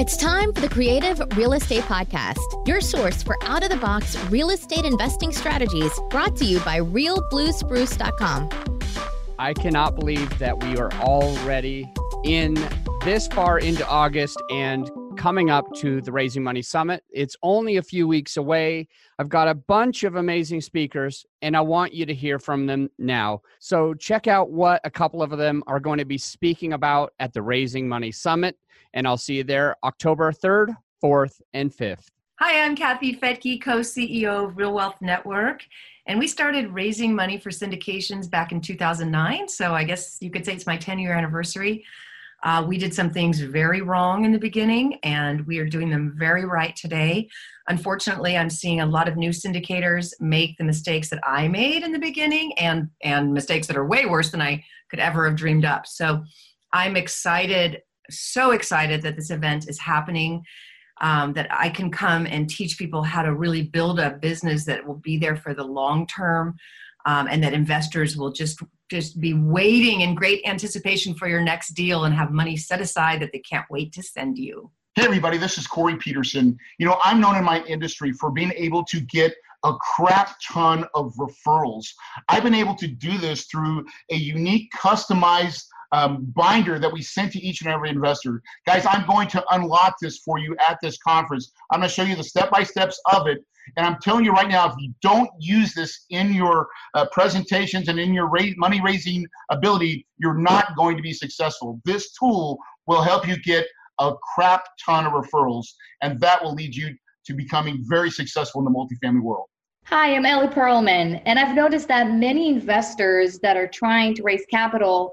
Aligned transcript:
It's 0.00 0.16
time 0.16 0.54
for 0.54 0.62
the 0.62 0.68
Creative 0.70 1.20
Real 1.36 1.52
Estate 1.52 1.82
Podcast, 1.82 2.38
your 2.66 2.80
source 2.80 3.22
for 3.22 3.36
out 3.42 3.62
of 3.62 3.68
the 3.68 3.76
box 3.76 4.16
real 4.30 4.48
estate 4.48 4.86
investing 4.86 5.30
strategies 5.30 5.92
brought 6.08 6.34
to 6.36 6.46
you 6.46 6.58
by 6.60 6.80
realbluespruce.com. 6.80 8.48
I 9.38 9.52
cannot 9.52 9.96
believe 9.96 10.38
that 10.38 10.64
we 10.64 10.78
are 10.78 10.90
already 10.92 11.92
in 12.24 12.56
this 13.04 13.26
far 13.26 13.58
into 13.58 13.86
August 13.86 14.42
and 14.50 14.90
coming 15.18 15.50
up 15.50 15.70
to 15.74 16.00
the 16.00 16.12
Raising 16.12 16.42
Money 16.42 16.62
Summit. 16.62 17.04
It's 17.10 17.36
only 17.42 17.76
a 17.76 17.82
few 17.82 18.08
weeks 18.08 18.38
away. 18.38 18.88
I've 19.18 19.28
got 19.28 19.48
a 19.48 19.54
bunch 19.54 20.04
of 20.04 20.16
amazing 20.16 20.62
speakers, 20.62 21.26
and 21.42 21.54
I 21.54 21.60
want 21.60 21.92
you 21.92 22.06
to 22.06 22.14
hear 22.14 22.38
from 22.38 22.64
them 22.64 22.88
now. 22.98 23.42
So, 23.58 23.92
check 23.92 24.26
out 24.26 24.50
what 24.50 24.80
a 24.84 24.90
couple 24.90 25.22
of 25.22 25.28
them 25.36 25.62
are 25.66 25.78
going 25.78 25.98
to 25.98 26.06
be 26.06 26.16
speaking 26.16 26.72
about 26.72 27.12
at 27.20 27.34
the 27.34 27.42
Raising 27.42 27.86
Money 27.86 28.12
Summit 28.12 28.56
and 28.94 29.06
I'll 29.06 29.16
see 29.16 29.36
you 29.36 29.44
there 29.44 29.76
October 29.84 30.32
3rd, 30.32 30.76
4th, 31.02 31.40
and 31.54 31.72
5th. 31.72 32.06
Hi, 32.40 32.62
I'm 32.62 32.74
Kathy 32.74 33.14
Fettke, 33.14 33.62
co 33.62 33.80
CEO 33.80 34.46
of 34.46 34.56
Real 34.56 34.72
Wealth 34.72 34.96
Network. 35.00 35.62
And 36.06 36.18
we 36.18 36.26
started 36.26 36.72
raising 36.72 37.14
money 37.14 37.38
for 37.38 37.50
syndications 37.50 38.30
back 38.30 38.50
in 38.50 38.60
2009. 38.60 39.48
So 39.48 39.74
I 39.74 39.84
guess 39.84 40.16
you 40.20 40.30
could 40.30 40.44
say 40.44 40.54
it's 40.54 40.66
my 40.66 40.76
10 40.76 40.98
year 40.98 41.12
anniversary. 41.12 41.84
Uh, 42.42 42.64
we 42.66 42.78
did 42.78 42.94
some 42.94 43.10
things 43.10 43.40
very 43.40 43.82
wrong 43.82 44.24
in 44.24 44.32
the 44.32 44.38
beginning, 44.38 44.98
and 45.02 45.46
we 45.46 45.58
are 45.58 45.68
doing 45.68 45.90
them 45.90 46.14
very 46.18 46.46
right 46.46 46.74
today. 46.74 47.28
Unfortunately, 47.68 48.38
I'm 48.38 48.48
seeing 48.48 48.80
a 48.80 48.86
lot 48.86 49.08
of 49.08 49.18
new 49.18 49.28
syndicators 49.28 50.14
make 50.20 50.56
the 50.56 50.64
mistakes 50.64 51.10
that 51.10 51.20
I 51.22 51.48
made 51.48 51.82
in 51.82 51.92
the 51.92 51.98
beginning 51.98 52.54
and, 52.58 52.88
and 53.02 53.34
mistakes 53.34 53.66
that 53.66 53.76
are 53.76 53.86
way 53.86 54.06
worse 54.06 54.30
than 54.30 54.40
I 54.40 54.64
could 54.88 55.00
ever 55.00 55.28
have 55.28 55.36
dreamed 55.36 55.66
up. 55.66 55.86
So 55.86 56.24
I'm 56.72 56.96
excited 56.96 57.82
so 58.10 58.50
excited 58.50 59.02
that 59.02 59.16
this 59.16 59.30
event 59.30 59.68
is 59.68 59.78
happening. 59.78 60.44
Um, 61.02 61.32
that 61.32 61.48
I 61.50 61.70
can 61.70 61.90
come 61.90 62.26
and 62.26 62.46
teach 62.46 62.76
people 62.76 63.02
how 63.02 63.22
to 63.22 63.34
really 63.34 63.62
build 63.62 63.98
a 63.98 64.10
business 64.10 64.66
that 64.66 64.86
will 64.86 64.96
be 64.98 65.16
there 65.16 65.34
for 65.34 65.54
the 65.54 65.64
long 65.64 66.06
term, 66.06 66.56
um, 67.06 67.26
and 67.26 67.42
that 67.42 67.54
investors 67.54 68.18
will 68.18 68.32
just 68.32 68.60
just 68.90 69.18
be 69.18 69.32
waiting 69.32 70.02
in 70.02 70.14
great 70.14 70.42
anticipation 70.46 71.14
for 71.14 71.26
your 71.26 71.40
next 71.40 71.70
deal 71.70 72.04
and 72.04 72.14
have 72.14 72.32
money 72.32 72.56
set 72.56 72.80
aside 72.80 73.22
that 73.22 73.32
they 73.32 73.38
can't 73.38 73.64
wait 73.70 73.92
to 73.92 74.02
send 74.02 74.36
you. 74.36 74.70
Hey 74.96 75.04
everybody, 75.04 75.38
this 75.38 75.56
is 75.56 75.66
Corey 75.66 75.96
Peterson. 75.96 76.58
You 76.78 76.86
know, 76.86 76.98
I'm 77.02 77.20
known 77.20 77.36
in 77.36 77.44
my 77.44 77.62
industry 77.64 78.12
for 78.12 78.30
being 78.30 78.52
able 78.56 78.84
to 78.84 79.00
get 79.00 79.32
a 79.64 79.74
crap 79.74 80.36
ton 80.46 80.84
of 80.94 81.14
referrals. 81.14 81.86
I've 82.28 82.42
been 82.42 82.54
able 82.54 82.74
to 82.74 82.88
do 82.88 83.16
this 83.18 83.44
through 83.44 83.86
a 84.10 84.16
unique, 84.16 84.72
customized 84.76 85.64
um, 85.92 86.32
binder 86.36 86.78
that 86.78 86.92
we 86.92 87.02
sent 87.02 87.32
to 87.32 87.40
each 87.40 87.62
and 87.62 87.70
every 87.70 87.90
investor. 87.90 88.42
Guys, 88.66 88.86
I'm 88.86 89.06
going 89.06 89.28
to 89.28 89.44
unlock 89.50 89.96
this 90.00 90.18
for 90.18 90.38
you 90.38 90.56
at 90.68 90.78
this 90.82 90.98
conference. 90.98 91.52
I'm 91.70 91.80
going 91.80 91.88
to 91.88 91.94
show 91.94 92.02
you 92.02 92.16
the 92.16 92.24
step 92.24 92.50
by 92.50 92.62
steps 92.62 93.00
of 93.12 93.26
it. 93.26 93.44
And 93.76 93.86
I'm 93.86 93.98
telling 94.00 94.24
you 94.24 94.32
right 94.32 94.48
now, 94.48 94.68
if 94.68 94.74
you 94.78 94.92
don't 95.02 95.30
use 95.38 95.74
this 95.74 96.06
in 96.10 96.32
your 96.32 96.68
uh, 96.94 97.06
presentations 97.12 97.88
and 97.88 97.98
in 98.00 98.14
your 98.14 98.28
ra- 98.28 98.54
money 98.56 98.80
raising 98.80 99.26
ability, 99.50 100.06
you're 100.18 100.38
not 100.38 100.76
going 100.76 100.96
to 100.96 101.02
be 101.02 101.12
successful. 101.12 101.80
This 101.84 102.12
tool 102.12 102.58
will 102.86 103.02
help 103.02 103.28
you 103.28 103.36
get 103.42 103.66
a 103.98 104.14
crap 104.34 104.64
ton 104.84 105.06
of 105.06 105.12
referrals, 105.12 105.66
and 106.02 106.18
that 106.20 106.42
will 106.42 106.54
lead 106.54 106.74
you 106.74 106.96
to 107.26 107.34
becoming 107.34 107.78
very 107.82 108.10
successful 108.10 108.60
in 108.60 108.64
the 108.64 108.70
multifamily 108.70 109.20
world. 109.20 109.46
Hi, 109.84 110.14
I'm 110.14 110.24
Ellie 110.24 110.48
Perlman, 110.48 111.20
and 111.26 111.38
I've 111.38 111.54
noticed 111.54 111.88
that 111.88 112.10
many 112.10 112.48
investors 112.48 113.38
that 113.40 113.56
are 113.56 113.66
trying 113.66 114.14
to 114.14 114.22
raise 114.22 114.44
capital 114.50 115.12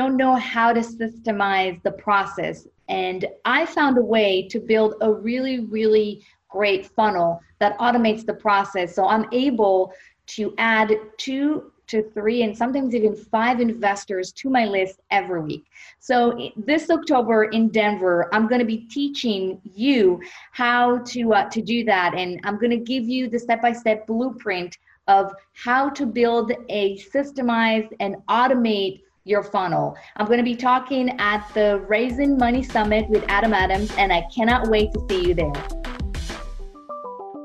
don't 0.00 0.16
know 0.16 0.36
how 0.54 0.68
to 0.72 0.82
systemize 1.00 1.76
the 1.82 1.94
process. 2.06 2.56
And 2.88 3.20
I 3.44 3.60
found 3.66 3.94
a 3.98 4.06
way 4.16 4.30
to 4.52 4.58
build 4.72 4.94
a 5.00 5.10
really, 5.12 5.56
really 5.76 6.10
great 6.56 6.86
funnel 6.86 7.30
that 7.58 7.76
automates 7.78 8.24
the 8.24 8.34
process. 8.46 8.94
So 8.94 9.02
I'm 9.14 9.26
able 9.32 9.92
to 10.36 10.54
add 10.58 10.88
two 11.16 11.72
to 11.88 12.02
three 12.14 12.42
and 12.44 12.56
sometimes 12.56 12.94
even 12.94 13.16
five 13.16 13.60
investors 13.60 14.26
to 14.40 14.50
my 14.50 14.64
list 14.66 15.00
every 15.10 15.40
week. 15.40 15.64
So 15.98 16.50
this 16.70 16.90
October 16.90 17.44
in 17.56 17.64
Denver, 17.70 18.28
I'm 18.34 18.46
going 18.46 18.60
to 18.60 18.72
be 18.76 18.82
teaching 18.98 19.60
you 19.64 20.20
how 20.52 20.98
to 21.12 21.20
uh, 21.38 21.48
to 21.54 21.60
do 21.62 21.78
that, 21.92 22.10
and 22.14 22.40
I'm 22.44 22.58
going 22.62 22.76
to 22.78 22.84
give 22.92 23.04
you 23.14 23.22
the 23.28 23.38
step-by-step 23.38 24.06
blueprint 24.06 24.76
of 25.08 25.32
how 25.54 25.88
to 25.98 26.04
build 26.04 26.52
a 26.68 26.98
systemized 27.14 27.92
and 27.98 28.16
automate 28.28 29.00
your 29.28 29.42
funnel. 29.42 29.94
I'm 30.16 30.26
going 30.26 30.38
to 30.38 30.44
be 30.44 30.56
talking 30.56 31.10
at 31.20 31.46
the 31.52 31.80
Raising 31.86 32.38
Money 32.38 32.62
Summit 32.62 33.10
with 33.10 33.24
Adam 33.28 33.52
Adams, 33.52 33.92
and 33.98 34.10
I 34.10 34.22
cannot 34.34 34.68
wait 34.68 34.90
to 34.94 35.06
see 35.08 35.28
you 35.28 35.34
there. 35.34 35.52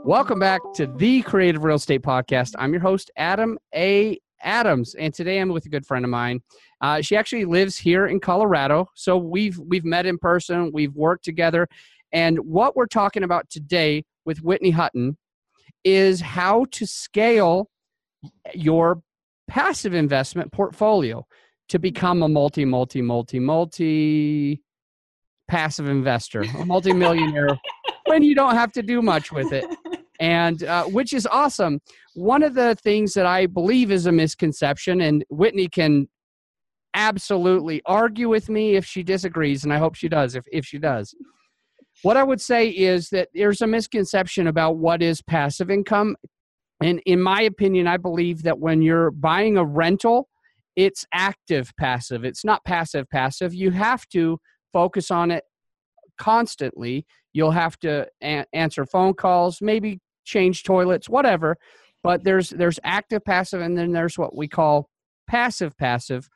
Welcome 0.06 0.40
back 0.40 0.62
to 0.76 0.88
the 0.88 1.22
Creative 1.24 1.62
Real 1.62 1.76
Estate 1.76 2.02
Podcast. 2.02 2.54
I'm 2.58 2.72
your 2.72 2.82
host, 2.82 3.12
Adam 3.18 3.60
A. 3.76 4.18
Adams, 4.42 4.96
and 4.96 5.14
today 5.14 5.40
I'm 5.40 5.50
with 5.50 5.66
a 5.66 5.70
good 5.70 5.86
friend 5.86 6.06
of 6.06 6.12
mine. 6.12 6.42
Uh, 6.80 7.02
she 7.02 7.18
actually 7.18 7.46
lives 7.46 7.78
here 7.78 8.08
in 8.08 8.22
Colorado, 8.22 8.90
so 8.96 9.18
we've 9.18 9.60
we've 9.60 9.86
met 9.86 10.06
in 10.06 10.18
person, 10.18 10.72
we've 10.74 10.94
worked 10.96 11.26
together, 11.26 11.68
and 12.14 12.38
what 12.40 12.78
we're 12.78 12.88
talking 12.88 13.24
about 13.24 13.50
today 13.50 14.06
with 14.26 14.42
Whitney 14.42 14.72
Hutton 14.72 15.18
is 15.84 16.22
how 16.22 16.66
to 16.72 16.88
scale 16.88 17.70
your 18.54 19.02
passive 19.50 19.94
investment 19.94 20.52
portfolio 20.52 21.26
to 21.70 21.80
become 21.80 22.24
a 22.24 22.28
multi, 22.28 22.66
multi, 22.66 23.02
multi, 23.02 23.40
multi 23.40 24.62
passive 25.48 25.88
investor, 25.88 26.42
a 26.42 26.66
multi-millionaire 26.66 27.60
when 28.06 28.24
you 28.24 28.36
don't 28.36 28.56
have 28.56 28.72
to 28.72 28.82
do 28.82 29.02
much 29.02 29.32
with 29.32 29.52
it. 29.52 29.66
And 30.20 30.64
uh, 30.64 30.86
which 30.86 31.14
is 31.14 31.28
awesome. 31.28 31.82
One 32.16 32.44
of 32.44 32.54
the 32.54 32.76
things 32.76 33.14
that 33.14 33.26
I 33.26 33.48
believe 33.48 33.92
is 33.92 34.06
a 34.06 34.12
misconception, 34.12 35.02
and 35.02 35.26
Whitney 35.30 35.68
can 35.68 36.08
absolutely 36.94 37.82
argue 37.86 38.30
with 38.30 38.50
me 38.50 38.76
if 38.76 38.86
she 38.86 39.04
disagrees, 39.04 39.64
and 39.64 39.74
I 39.74 39.78
hope 39.78 39.96
she 39.96 40.08
does, 40.08 40.36
if, 40.36 40.46
if 40.52 40.66
she 40.66 40.78
does. 40.78 41.16
What 42.04 42.18
I 42.18 42.24
would 42.24 42.42
say 42.42 42.70
is 42.70 43.10
that 43.10 43.30
there's 43.34 43.62
a 43.62 43.68
misconception 43.68 44.48
about 44.48 44.78
what 44.78 45.02
is 45.02 45.22
passive 45.22 45.70
income. 45.70 46.16
And 46.82 47.02
in 47.06 47.22
my 47.22 47.42
opinion, 47.42 47.88
I 47.88 47.98
believe 47.98 48.44
that 48.44 48.60
when 48.60 48.82
you're 48.82 49.12
buying 49.12 49.58
a 49.58 49.64
rental, 49.64 50.30
it's 50.76 51.06
active 51.14 51.72
passive. 51.78 52.26
It's 52.26 52.44
not 52.44 52.64
passive 52.66 53.10
passive. 53.10 53.54
You 53.54 53.72
have 53.72 54.08
to 54.10 54.40
focus 54.72 55.12
on 55.12 55.32
it 55.32 55.44
constantly. 56.18 57.06
You'll 57.34 57.52
have 57.52 57.78
to 57.80 58.08
a- 58.24 58.46
answer 58.54 58.86
phone 58.86 59.14
calls 59.14 59.62
maybe 59.62 60.00
change 60.26 60.64
toilets 60.64 61.10
whatever. 61.10 61.58
But 62.04 62.24
there's 62.24 62.50
there's 62.50 62.80
active 62.84 63.24
passive 63.24 63.62
and 63.62 63.78
then 63.78 63.92
there's 63.92 64.18
what 64.18 64.36
we 64.36 64.48
call 64.48 64.90
passive 65.28 65.78
passive. 65.78 66.28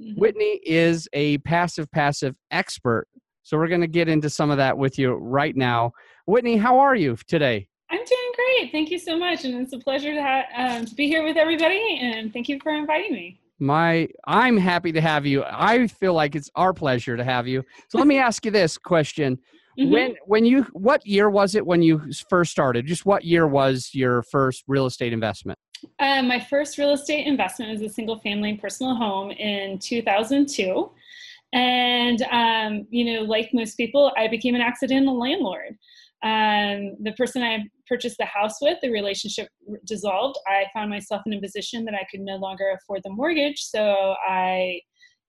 Mm-hmm. 0.00 0.20
whitney 0.20 0.60
is 0.66 1.08
a 1.14 1.38
passive 1.38 1.90
passive 1.90 2.36
expert 2.50 3.06
so 3.44 3.56
we're 3.56 3.66
going 3.66 3.80
to 3.80 3.86
get 3.86 4.10
into 4.10 4.28
some 4.28 4.50
of 4.50 4.58
that 4.58 4.76
with 4.76 4.98
you 4.98 5.14
right 5.14 5.56
now. 5.56 5.92
Whitney 6.26 6.58
how 6.58 6.78
are 6.80 6.94
you 6.94 7.16
today? 7.26 7.66
I'm 7.88 8.04
doing 8.04 8.32
great. 8.34 8.72
Thank 8.72 8.90
you 8.90 8.98
so 8.98 9.16
much 9.16 9.46
and 9.46 9.54
it's 9.54 9.72
a 9.72 9.78
pleasure 9.78 10.12
to, 10.12 10.20
ha- 10.22 10.44
um, 10.54 10.84
to 10.84 10.94
be 10.94 11.06
here 11.06 11.24
with 11.24 11.38
everybody 11.38 11.98
and 12.02 12.30
thank 12.30 12.46
you 12.50 12.58
for 12.62 12.74
inviting 12.74 13.12
me 13.14 13.40
my 13.58 14.08
i'm 14.26 14.56
happy 14.56 14.92
to 14.92 15.00
have 15.00 15.26
you. 15.26 15.44
I 15.44 15.86
feel 15.86 16.14
like 16.14 16.34
it's 16.34 16.50
our 16.54 16.72
pleasure 16.72 17.16
to 17.16 17.24
have 17.24 17.46
you. 17.46 17.62
So 17.88 17.98
let 17.98 18.06
me 18.06 18.18
ask 18.28 18.44
you 18.44 18.50
this 18.50 18.78
question. 18.78 19.38
Mm-hmm. 19.78 19.92
when 19.92 20.14
when 20.24 20.44
you 20.46 20.62
what 20.72 21.06
year 21.06 21.28
was 21.28 21.54
it 21.54 21.66
when 21.66 21.82
you 21.82 22.00
first 22.30 22.50
started? 22.50 22.86
Just 22.86 23.04
what 23.04 23.24
year 23.24 23.46
was 23.46 23.90
your 23.92 24.22
first 24.22 24.64
real 24.66 24.86
estate 24.86 25.12
investment? 25.12 25.58
Uh, 25.98 26.22
my 26.22 26.40
first 26.40 26.78
real 26.78 26.92
estate 26.92 27.26
investment 27.26 27.72
was 27.72 27.82
a 27.82 27.92
single 27.92 28.18
family 28.20 28.54
personal 28.54 28.94
home 28.94 29.30
in 29.32 29.78
2002 29.78 30.90
and 31.52 32.22
um, 32.30 32.86
you 32.90 33.04
know 33.04 33.22
like 33.22 33.50
most 33.52 33.76
people 33.76 34.12
i 34.16 34.26
became 34.26 34.54
an 34.54 34.60
accidental 34.60 35.18
landlord 35.18 35.76
um, 36.22 36.96
the 37.02 37.12
person 37.16 37.42
I 37.42 37.64
purchased 37.86 38.16
the 38.18 38.24
house 38.24 38.56
with, 38.60 38.78
the 38.82 38.90
relationship 38.90 39.48
dissolved. 39.84 40.38
I 40.46 40.64
found 40.72 40.90
myself 40.90 41.22
in 41.26 41.34
a 41.34 41.40
position 41.40 41.84
that 41.84 41.94
I 41.94 42.06
could 42.10 42.20
no 42.20 42.36
longer 42.36 42.76
afford 42.76 43.02
the 43.04 43.10
mortgage. 43.10 43.60
So 43.60 44.14
I 44.26 44.80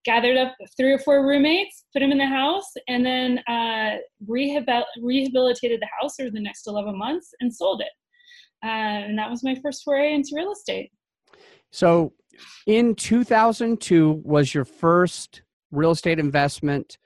gathered 0.06 0.38
up 0.38 0.56
three 0.78 0.94
or 0.94 1.00
four 1.00 1.28
roommates, 1.28 1.86
put 1.94 2.00
them 2.00 2.12
in 2.12 2.18
the 2.18 2.26
house, 2.26 2.72
and 2.88 3.06
then 3.06 3.40
uh, 3.48 3.98
rehabil- 4.28 4.86
rehabilitated 5.02 5.82
the 5.82 5.90
house 6.00 6.20
over 6.20 6.32
the 6.32 6.40
next 6.40 6.66
11 6.68 6.98
months 6.98 7.32
and 7.42 7.54
sold 7.54 7.82
it. 7.82 7.92
Uh, 8.64 9.04
and 9.08 9.20
that 9.20 9.30
was 9.30 9.44
my 9.44 9.56
first 9.62 9.84
foray 9.84 10.14
into 10.14 10.30
real 10.34 10.52
estate. 10.52 10.92
So 11.72 12.14
in 12.66 12.96
2002 12.96 14.22
was 14.24 14.54
your 14.54 14.66
first 14.66 15.42
real 15.72 15.92
estate 15.92 16.20
investment 16.20 16.98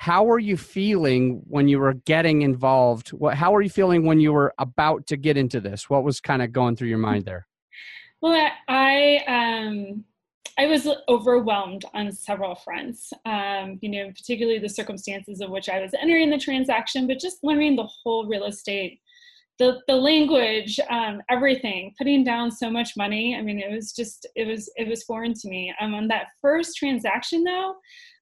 how 0.00 0.24
were 0.24 0.38
you 0.38 0.56
feeling 0.56 1.42
when 1.46 1.68
you 1.68 1.78
were 1.78 1.92
getting 1.92 2.40
involved 2.40 3.10
what 3.10 3.34
how 3.34 3.52
were 3.52 3.60
you 3.60 3.68
feeling 3.68 4.06
when 4.06 4.18
you 4.18 4.32
were 4.32 4.54
about 4.58 5.06
to 5.06 5.14
get 5.14 5.36
into 5.36 5.60
this 5.60 5.90
what 5.90 6.02
was 6.02 6.22
kind 6.22 6.40
of 6.40 6.52
going 6.52 6.74
through 6.74 6.88
your 6.88 6.96
mind 6.96 7.26
there 7.26 7.46
well 8.22 8.50
i 8.66 9.20
um 9.28 10.02
I 10.58 10.66
was 10.66 10.86
overwhelmed 11.08 11.86
on 11.94 12.12
several 12.12 12.54
fronts. 12.54 13.14
Um, 13.24 13.78
you 13.80 13.88
know, 13.88 14.08
particularly 14.10 14.58
the 14.58 14.68
circumstances 14.68 15.40
of 15.40 15.48
which 15.48 15.70
I 15.70 15.80
was 15.80 15.94
entering 15.98 16.28
the 16.28 16.36
transaction, 16.36 17.06
but 17.06 17.18
just 17.18 17.42
learning 17.42 17.76
the 17.76 17.88
whole 18.02 18.26
real 18.26 18.44
estate, 18.44 19.00
the 19.58 19.78
the 19.88 19.96
language, 19.96 20.78
um, 20.90 21.22
everything. 21.30 21.94
Putting 21.96 22.24
down 22.24 22.50
so 22.50 22.68
much 22.68 22.94
money. 22.94 23.36
I 23.36 23.40
mean, 23.40 23.58
it 23.58 23.70
was 23.70 23.92
just 23.92 24.26
it 24.36 24.46
was 24.46 24.70
it 24.76 24.86
was 24.86 25.02
foreign 25.04 25.32
to 25.32 25.48
me. 25.48 25.72
Um, 25.80 25.94
on 25.94 26.08
that 26.08 26.26
first 26.42 26.76
transaction, 26.76 27.42
though, 27.42 27.76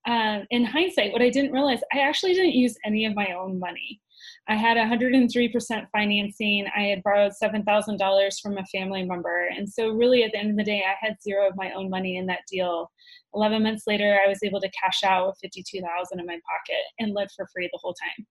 uh, 0.07 0.41
in 0.51 0.65
hindsight, 0.65 1.13
what 1.13 1.23
I 1.23 1.31
didn't 1.31 1.53
realize, 1.53 1.81
I 1.93 2.01
actually 2.01 2.35
didn't 2.35 2.55
use 2.55 2.77
any 2.85 3.05
of 3.05 3.15
my 3.15 3.33
own 3.33 3.59
money. 3.59 4.01
I 4.49 4.55
had 4.55 4.77
103% 4.77 5.87
financing. 5.93 6.67
I 6.75 6.85
had 6.85 7.03
borrowed 7.03 7.33
$7,000 7.43 8.41
from 8.41 8.59
a 8.59 8.65
family 8.67 9.05
member. 9.05 9.49
And 9.55 9.69
so, 9.69 9.91
really, 9.91 10.25
at 10.25 10.33
the 10.33 10.39
end 10.39 10.51
of 10.51 10.57
the 10.57 10.65
day, 10.65 10.83
I 10.87 10.95
had 11.05 11.17
zero 11.23 11.49
of 11.49 11.57
my 11.57 11.73
own 11.73 11.91
money 11.91 12.17
in 12.17 12.27
that 12.27 12.41
deal. 12.51 12.91
11 13.35 13.63
months 13.63 13.85
later, 13.87 14.19
I 14.25 14.29
was 14.29 14.39
able 14.43 14.61
to 14.61 14.71
cash 14.71 15.03
out 15.05 15.29
with 15.29 15.37
52,000 15.43 16.19
in 16.19 16.27
my 16.27 16.33
pocket 16.33 16.83
and 16.99 17.15
live 17.15 17.29
for 17.37 17.47
free 17.53 17.69
the 17.71 17.79
whole 17.83 17.95
time. 17.95 18.27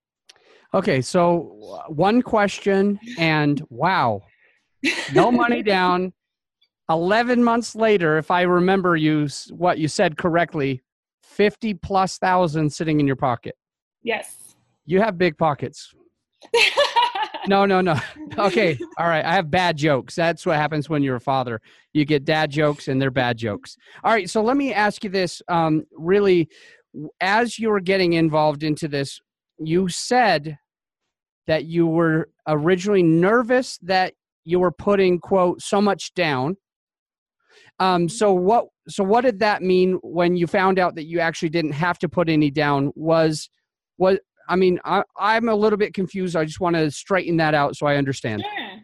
Okay, 0.73 1.01
so 1.01 1.83
one 1.87 2.21
question, 2.21 2.99
and 3.17 3.61
wow, 3.69 4.23
no 5.13 5.31
money 5.31 5.61
down. 5.61 6.13
11 6.89 7.43
months 7.43 7.75
later, 7.75 8.17
if 8.17 8.31
I 8.31 8.41
remember 8.43 8.95
you 8.95 9.27
what 9.49 9.77
you 9.77 9.87
said 9.87 10.17
correctly, 10.17 10.81
50 11.37 11.75
plus 11.75 12.17
thousand 12.17 12.71
sitting 12.71 12.99
in 12.99 13.05
your 13.05 13.15
pocket. 13.15 13.55
Yes. 14.03 14.55
You 14.85 14.99
have 15.01 15.17
big 15.17 15.37
pockets. 15.37 15.93
no, 17.47 17.65
no, 17.65 17.79
no. 17.79 17.95
Okay. 18.37 18.77
All 18.97 19.07
right. 19.07 19.23
I 19.23 19.33
have 19.33 19.51
bad 19.51 19.77
jokes. 19.77 20.15
That's 20.15 20.45
what 20.45 20.55
happens 20.55 20.89
when 20.89 21.03
you're 21.03 21.17
a 21.17 21.21
father. 21.21 21.61
You 21.93 22.05
get 22.05 22.25
dad 22.25 22.49
jokes 22.49 22.87
and 22.87 22.99
they're 22.99 23.11
bad 23.11 23.37
jokes. 23.37 23.77
All 24.03 24.11
right. 24.11 24.29
So 24.29 24.41
let 24.41 24.57
me 24.57 24.73
ask 24.73 25.03
you 25.03 25.11
this. 25.11 25.41
Um, 25.47 25.83
really, 25.91 26.49
as 27.21 27.59
you 27.59 27.69
were 27.69 27.79
getting 27.79 28.13
involved 28.13 28.63
into 28.63 28.87
this, 28.87 29.19
you 29.59 29.87
said 29.89 30.57
that 31.45 31.65
you 31.65 31.85
were 31.85 32.29
originally 32.47 33.03
nervous 33.03 33.77
that 33.83 34.13
you 34.43 34.59
were 34.59 34.71
putting, 34.71 35.19
quote, 35.19 35.61
so 35.61 35.81
much 35.81 36.13
down. 36.15 36.57
Um, 37.79 38.09
so 38.09 38.33
what 38.33 38.67
so 38.87 39.03
what 39.03 39.21
did 39.21 39.39
that 39.39 39.61
mean 39.61 39.99
when 40.01 40.35
you 40.35 40.47
found 40.47 40.79
out 40.79 40.95
that 40.95 41.05
you 41.05 41.19
actually 41.19 41.49
didn't 41.49 41.73
have 41.73 41.99
to 41.99 42.09
put 42.09 42.29
any 42.29 42.51
down? 42.51 42.91
Was 42.95 43.49
was 43.97 44.19
I 44.49 44.55
mean, 44.55 44.79
I, 44.85 45.03
I'm 45.17 45.49
a 45.49 45.55
little 45.55 45.77
bit 45.77 45.93
confused. 45.93 46.35
I 46.35 46.45
just 46.45 46.59
want 46.59 46.75
to 46.75 46.89
straighten 46.89 47.37
that 47.37 47.53
out 47.53 47.75
so 47.75 47.85
I 47.85 47.97
understand. 47.97 48.43
yeah 48.45 48.77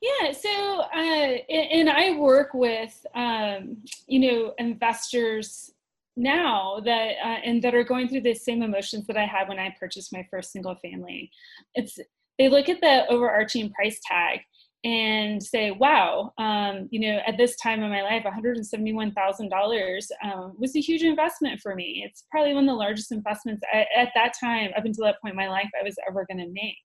Yeah. 0.00 0.32
So, 0.32 0.80
uh, 0.94 1.36
and 1.48 1.88
I 1.88 2.16
work 2.16 2.52
with, 2.52 3.04
um, 3.14 3.78
you 4.06 4.20
know, 4.20 4.54
investors 4.58 5.70
now 6.16 6.80
that 6.84 7.14
uh, 7.22 7.38
and 7.44 7.62
that 7.62 7.74
are 7.74 7.84
going 7.84 8.08
through 8.08 8.22
the 8.22 8.34
same 8.34 8.62
emotions 8.62 9.06
that 9.06 9.16
I 9.16 9.26
had 9.26 9.48
when 9.48 9.58
I 9.58 9.74
purchased 9.78 10.12
my 10.12 10.26
first 10.30 10.52
single 10.52 10.74
family. 10.76 11.30
It's 11.74 11.98
they 12.38 12.48
look 12.48 12.68
at 12.68 12.80
the 12.80 13.06
overarching 13.08 13.70
price 13.72 14.00
tag 14.04 14.40
and 14.84 15.42
say, 15.42 15.70
wow, 15.70 16.32
um, 16.38 16.88
you 16.90 17.00
know, 17.00 17.20
at 17.26 17.36
this 17.36 17.56
time 17.56 17.82
in 17.82 17.90
my 17.90 18.02
life, 18.02 18.24
$171,000 18.24 20.06
um, 20.22 20.54
was 20.58 20.76
a 20.76 20.80
huge 20.80 21.02
investment 21.02 21.60
for 21.60 21.74
me. 21.74 22.04
It's 22.06 22.24
probably 22.30 22.54
one 22.54 22.64
of 22.64 22.68
the 22.68 22.74
largest 22.74 23.10
investments 23.10 23.62
I, 23.72 23.86
at 23.96 24.10
that 24.14 24.34
time, 24.38 24.70
up 24.76 24.84
until 24.84 25.04
that 25.04 25.20
point 25.20 25.32
in 25.32 25.36
my 25.36 25.48
life, 25.48 25.68
I 25.78 25.82
was 25.82 25.96
ever 26.08 26.26
going 26.30 26.38
to 26.38 26.52
make. 26.52 26.76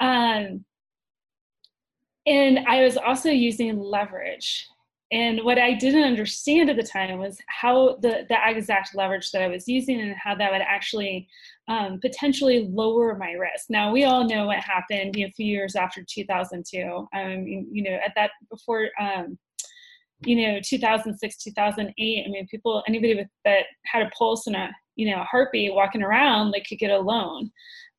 Um, 0.00 0.64
and 2.26 2.58
I 2.66 2.82
was 2.82 2.96
also 2.96 3.30
using 3.30 3.78
leverage. 3.78 4.66
And 5.12 5.44
what 5.44 5.58
I 5.58 5.74
didn't 5.74 6.02
understand 6.02 6.68
at 6.68 6.76
the 6.76 6.82
time 6.82 7.18
was 7.18 7.38
how 7.46 7.96
the, 8.00 8.26
the 8.28 8.36
exact 8.44 8.94
leverage 8.94 9.30
that 9.30 9.42
I 9.42 9.46
was 9.46 9.68
using 9.68 10.00
and 10.00 10.16
how 10.16 10.34
that 10.34 10.50
would 10.50 10.62
actually 10.62 11.28
um, 11.68 12.00
potentially 12.00 12.68
lower 12.68 13.16
my 13.16 13.32
risk. 13.32 13.66
Now, 13.70 13.92
we 13.92 14.04
all 14.04 14.26
know 14.28 14.46
what 14.46 14.58
happened 14.58 15.16
a 15.16 15.30
few 15.30 15.46
years 15.46 15.76
after 15.76 16.04
2002. 16.08 17.08
Um, 17.14 17.46
you 17.46 17.82
know, 17.84 17.98
at 18.04 18.12
that, 18.16 18.32
before, 18.50 18.88
um, 19.00 19.38
you 20.24 20.36
know, 20.36 20.60
2006, 20.64 21.36
2008, 21.36 22.24
I 22.26 22.30
mean, 22.30 22.46
people, 22.48 22.82
anybody 22.88 23.14
with, 23.14 23.28
that 23.44 23.66
had 23.84 24.02
a 24.02 24.10
pulse 24.10 24.48
and 24.48 24.56
a, 24.56 24.70
you 24.96 25.08
know, 25.10 25.20
a 25.20 25.24
heartbeat 25.24 25.72
walking 25.72 26.02
around, 26.02 26.50
they 26.50 26.64
could 26.68 26.78
get 26.78 26.90
a 26.90 26.98
loan. 26.98 27.50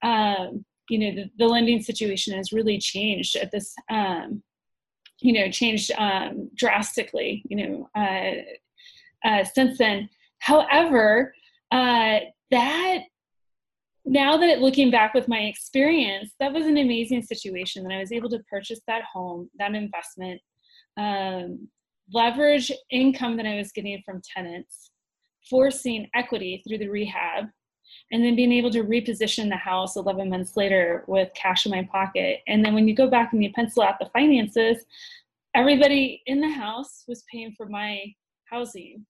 Um, 0.02 0.66
you 0.90 1.00
know, 1.00 1.12
the, 1.12 1.30
the 1.38 1.46
lending 1.46 1.82
situation 1.82 2.36
has 2.36 2.52
really 2.52 2.80
changed 2.80 3.36
at 3.38 3.52
this, 3.52 3.74
um, 3.90 4.42
you 5.20 5.34
know 5.34 5.50
changed 5.50 5.92
um, 5.98 6.50
drastically 6.56 7.44
you 7.50 7.58
know 7.58 7.90
uh, 7.96 9.28
uh, 9.28 9.44
since 9.44 9.78
then. 9.78 10.10
However 10.40 11.34
uh, 11.72 12.20
that 12.52 13.00
now 14.08 14.38
that 14.38 14.60
looking 14.60 14.90
back 14.90 15.14
with 15.14 15.28
my 15.28 15.40
experience 15.40 16.34
that 16.40 16.54
was 16.54 16.66
an 16.66 16.78
amazing 16.78 17.22
situation 17.22 17.84
that 17.84 17.94
i 17.94 18.00
was 18.00 18.14
able 18.14 18.30
to 18.30 18.40
purchase 18.50 18.80
that 18.88 19.04
home 19.04 19.50
that 19.60 19.76
investment 19.76 20.40
um, 20.96 21.68
leverage 22.14 22.72
income 22.90 23.36
that 23.36 23.46
i 23.46 23.56
was 23.56 23.74
getting 23.74 24.02
from 24.06 24.22
tenants 24.34 24.92
forcing 25.50 26.08
equity 26.16 26.64
through 26.66 26.78
the 26.78 26.88
rehab 26.88 27.46
and 28.12 28.24
then 28.24 28.36
being 28.36 28.54
able 28.54 28.72
to 28.72 28.84
reposition 28.84 29.50
the 29.50 29.58
house 29.58 29.96
11 29.96 30.30
months 30.30 30.56
later 30.56 31.04
with 31.08 31.30
cash 31.34 31.66
in 31.66 31.72
my 31.72 31.88
pocket. 31.92 32.40
And 32.48 32.64
then 32.64 32.74
when 32.74 32.88
you 32.88 32.96
go 32.96 33.10
back 33.10 33.34
and 33.34 33.44
you 33.44 33.52
pencil 33.54 33.84
out 33.84 34.00
the 34.00 34.10
finances, 34.14 34.86
everybody 35.54 36.22
in 36.26 36.40
the 36.40 36.50
house 36.50 37.04
was 37.08 37.24
paying 37.32 37.54
for 37.58 37.68
my 37.68 38.06
housing 38.46 39.06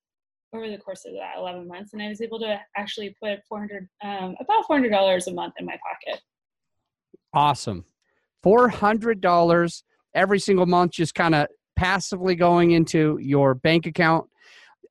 over 0.54 0.70
the 0.70 0.78
course 0.78 1.06
of 1.06 1.14
that 1.14 1.38
11 1.38 1.68
months. 1.68 1.94
And 1.94 2.02
I 2.02 2.08
was 2.08 2.22
able 2.22 2.40
to 2.40 2.60
actually 2.76 3.16
put 3.22 3.40
400, 3.48 3.88
um, 4.04 4.36
about 4.40 4.66
$400 4.68 5.28
a 5.28 5.32
month 5.32 5.54
in 5.60 5.66
my 5.66 5.78
pocket. 5.78 6.22
Awesome. 7.34 7.86
$400 8.44 9.84
every 10.16 10.40
single 10.40 10.66
month, 10.66 10.94
just 10.94 11.14
kind 11.14 11.36
of 11.36 11.48
passively 11.76 12.36
going 12.36 12.72
into 12.72 13.20
your 13.22 13.54
bank 13.54 13.86
account. 13.86 14.28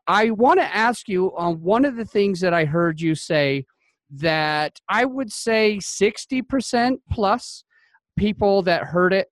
I 0.06 0.30
want 0.30 0.60
to 0.60 0.76
ask 0.76 1.08
you 1.08 1.36
on 1.36 1.60
one 1.62 1.84
of 1.84 1.96
the 1.96 2.04
things 2.04 2.40
that 2.40 2.54
I 2.54 2.64
heard 2.64 3.00
you 3.00 3.16
say 3.16 3.66
that 4.10 4.78
I 4.88 5.04
would 5.04 5.32
say 5.32 5.78
60% 5.78 6.96
plus 7.10 7.64
people 8.16 8.62
that 8.62 8.84
heard 8.84 9.12
it 9.12 9.28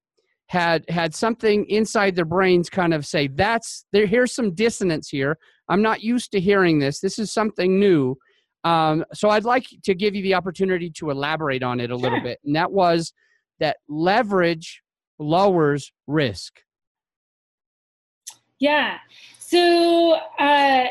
had 0.48 0.84
had 0.90 1.14
something 1.14 1.64
inside 1.68 2.14
their 2.14 2.24
brains 2.24 2.68
kind 2.68 2.92
of 2.92 3.06
say 3.06 3.28
that's 3.28 3.86
there 3.92 4.06
here's 4.06 4.34
some 4.34 4.54
dissonance 4.54 5.08
here. 5.08 5.38
I'm 5.68 5.80
not 5.80 6.02
used 6.02 6.32
to 6.32 6.40
hearing 6.40 6.78
this. 6.78 7.00
This 7.00 7.18
is 7.18 7.32
something 7.32 7.78
new. 7.78 8.16
Um, 8.62 9.04
so 9.12 9.28
i'd 9.28 9.44
like 9.44 9.66
to 9.84 9.94
give 9.94 10.14
you 10.14 10.22
the 10.22 10.32
opportunity 10.32 10.88
to 10.92 11.10
elaborate 11.10 11.62
on 11.62 11.80
it 11.80 11.90
a 11.90 11.96
little 11.96 12.22
bit 12.22 12.38
and 12.46 12.56
that 12.56 12.72
was 12.72 13.12
that 13.60 13.76
leverage 13.88 14.82
lowers 15.18 15.92
risk. 16.06 16.60
Yeah. 18.58 18.98
So 19.38 20.18
uh, 20.38 20.86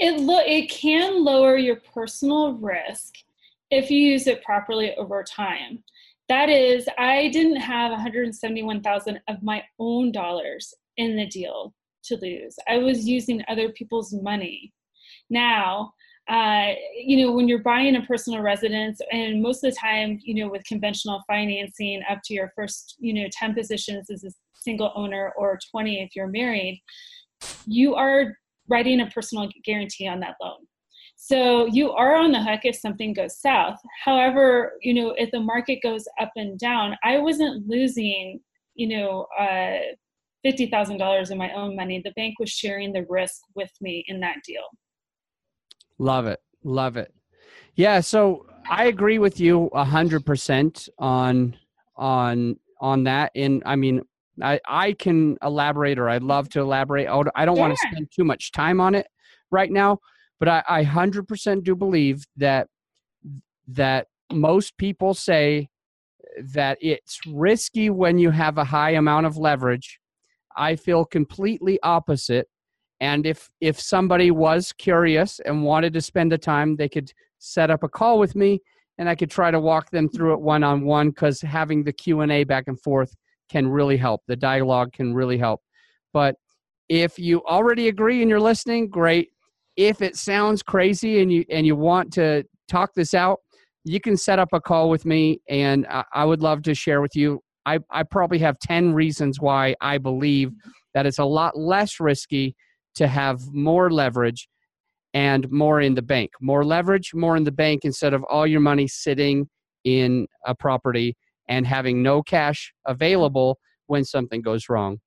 it 0.00 0.20
lo- 0.20 0.42
it 0.44 0.70
can 0.70 1.24
lower 1.24 1.56
your 1.56 1.76
personal 1.76 2.54
risk 2.54 3.14
if 3.70 3.90
you 3.90 3.98
use 3.98 4.26
it 4.26 4.42
properly 4.42 4.94
over 4.96 5.22
time. 5.22 5.82
That 6.28 6.48
is, 6.48 6.88
I 6.96 7.28
didn't 7.28 7.56
have 7.56 7.90
171,000 7.90 9.20
of 9.28 9.42
my 9.42 9.62
own 9.78 10.10
dollars 10.10 10.72
in 10.96 11.16
the 11.16 11.26
deal 11.26 11.74
to 12.04 12.16
lose. 12.16 12.56
I 12.68 12.78
was 12.78 13.06
using 13.06 13.44
other 13.48 13.70
people's 13.70 14.12
money. 14.12 14.72
Now, 15.28 15.92
uh, 16.28 16.72
you 16.96 17.18
know, 17.18 17.32
when 17.32 17.48
you're 17.48 17.58
buying 17.58 17.96
a 17.96 18.02
personal 18.02 18.40
residence, 18.40 19.00
and 19.12 19.42
most 19.42 19.62
of 19.62 19.72
the 19.72 19.78
time, 19.78 20.18
you 20.22 20.34
know, 20.34 20.50
with 20.50 20.64
conventional 20.64 21.22
financing, 21.26 22.02
up 22.08 22.20
to 22.24 22.34
your 22.34 22.50
first, 22.56 22.96
you 22.98 23.12
know, 23.12 23.28
10 23.30 23.54
positions 23.54 24.08
as 24.08 24.24
a 24.24 24.30
single 24.54 24.92
owner 24.94 25.32
or 25.36 25.58
20 25.70 26.02
if 26.02 26.16
you're 26.16 26.26
married, 26.26 26.82
you 27.66 27.94
are 27.94 28.38
writing 28.68 29.00
a 29.00 29.06
personal 29.06 29.48
guarantee 29.64 30.08
on 30.08 30.20
that 30.20 30.36
loan. 30.40 30.66
So 31.16 31.66
you 31.66 31.92
are 31.92 32.16
on 32.16 32.32
the 32.32 32.42
hook 32.42 32.60
if 32.64 32.76
something 32.76 33.12
goes 33.12 33.38
south. 33.38 33.78
However, 34.04 34.72
you 34.82 34.94
know, 34.94 35.14
if 35.16 35.30
the 35.30 35.40
market 35.40 35.80
goes 35.82 36.04
up 36.20 36.32
and 36.36 36.58
down, 36.58 36.96
I 37.02 37.18
wasn't 37.18 37.66
losing, 37.68 38.40
you 38.74 38.88
know, 38.88 39.26
uh, 39.38 39.78
$50,000 40.44 41.30
in 41.30 41.38
my 41.38 41.52
own 41.52 41.76
money. 41.76 42.02
The 42.04 42.12
bank 42.12 42.38
was 42.38 42.50
sharing 42.50 42.92
the 42.92 43.06
risk 43.08 43.40
with 43.54 43.70
me 43.80 44.04
in 44.08 44.20
that 44.20 44.36
deal. 44.46 44.64
Love 45.98 46.26
it. 46.26 46.40
Love 46.62 46.96
it. 46.96 47.14
Yeah. 47.74 48.00
So 48.00 48.46
I 48.68 48.86
agree 48.86 49.18
with 49.18 49.40
you 49.40 49.66
a 49.68 49.84
hundred 49.84 50.26
percent 50.26 50.88
on, 50.98 51.56
on, 51.96 52.58
on 52.80 53.04
that. 53.04 53.32
And 53.34 53.62
I 53.64 53.76
mean, 53.76 54.02
I, 54.42 54.60
I 54.68 54.92
can 54.92 55.36
elaborate 55.42 55.98
or 55.98 56.08
I'd 56.08 56.22
love 56.22 56.48
to 56.50 56.60
elaborate. 56.60 57.08
I 57.08 57.44
don't 57.44 57.56
yeah. 57.56 57.62
want 57.62 57.74
to 57.76 57.88
spend 57.88 58.08
too 58.10 58.24
much 58.24 58.52
time 58.52 58.80
on 58.80 58.94
it 58.94 59.06
right 59.50 59.70
now, 59.70 59.98
but 60.40 60.48
I, 60.48 60.62
I 60.68 60.84
100% 60.84 61.62
do 61.62 61.74
believe 61.74 62.24
that 62.36 62.68
that 63.68 64.08
most 64.32 64.76
people 64.76 65.14
say 65.14 65.68
that 66.38 66.78
it's 66.80 67.20
risky 67.26 67.90
when 67.90 68.18
you 68.18 68.30
have 68.30 68.58
a 68.58 68.64
high 68.64 68.90
amount 68.90 69.26
of 69.26 69.36
leverage. 69.36 70.00
I 70.56 70.76
feel 70.76 71.04
completely 71.04 71.78
opposite. 71.82 72.48
And 73.00 73.26
if 73.26 73.50
if 73.60 73.80
somebody 73.80 74.30
was 74.30 74.72
curious 74.72 75.40
and 75.40 75.64
wanted 75.64 75.92
to 75.94 76.00
spend 76.00 76.32
the 76.32 76.38
time, 76.38 76.76
they 76.76 76.88
could 76.88 77.12
set 77.38 77.70
up 77.70 77.82
a 77.82 77.88
call 77.88 78.18
with 78.18 78.34
me 78.34 78.60
and 78.98 79.08
I 79.08 79.14
could 79.14 79.30
try 79.30 79.50
to 79.50 79.60
walk 79.60 79.90
them 79.90 80.08
through 80.08 80.34
it 80.34 80.40
one 80.40 80.62
on 80.62 80.84
one 80.84 81.12
cuz 81.12 81.40
having 81.40 81.84
the 81.84 81.92
Q&A 81.92 82.44
back 82.44 82.64
and 82.68 82.80
forth 82.80 83.14
can 83.50 83.68
really 83.68 83.96
help. 83.96 84.22
The 84.26 84.36
dialogue 84.36 84.92
can 84.92 85.14
really 85.14 85.38
help. 85.38 85.60
But 86.12 86.36
if 86.88 87.18
you 87.18 87.42
already 87.44 87.88
agree 87.88 88.20
and 88.20 88.30
you're 88.30 88.40
listening, 88.40 88.88
great. 88.88 89.30
If 89.76 90.02
it 90.02 90.16
sounds 90.16 90.62
crazy 90.62 91.20
and 91.20 91.32
you 91.32 91.44
and 91.50 91.66
you 91.66 91.76
want 91.76 92.12
to 92.14 92.44
talk 92.68 92.94
this 92.94 93.14
out, 93.14 93.40
you 93.84 94.00
can 94.00 94.16
set 94.16 94.38
up 94.38 94.48
a 94.52 94.60
call 94.60 94.88
with 94.88 95.04
me 95.04 95.40
and 95.48 95.86
I, 95.88 96.04
I 96.12 96.24
would 96.24 96.42
love 96.42 96.62
to 96.62 96.74
share 96.74 97.00
with 97.00 97.14
you. 97.14 97.40
I, 97.66 97.78
I 97.90 98.02
probably 98.02 98.38
have 98.40 98.58
10 98.58 98.92
reasons 98.92 99.40
why 99.40 99.74
I 99.80 99.98
believe 99.98 100.52
that 100.92 101.06
it's 101.06 101.18
a 101.18 101.24
lot 101.24 101.56
less 101.58 101.98
risky 101.98 102.54
to 102.96 103.08
have 103.08 103.40
more 103.52 103.90
leverage 103.90 104.48
and 105.14 105.50
more 105.50 105.80
in 105.80 105.94
the 105.94 106.02
bank. 106.02 106.30
More 106.40 106.64
leverage, 106.64 107.12
more 107.14 107.36
in 107.36 107.44
the 107.44 107.52
bank 107.52 107.84
instead 107.84 108.14
of 108.14 108.22
all 108.24 108.46
your 108.46 108.60
money 108.60 108.86
sitting 108.86 109.48
in 109.84 110.26
a 110.46 110.54
property 110.54 111.16
and 111.48 111.66
having 111.66 112.02
no 112.02 112.22
cash 112.22 112.72
available 112.86 113.58
when 113.86 114.04
something 114.04 114.40
goes 114.42 114.68
wrong. 114.68 114.98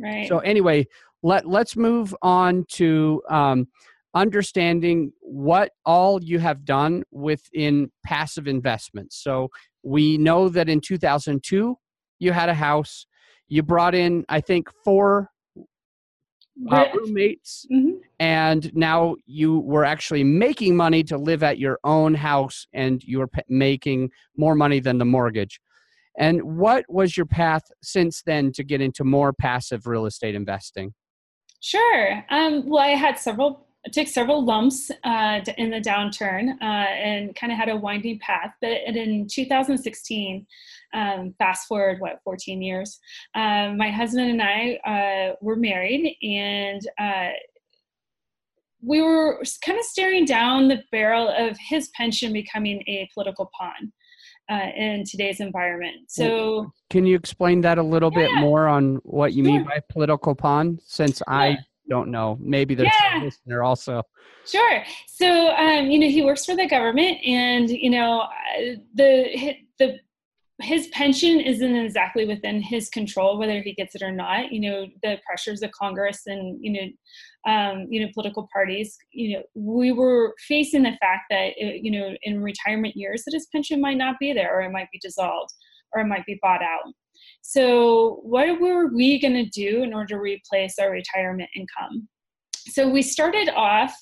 Right. 0.00 0.28
So 0.28 0.38
anyway, 0.40 0.86
let 1.22 1.46
let's 1.46 1.76
move 1.76 2.14
on 2.22 2.64
to 2.72 3.22
um, 3.30 3.66
understanding 4.14 5.12
what 5.20 5.72
all 5.84 6.22
you 6.22 6.38
have 6.38 6.64
done 6.64 7.02
within 7.10 7.90
passive 8.04 8.46
investments. 8.48 9.22
So 9.22 9.48
we 9.82 10.18
know 10.18 10.48
that 10.50 10.68
in 10.68 10.80
2002 10.80 11.76
you 12.18 12.32
had 12.32 12.48
a 12.48 12.54
house. 12.54 13.06
You 13.48 13.62
brought 13.62 13.94
in, 13.94 14.24
I 14.28 14.40
think, 14.40 14.68
four 14.84 15.30
uh, 16.70 16.86
roommates, 16.94 17.66
Mhm. 17.70 18.00
and 18.18 18.74
now 18.74 19.16
you 19.26 19.58
were 19.60 19.84
actually 19.84 20.24
making 20.24 20.74
money 20.74 21.04
to 21.04 21.18
live 21.18 21.42
at 21.42 21.58
your 21.58 21.78
own 21.84 22.14
house, 22.14 22.66
and 22.72 23.04
you 23.04 23.18
were 23.18 23.26
pa- 23.26 23.42
making 23.48 24.10
more 24.38 24.54
money 24.54 24.80
than 24.80 24.96
the 24.96 25.04
mortgage. 25.04 25.60
And 26.18 26.58
what 26.58 26.84
was 26.88 27.16
your 27.16 27.26
path 27.26 27.62
since 27.82 28.22
then 28.22 28.52
to 28.52 28.64
get 28.64 28.80
into 28.80 29.04
more 29.04 29.32
passive 29.32 29.86
real 29.86 30.06
estate 30.06 30.34
investing? 30.34 30.94
Sure. 31.60 32.24
Um, 32.30 32.68
well, 32.68 32.82
I 32.82 32.88
had 32.88 33.18
several, 33.18 33.66
I 33.86 33.90
took 33.90 34.08
several 34.08 34.44
lumps 34.44 34.90
uh, 35.04 35.40
in 35.58 35.70
the 35.70 35.80
downturn 35.80 36.52
uh, 36.60 36.64
and 36.64 37.34
kind 37.34 37.52
of 37.52 37.58
had 37.58 37.68
a 37.68 37.76
winding 37.76 38.18
path. 38.20 38.52
But 38.60 38.70
in 38.70 39.26
2016, 39.30 40.46
um, 40.94 41.34
fast 41.38 41.66
forward, 41.66 42.00
what, 42.00 42.20
14 42.24 42.62
years, 42.62 42.98
um, 43.34 43.76
my 43.76 43.90
husband 43.90 44.30
and 44.30 44.42
I 44.42 44.78
uh, 44.86 45.34
were 45.40 45.56
married 45.56 46.16
and 46.22 46.80
uh, 46.98 47.30
we 48.82 49.02
were 49.02 49.42
kind 49.64 49.78
of 49.78 49.84
staring 49.84 50.24
down 50.24 50.68
the 50.68 50.82
barrel 50.92 51.28
of 51.28 51.56
his 51.58 51.88
pension 51.96 52.32
becoming 52.32 52.82
a 52.86 53.08
political 53.12 53.50
pawn 53.58 53.92
uh, 54.50 54.70
in 54.76 55.04
today's 55.04 55.40
environment. 55.40 55.96
So, 56.08 56.72
Can 56.90 57.06
you 57.06 57.16
explain 57.16 57.60
that 57.62 57.78
a 57.78 57.82
little 57.82 58.10
bit 58.10 58.30
more 58.34 58.68
on 58.68 58.96
what 59.02 59.32
you 59.32 59.42
mean 59.42 59.64
by 59.64 59.80
political 59.88 60.34
pawn? 60.34 60.78
Since 60.84 61.22
I 61.26 61.58
don't 61.88 62.10
know, 62.10 62.36
maybe 62.40 62.74
there's 62.74 62.92
Yeah. 63.12 63.20
a 63.20 63.24
listener 63.24 63.62
also. 63.62 64.02
Sure. 64.44 64.84
So, 65.08 65.50
um, 65.56 65.90
you 65.90 65.98
know, 65.98 66.08
he 66.08 66.22
works 66.22 66.44
for 66.44 66.54
the 66.54 66.68
government, 66.68 67.18
and 67.26 67.68
you 67.68 67.90
know, 67.90 68.20
uh, 68.20 68.76
the 68.94 69.56
the 69.78 69.98
his 70.62 70.88
pension 70.88 71.40
isn't 71.40 71.76
exactly 71.76 72.24
within 72.24 72.62
his 72.62 72.88
control 72.88 73.38
whether 73.38 73.60
he 73.60 73.74
gets 73.74 73.94
it 73.94 74.02
or 74.02 74.12
not. 74.12 74.52
You 74.52 74.60
know, 74.60 74.86
the 75.02 75.18
pressures 75.26 75.62
of 75.62 75.70
Congress 75.72 76.22
and 76.26 76.58
you 76.60 76.72
know, 76.72 77.52
um, 77.52 77.86
you 77.90 78.00
know, 78.00 78.10
political 78.14 78.48
parties. 78.52 78.96
You 79.12 79.36
know, 79.36 79.42
we 79.54 79.92
were 79.92 80.34
facing 80.48 80.82
the 80.82 80.96
fact 81.00 81.24
that 81.30 81.52
uh, 81.62 81.76
you 81.80 81.90
know, 81.90 82.14
in 82.22 82.42
retirement 82.42 82.96
years, 82.96 83.22
that 83.24 83.34
his 83.34 83.48
pension 83.52 83.80
might 83.80 83.98
not 83.98 84.18
be 84.18 84.32
there, 84.32 84.56
or 84.56 84.62
it 84.62 84.72
might 84.72 84.90
be 84.92 84.98
dissolved, 85.00 85.52
or 85.92 86.00
it 86.00 86.06
might 86.06 86.26
be 86.26 86.38
bought 86.42 86.62
out. 86.62 86.92
So, 87.42 88.20
what 88.22 88.60
were 88.60 88.94
we 88.94 89.20
going 89.20 89.34
to 89.34 89.50
do 89.50 89.82
in 89.82 89.92
order 89.92 90.14
to 90.14 90.20
replace 90.20 90.78
our 90.78 90.90
retirement 90.90 91.50
income? 91.54 92.08
So 92.68 92.88
we 92.88 93.02
started 93.02 93.48
off 93.50 93.94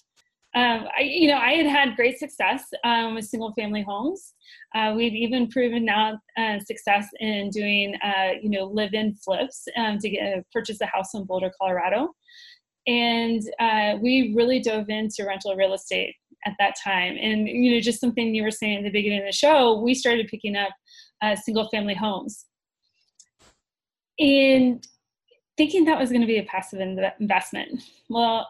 um, 0.55 0.87
I, 0.97 1.03
you 1.03 1.29
know, 1.29 1.39
I 1.39 1.53
had 1.53 1.67
had 1.67 1.97
great 1.97 2.19
success 2.19 2.65
um, 2.85 3.15
with 3.15 3.25
single 3.25 3.53
family 3.55 3.83
homes. 3.83 4.35
Uh, 4.75 4.95
we've 4.97 5.15
even 5.15 5.49
proven 5.49 5.85
now 5.85 6.19
uh, 6.39 6.59
success 6.61 7.09
in 7.19 7.51
doing, 7.51 7.97
uh, 8.05 8.33
you 8.41 8.51
know, 8.51 8.65
live-in 8.65 9.15
flips 9.17 9.67
um, 9.77 9.99
to 9.99 10.09
get 10.09 10.45
purchase 10.53 10.81
a 10.81 10.87
house 10.87 11.15
in 11.15 11.25
Boulder, 11.25 11.51
Colorado. 11.61 12.11
And 12.87 13.43
uh, 13.59 13.97
we 14.01 14.33
really 14.37 14.61
dove 14.61 14.89
into 14.89 15.25
rental 15.27 15.57
real 15.57 15.75
estate 15.75 16.15
at 16.47 16.55
that 16.59 16.75
time. 16.83 17.17
And 17.21 17.49
you 17.49 17.75
know, 17.75 17.81
just 17.81 18.01
something 18.01 18.35
you 18.35 18.43
were 18.43 18.51
saying 18.51 18.79
at 18.79 18.85
the 18.85 18.91
beginning 18.91 19.21
of 19.21 19.27
the 19.27 19.33
show, 19.33 19.81
we 19.81 19.95
started 19.95 20.29
picking 20.29 20.57
up 20.57 20.71
uh, 21.23 21.35
single 21.35 21.69
family 21.71 21.95
homes. 21.95 22.47
And 24.19 24.87
thinking 25.57 25.85
that 25.85 25.99
was 25.99 26.11
going 26.11 26.21
to 26.21 26.27
be 26.27 26.39
a 26.39 26.45
passive 26.45 26.81
in- 26.81 27.11
investment. 27.19 27.83
Well, 28.09 28.49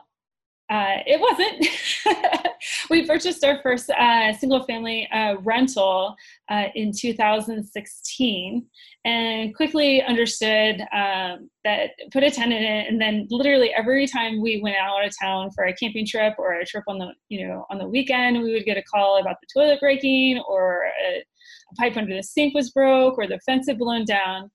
uh, 0.75 0.99
it 1.07 1.21
wasn't. 1.21 2.49
we 2.90 3.07
purchased 3.07 3.45
our 3.45 3.61
first 3.62 3.88
uh, 3.90 4.33
single 4.33 4.64
family 4.64 5.09
uh, 5.12 5.37
rental 5.43 6.16
uh, 6.50 6.64
in 6.75 6.90
2016 6.93 8.66
and 9.04 9.54
quickly 9.54 10.02
understood 10.02 10.81
um, 10.93 11.49
that 11.62 11.90
put 12.12 12.25
a 12.25 12.31
tenant 12.31 12.61
in 12.61 12.87
and 12.88 13.00
then 13.00 13.28
literally 13.31 13.73
every 13.76 14.07
time 14.07 14.43
we 14.43 14.61
went 14.62 14.76
out 14.76 15.04
of 15.04 15.12
town 15.23 15.49
for 15.54 15.64
a 15.64 15.75
camping 15.75 16.07
trip 16.07 16.35
or 16.38 16.54
a 16.54 16.66
trip 16.66 16.85
on 16.88 16.99
the 16.99 17.12
you 17.28 17.47
know 17.47 17.64
on 17.71 17.78
the 17.78 17.87
weekend 17.87 18.43
we 18.43 18.52
would 18.52 18.64
get 18.64 18.76
a 18.76 18.83
call 18.83 19.21
about 19.21 19.37
the 19.40 19.47
toilet 19.54 19.78
breaking 19.78 20.43
or 20.49 20.87
a, 21.07 21.19
a 21.19 21.75
pipe 21.78 21.97
under 21.97 22.16
the 22.16 22.23
sink 22.23 22.52
was 22.54 22.71
broke 22.73 23.16
or 23.16 23.28
the 23.28 23.38
fence 23.47 23.69
had 23.69 23.78
blown 23.78 24.04
down 24.04 24.50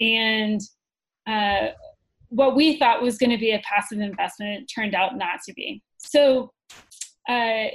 and 0.00 0.60
uh, 1.26 1.68
what 2.34 2.56
we 2.56 2.76
thought 2.78 3.00
was 3.00 3.16
going 3.16 3.30
to 3.30 3.38
be 3.38 3.52
a 3.52 3.62
passive 3.64 4.00
investment 4.00 4.68
turned 4.74 4.94
out 4.94 5.16
not 5.16 5.38
to 5.46 5.52
be. 5.54 5.80
So, 5.98 6.50
uh, 7.28 7.66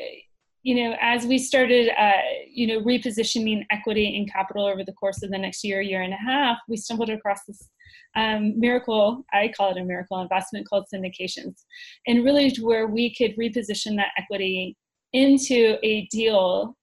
you 0.63 0.75
know, 0.75 0.98
as 1.01 1.25
we 1.25 1.38
started, 1.38 1.89
uh, 1.98 2.12
you 2.51 2.68
know, 2.68 2.82
repositioning 2.82 3.63
equity 3.72 4.18
and 4.18 4.32
capital 4.32 4.66
over 4.66 4.84
the 4.84 4.92
course 4.94 5.24
of 5.24 5.32
the 5.32 5.38
next 5.38 5.63
year, 5.63 5.80
year 5.80 6.01
and 6.01 6.13
a 6.13 6.18
half, 6.18 6.58
we 6.68 6.75
stumbled 6.75 7.10
across 7.10 7.39
this 7.48 7.70
um, 8.18 8.60
miracle. 8.60 9.24
I 9.32 9.54
call 9.56 9.72
it 9.72 9.80
a 9.80 9.86
miracle 9.86 10.22
investment 10.22 10.68
called 10.68 10.88
syndications, 10.94 11.63
and 12.06 12.25
really 12.25 12.54
where 12.60 12.88
we 12.88 13.16
could 13.16 13.38
reposition 13.38 13.96
that 13.96 14.12
equity 14.18 14.75
into 15.13 15.78
a 15.84 16.06
deal. 16.12 16.75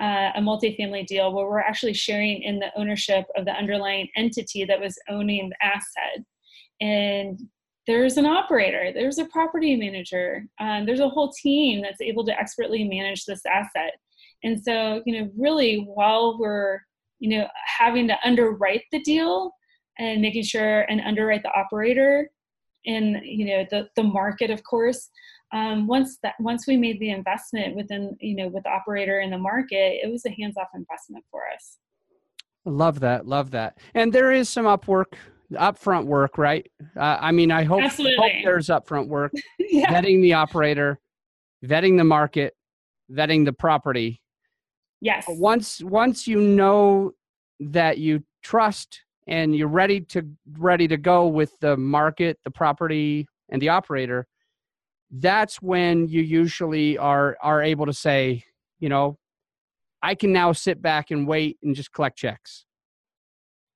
Uh, 0.00 0.32
a 0.34 0.40
multifamily 0.40 1.06
deal 1.06 1.32
where 1.32 1.46
we're 1.46 1.60
actually 1.60 1.94
sharing 1.94 2.42
in 2.42 2.58
the 2.58 2.66
ownership 2.76 3.26
of 3.36 3.44
the 3.44 3.52
underlying 3.52 4.08
entity 4.16 4.64
that 4.64 4.80
was 4.80 4.98
owning 5.08 5.48
the 5.48 5.64
asset 5.64 6.24
and 6.80 7.40
there's 7.86 8.16
an 8.16 8.26
operator 8.26 8.90
there's 8.94 9.18
a 9.18 9.26
property 9.26 9.76
manager 9.76 10.44
um, 10.60 10.86
there's 10.86 11.00
a 11.00 11.08
whole 11.08 11.32
team 11.32 11.82
that's 11.82 12.00
able 12.00 12.24
to 12.24 12.38
expertly 12.38 12.84
manage 12.84 13.24
this 13.24 13.44
asset 13.46 13.94
and 14.42 14.62
so 14.62 15.02
you 15.06 15.18
know 15.18 15.30
really 15.36 15.78
while 15.94 16.38
we're 16.38 16.80
you 17.18 17.30
know 17.30 17.46
having 17.66 18.08
to 18.08 18.16
underwrite 18.24 18.82
the 18.92 19.00
deal 19.00 19.52
and 19.98 20.20
making 20.20 20.42
sure 20.42 20.82
and 20.82 21.00
underwrite 21.02 21.42
the 21.42 21.52
operator 21.52 22.30
and 22.86 23.20
you 23.24 23.46
know 23.46 23.64
the, 23.70 23.88
the 23.96 24.02
market 24.02 24.50
of 24.50 24.62
course 24.64 25.10
um, 25.52 25.86
once 25.86 26.18
that 26.22 26.34
once 26.40 26.66
we 26.66 26.76
made 26.76 26.98
the 26.98 27.10
investment 27.10 27.76
within 27.76 28.16
you 28.20 28.34
know 28.34 28.48
with 28.48 28.64
the 28.64 28.70
operator 28.70 29.20
in 29.20 29.30
the 29.30 29.38
market 29.38 30.00
it 30.02 30.10
was 30.10 30.24
a 30.26 30.30
hands-off 30.30 30.68
investment 30.74 31.24
for 31.30 31.42
us 31.54 31.78
Love 32.64 33.00
that. 33.00 33.26
Love 33.26 33.50
that. 33.50 33.78
And 33.94 34.12
there 34.12 34.32
is 34.32 34.48
some 34.48 34.64
upwork, 34.64 35.14
upfront 35.52 36.06
work, 36.06 36.38
right? 36.38 36.66
Uh, 36.96 37.18
I 37.20 37.32
mean, 37.32 37.50
I 37.50 37.64
hope, 37.64 37.82
hope 37.82 38.32
there's 38.44 38.68
upfront 38.68 39.08
work. 39.08 39.32
yeah 39.58 39.92
Vetting 39.92 40.22
the 40.22 40.34
operator, 40.34 40.98
vetting 41.64 41.96
the 41.96 42.04
market, 42.04 42.54
vetting 43.10 43.44
the 43.44 43.52
property. 43.52 44.20
yes 45.00 45.24
Once 45.28 45.82
once 45.82 46.26
you 46.26 46.40
know 46.40 47.12
that 47.60 47.98
you 47.98 48.22
trust 48.42 49.02
and 49.26 49.54
you're 49.56 49.68
ready 49.68 50.00
to 50.00 50.22
ready 50.58 50.86
to 50.88 50.96
go 50.96 51.26
with 51.26 51.52
the 51.60 51.76
market, 51.76 52.38
the 52.44 52.50
property, 52.50 53.26
and 53.48 53.60
the 53.60 53.68
operator, 53.68 54.26
that's 55.10 55.62
when 55.62 56.08
you 56.08 56.22
usually 56.22 56.98
are 56.98 57.36
are 57.42 57.62
able 57.62 57.86
to 57.86 57.92
say, 57.92 58.44
you 58.80 58.88
know, 58.88 59.18
I 60.02 60.14
can 60.14 60.32
now 60.32 60.52
sit 60.52 60.82
back 60.82 61.10
and 61.10 61.26
wait 61.26 61.58
and 61.62 61.74
just 61.74 61.92
collect 61.92 62.18
checks. 62.18 62.64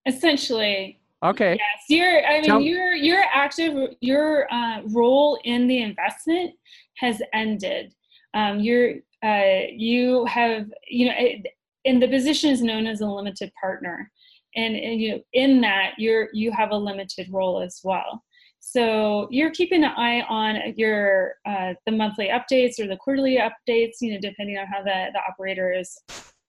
essentially 0.07 1.01
Okay. 1.25 1.59
yes 1.59 1.85
your 1.89 2.27
i 2.27 2.37
mean 2.41 2.45
Tell- 2.45 2.61
your 2.61 2.95
your 2.95 3.25
active 3.33 3.97
your 4.01 4.53
uh, 4.53 4.83
role 4.93 5.39
in 5.45 5.67
the 5.67 5.83
investment 5.83 6.55
has 6.99 7.21
ended 7.33 7.93
um, 8.35 8.61
you're 8.61 8.95
uh, 9.25 9.67
you 9.73 10.25
have 10.27 10.67
you 10.89 11.07
know 11.07 11.15
it, 11.17 11.47
and 11.85 12.01
the 12.03 12.09
position 12.09 12.51
is 12.51 12.63
known 12.63 12.87
as 12.87 13.01
a 13.01 13.07
limited 13.07 13.51
partner 13.61 14.11
and, 14.55 14.77
and 14.77 15.01
you 15.01 15.13
know 15.13 15.21
in 15.33 15.61
that 15.61 15.93
you're 15.99 16.29
you 16.33 16.53
have 16.53 16.71
a 16.71 16.77
limited 16.77 17.27
role 17.33 17.61
as 17.61 17.81
well 17.83 18.23
So 18.61 19.29
you're 19.31 19.51
keeping 19.51 19.83
an 19.85 19.93
eye 19.97 20.23
on 20.29 20.75
your 20.77 21.35
uh, 21.47 21.75
the 21.87 21.93
monthly 21.93 22.29
updates 22.29 22.79
or 22.79 22.87
the 22.87 22.97
quarterly 22.97 23.39
updates, 23.39 23.97
you 24.01 24.13
know, 24.13 24.21
depending 24.21 24.59
on 24.59 24.67
how 24.67 24.83
the, 24.83 25.07
the 25.15 25.21
operator 25.29 25.73
is 25.73 25.97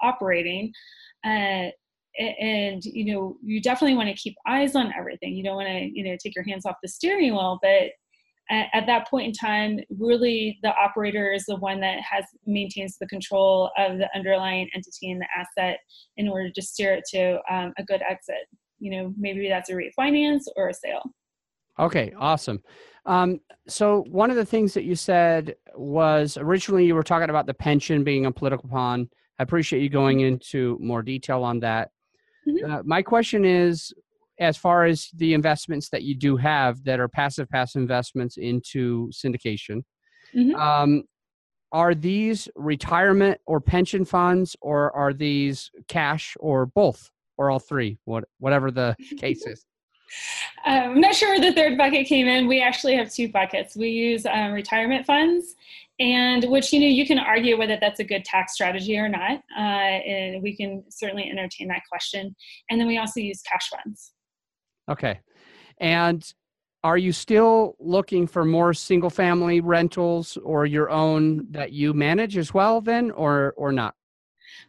operating. 0.02 0.74
Uh, 1.24 1.70
and 2.18 2.84
you 2.84 3.14
know 3.14 3.38
you 3.44 3.62
definitely 3.62 3.96
want 3.96 4.10
to 4.10 4.16
keep 4.16 4.36
eyes 4.48 4.76
on 4.76 4.92
everything. 4.98 5.36
You 5.36 5.44
don't 5.44 5.56
want 5.56 5.68
to 5.68 5.90
you 5.94 6.04
know 6.04 6.18
take 6.22 6.36
your 6.36 6.44
hands 6.46 6.66
off 6.66 6.76
the 6.82 6.90
steering 6.90 7.34
wheel 7.34 7.60
but 7.62 7.92
at, 8.52 8.68
at, 8.74 8.88
that 8.88 9.08
point 9.08 9.28
in 9.28 9.34
time 9.34 9.80
really 9.98 10.58
the 10.64 10.74
operator 10.76 11.32
is 11.32 11.46
the 11.46 11.56
one 11.58 11.80
that 11.82 12.00
has 12.00 12.26
maintains 12.48 12.98
the 12.98 13.06
control 13.08 13.70
of 13.78 14.00
the 14.00 14.10
underlying 14.16 14.68
entity 14.74 15.12
and 15.12 15.22
the 15.22 15.28
asset 15.38 15.80
in 16.18 16.28
order 16.28 16.50
to 16.50 16.62
steer 16.62 16.94
it 16.94 17.04
to 17.12 17.40
um, 17.52 17.74
a 17.78 17.84
good 17.84 18.02
exit. 18.10 18.48
You 18.80 18.92
know 18.92 19.14
maybe 19.18 19.48
that's 19.48 19.70
a 19.70 19.74
refinance 19.74 20.44
or 20.56 20.70
a 20.70 20.74
sale. 20.74 21.04
Okay 21.78 22.14
awesome. 22.18 22.62
Um, 23.06 23.40
so 23.68 24.04
one 24.10 24.30
of 24.30 24.36
the 24.36 24.46
things 24.46 24.74
that 24.74 24.84
you 24.84 24.96
said 24.96 25.56
was 25.76 26.38
originally 26.38 26.86
you 26.86 26.96
were 26.96 27.04
talking 27.04 27.30
about 27.30 27.46
the 27.46 27.54
pension 27.54 28.04
being 28.04 28.26
a 28.26 28.32
political 28.32 28.68
pawn. 28.68 29.10
I 29.40 29.44
appreciate 29.44 29.82
you 29.82 29.90
going 29.90 30.20
into 30.20 30.78
more 30.82 31.02
detail 31.02 31.44
on 31.44 31.62
that 31.62 31.92
Mm-hmm. 32.50 32.72
Uh, 32.72 32.82
my 32.84 33.02
question 33.02 33.46
is 33.46 33.94
as 34.40 34.58
far 34.58 34.86
as 34.86 35.10
the 35.16 35.34
investments 35.34 35.90
that 35.90 36.04
you 36.04 36.16
do 36.16 36.38
have 36.38 36.84
that 36.86 37.00
are 37.00 37.08
passive 37.08 37.50
passive 37.50 37.82
investments 37.82 38.38
into 38.38 39.10
syndication 39.10 39.84
mm-hmm. 40.36 40.56
um, 40.56 41.04
are 41.72 41.94
these 41.94 42.50
retirement 42.56 43.40
or 43.46 43.60
pension 43.60 44.06
funds 44.06 44.56
or 44.62 44.96
are 44.96 45.14
these 45.14 45.70
cash 45.88 46.36
or 46.40 46.66
both 46.66 47.12
or 47.38 47.52
all 47.52 47.60
three 47.60 48.00
what, 48.06 48.24
whatever 48.40 48.72
the 48.72 48.96
case 49.18 49.46
is 49.46 49.66
I'm 50.66 51.00
not 51.00 51.16
sure 51.16 51.30
where 51.30 51.40
the 51.40 51.54
third 51.54 51.78
bucket 51.78 52.08
came 52.08 52.28
in. 52.28 52.48
We 52.48 52.62
actually 52.62 52.96
have 52.96 53.12
two 53.12 53.30
buckets. 53.30 53.76
We 53.76 53.90
use 53.90 54.26
um, 54.26 54.52
retirement 54.52 55.06
funds, 55.06 55.56
and 56.00 56.46
which 56.46 56.72
you 56.74 56.80
know 56.80 56.88
you 56.88 57.06
can 57.06 57.20
argue 57.20 57.58
whether 57.58 57.78
that's 57.80 58.00
a 58.00 58.04
good 58.04 58.26
tax 58.26 58.54
strategy 58.54 58.98
or 58.98 59.10
not, 59.10 59.42
uh, 59.58 59.62
and 59.62 60.42
we 60.42 60.56
can 60.56 60.84
certainly 60.90 61.30
entertain 61.30 61.68
that 61.70 61.82
question. 61.90 62.36
And 62.70 62.80
then 62.80 62.88
we 62.88 62.98
also 62.98 63.20
use 63.20 63.42
cash 63.42 63.70
funds. 63.70 64.14
Okay, 64.90 65.20
and 65.80 66.34
are 66.84 66.98
you 66.98 67.12
still 67.12 67.76
looking 67.80 68.26
for 68.26 68.46
more 68.46 68.74
single 68.74 69.10
family 69.10 69.60
rentals 69.60 70.38
or 70.44 70.66
your 70.66 70.90
own 70.90 71.46
that 71.52 71.74
you 71.74 71.94
manage 71.94 72.38
as 72.38 72.54
well 72.54 72.80
then 72.82 73.12
or 73.12 73.54
or 73.58 73.72
not 73.72 73.96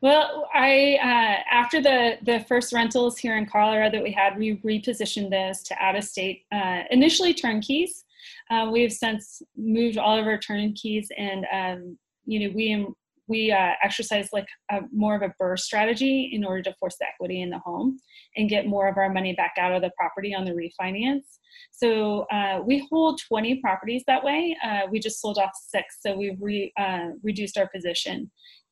well, 0.03 0.49
I 0.55 0.99
uh, 1.03 1.55
after 1.55 1.83
the 1.83 2.17
the 2.23 2.41
first 2.49 2.73
rentals 2.73 3.19
here 3.19 3.37
in 3.37 3.47
Colorado 3.47 3.91
that 3.97 4.03
we 4.03 4.13
had, 4.13 4.39
we 4.39 4.57
repositioned 4.59 5.31
this 5.31 5.63
to 5.65 5.83
out 5.83 5.97
of 5.97 6.05
state. 6.05 6.45
Uh, 6.53 6.83
initially 6.91 7.35
turnkeys. 7.35 8.05
Uh, 8.51 8.69
we 8.71 8.83
have 8.83 8.93
since 8.93 9.43
moved 9.57 9.99
all 9.99 10.19
of 10.19 10.27
our 10.27 10.39
turnkeys, 10.39 11.09
and 11.19 11.47
um, 11.53 11.99
you 12.25 12.41
know 12.41 12.55
we 12.55 12.87
we 13.29 13.53
uh, 13.53 13.73
exercise 13.83 14.29
like 14.33 14.49
a, 14.73 14.81
more 14.93 15.15
of 15.15 15.23
a 15.23 15.33
BRRRR 15.41 15.59
strategy 15.59 16.31
in 16.33 16.45
order 16.45 16.63
to 16.63 16.75
force 16.81 16.97
the 16.99 17.07
equity 17.07 17.43
in 17.43 17.51
the 17.51 17.61
home 17.61 17.97
and 18.37 18.51
get 18.51 18.67
more 18.67 18.89
of 18.89 18.97
our 18.97 19.09
money 19.09 19.35
back 19.35 19.53
out 19.59 19.73
of 19.73 19.83
the 19.83 19.91
property 19.97 20.35
on 20.35 20.45
the 20.45 20.51
refinance. 20.51 21.39
So 21.71 22.23
uh, 22.33 22.61
we 22.67 22.87
hold 22.91 23.21
20 23.29 23.61
properties 23.61 24.03
that 24.09 24.25
way. 24.25 24.57
Uh, 24.65 24.81
we 24.91 24.99
just 24.99 25.21
sold 25.21 25.39
off 25.39 25.53
six, 25.55 25.99
so 26.01 26.17
we've 26.17 26.39
re, 26.41 26.73
uh, 26.77 27.11
reduced 27.23 27.57
our 27.57 27.69
position 27.69 28.31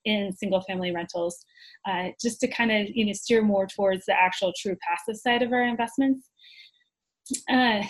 in 0.08 0.32
single 0.32 0.60
family 0.62 0.92
rentals 0.92 1.44
uh, 1.86 2.08
just 2.20 2.40
to 2.40 2.48
kind 2.48 2.72
of 2.72 2.88
you 2.94 3.04
know 3.06 3.12
steer 3.12 3.42
more 3.42 3.66
towards 3.66 4.06
the 4.06 4.14
actual 4.14 4.52
true 4.60 4.76
passive 4.86 5.20
side 5.20 5.42
of 5.42 5.52
our 5.52 5.62
investments. 5.62 6.30
Uh, 7.48 7.82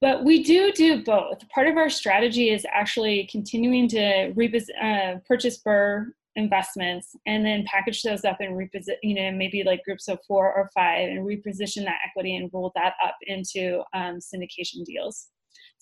but 0.00 0.24
we 0.24 0.42
do 0.42 0.72
do 0.72 1.02
both. 1.02 1.48
Part 1.48 1.68
of 1.68 1.76
our 1.76 1.88
strategy 1.88 2.50
is 2.50 2.66
actually 2.70 3.28
continuing 3.30 3.88
to 3.88 4.32
repos- 4.34 4.70
uh, 4.82 5.18
purchase 5.26 5.62
BRRRR 5.64 6.06
investments 6.36 7.14
and 7.26 7.44
then 7.44 7.64
package 7.66 8.02
those 8.02 8.24
up 8.24 8.38
and 8.40 8.56
reposition 8.56 8.96
you 9.02 9.14
know 9.14 9.30
maybe 9.30 9.62
like 9.64 9.84
groups 9.84 10.08
of 10.08 10.18
four 10.26 10.52
or 10.54 10.70
five 10.74 11.10
and 11.10 11.26
reposition 11.26 11.84
that 11.84 11.98
equity 12.08 12.36
and 12.36 12.48
roll 12.54 12.72
that 12.74 12.94
up 13.04 13.16
into 13.26 13.82
um, 13.94 14.16
syndication 14.16 14.82
deals 14.84 15.28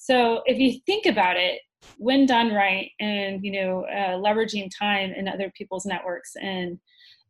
so 0.02 0.40
if 0.46 0.58
you 0.58 0.80
think 0.86 1.04
about 1.04 1.36
it 1.36 1.60
when 1.98 2.24
done 2.24 2.52
right 2.54 2.90
and 3.00 3.44
you 3.44 3.52
know 3.52 3.84
uh, 3.84 4.16
leveraging 4.16 4.70
time 4.76 5.12
in 5.12 5.28
other 5.28 5.52
people's 5.56 5.84
networks 5.84 6.32
and 6.40 6.78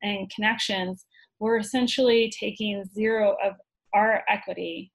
and 0.02 0.30
connections 0.30 1.04
we're 1.40 1.58
essentially 1.58 2.32
taking 2.38 2.84
zero 2.94 3.36
of 3.44 3.54
our 3.92 4.22
equity 4.28 4.92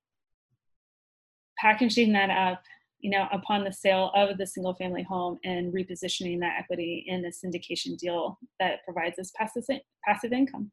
packaging 1.60 2.14
that 2.14 2.30
up 2.30 2.62
you 3.00 3.10
know 3.10 3.28
upon 3.34 3.66
the 3.66 3.74
sale 3.74 4.10
of 4.16 4.38
the 4.38 4.48
single 4.48 4.74
family 4.76 5.04
home 5.04 5.38
and 5.44 5.74
repositioning 5.74 6.40
that 6.40 6.56
equity 6.58 7.04
in 7.08 7.26
a 7.26 7.30
syndication 7.30 7.98
deal 7.98 8.40
that 8.60 8.84
provides 8.86 9.20
us 9.20 9.32
passive 9.36 9.64
passive 10.06 10.32
income. 10.32 10.72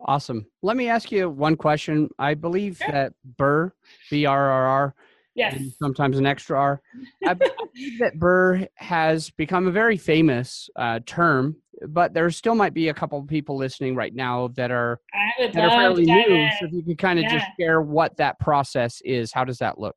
Awesome. 0.00 0.44
Let 0.62 0.76
me 0.76 0.90
ask 0.90 1.10
you 1.10 1.30
one 1.30 1.56
question. 1.56 2.10
I 2.18 2.34
believe 2.34 2.76
sure. 2.78 2.92
that 2.92 3.14
burr 3.38 3.72
b-r-r-r 4.10 4.94
Yes. 5.36 5.60
sometimes 5.78 6.18
an 6.18 6.26
extra 6.26 6.58
R. 6.58 6.82
I 7.26 7.34
believe 7.34 7.98
that 8.00 8.18
BRRRR 8.18 8.68
has 8.76 9.30
become 9.30 9.66
a 9.66 9.70
very 9.70 9.98
famous 9.98 10.70
uh, 10.76 11.00
term, 11.04 11.56
but 11.88 12.14
there 12.14 12.30
still 12.30 12.54
might 12.54 12.72
be 12.72 12.88
a 12.88 12.94
couple 12.94 13.18
of 13.18 13.26
people 13.26 13.56
listening 13.56 13.94
right 13.94 14.14
now 14.14 14.48
that 14.56 14.70
are 14.70 14.98
that 15.38 15.56
are 15.56 15.70
fairly 15.70 16.06
new. 16.06 16.48
So 16.58 16.66
if 16.66 16.72
you 16.72 16.82
could 16.82 16.98
kind 16.98 17.18
of 17.18 17.24
yeah. 17.24 17.38
just 17.38 17.46
share 17.60 17.82
what 17.82 18.16
that 18.16 18.38
process 18.40 19.02
is, 19.04 19.32
how 19.32 19.44
does 19.44 19.58
that 19.58 19.78
look? 19.78 19.96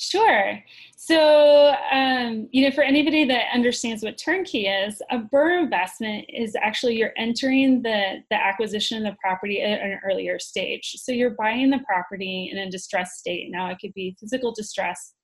Sure. 0.00 0.56
So, 0.96 1.74
um, 1.90 2.48
you 2.52 2.62
know, 2.62 2.70
for 2.70 2.84
anybody 2.84 3.24
that 3.24 3.46
understands 3.52 4.04
what 4.04 4.16
turnkey 4.16 4.68
is, 4.68 5.02
a 5.10 5.18
BRRRR 5.18 5.64
investment 5.64 6.24
is 6.28 6.54
actually 6.62 6.96
you're 6.96 7.12
entering 7.16 7.82
the, 7.82 8.22
the 8.30 8.36
acquisition 8.36 9.04
of 9.04 9.12
the 9.12 9.16
property 9.20 9.60
at 9.60 9.80
an 9.80 9.98
earlier 10.08 10.38
stage. 10.38 10.94
So 10.98 11.10
you're 11.10 11.30
buying 11.30 11.70
the 11.70 11.80
property 11.80 12.48
in 12.52 12.58
a 12.58 12.70
distressed 12.70 13.18
state. 13.18 13.50
Now 13.50 13.70
it 13.70 13.78
could 13.80 13.92
be 13.92 14.16
physical 14.20 14.54
distress, 14.54 15.14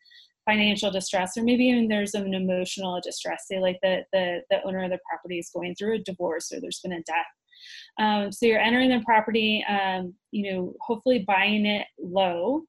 financial 0.44 0.90
distress, 0.90 1.36
or 1.36 1.44
maybe 1.44 1.66
even 1.66 1.86
there's 1.86 2.14
an 2.14 2.34
emotional 2.34 3.00
distress. 3.00 3.44
Say 3.46 3.60
like 3.60 3.78
the, 3.80 4.00
the, 4.12 4.40
the 4.50 4.60
owner 4.64 4.82
of 4.82 4.90
the 4.90 4.98
property 5.08 5.38
is 5.38 5.50
going 5.54 5.76
through 5.76 5.94
a 5.94 5.98
divorce 6.00 6.50
or 6.50 6.60
there's 6.60 6.80
been 6.80 6.94
a 6.94 7.02
death. 7.02 8.00
Um, 8.00 8.32
so 8.32 8.46
you're 8.46 8.58
entering 8.58 8.90
the 8.90 9.04
property, 9.04 9.64
um, 9.68 10.14
you 10.32 10.52
know, 10.52 10.74
hopefully 10.80 11.24
buying 11.28 11.64
it 11.64 11.86
low 12.00 12.64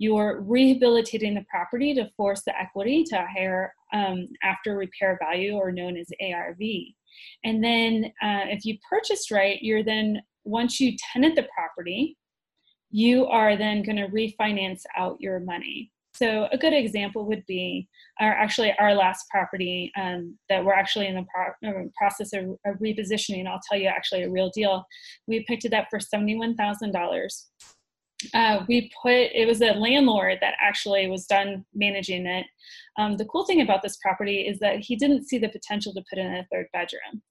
you're 0.00 0.40
rehabilitating 0.40 1.34
the 1.34 1.44
property 1.50 1.92
to 1.92 2.08
force 2.16 2.40
the 2.46 2.58
equity 2.58 3.04
to 3.04 3.16
a 3.16 3.26
higher 3.26 3.74
um, 3.92 4.26
after 4.42 4.74
repair 4.74 5.18
value 5.22 5.52
or 5.52 5.70
known 5.70 5.94
as 5.94 6.08
ARV. 6.22 6.58
And 7.44 7.62
then 7.62 8.06
uh, 8.22 8.48
if 8.48 8.64
you 8.64 8.78
purchased 8.88 9.30
right, 9.30 9.58
you're 9.60 9.84
then, 9.84 10.22
once 10.44 10.80
you 10.80 10.96
tenant 11.12 11.36
the 11.36 11.46
property, 11.54 12.16
you 12.90 13.26
are 13.26 13.58
then 13.58 13.82
going 13.82 13.96
to 13.96 14.08
refinance 14.08 14.80
out 14.96 15.18
your 15.20 15.38
money. 15.38 15.92
So 16.14 16.48
a 16.50 16.56
good 16.56 16.72
example 16.72 17.26
would 17.26 17.44
be 17.46 17.86
our 18.20 18.32
actually 18.32 18.74
our 18.78 18.94
last 18.94 19.26
property 19.30 19.92
um, 20.00 20.38
that 20.48 20.64
we're 20.64 20.72
actually 20.72 21.08
in 21.08 21.14
the 21.14 21.26
pro- 21.32 21.70
uh, 21.70 21.84
process 21.96 22.32
of, 22.32 22.56
of, 22.64 22.80
repositioning. 22.80 23.46
I'll 23.46 23.60
tell 23.70 23.78
you 23.78 23.86
actually 23.86 24.22
a 24.22 24.30
real 24.30 24.50
deal. 24.50 24.84
We 25.26 25.44
picked 25.44 25.66
it 25.66 25.72
up 25.72 25.86
for 25.88 26.00
seventy 26.00 26.36
one 26.36 26.56
thousand 26.56 26.92
dollars 26.92 27.50
uh, 28.34 28.64
we 28.68 28.90
put 29.02 29.12
it 29.12 29.46
was 29.46 29.62
a 29.62 29.72
landlord 29.72 30.38
that 30.40 30.54
actually 30.60 31.08
was 31.08 31.26
done 31.26 31.64
managing 31.74 32.26
it. 32.26 32.46
Um, 32.98 33.16
the 33.16 33.24
cool 33.26 33.44
thing 33.44 33.60
about 33.60 33.82
this 33.82 33.98
property 33.98 34.46
is 34.46 34.58
that 34.58 34.80
he 34.80 34.96
didn't 34.96 35.28
see 35.28 35.38
the 35.38 35.48
potential 35.48 35.92
to 35.94 36.02
put 36.08 36.18
in 36.18 36.26
a 36.26 36.46
third 36.50 36.66
bedroom. 36.72 37.22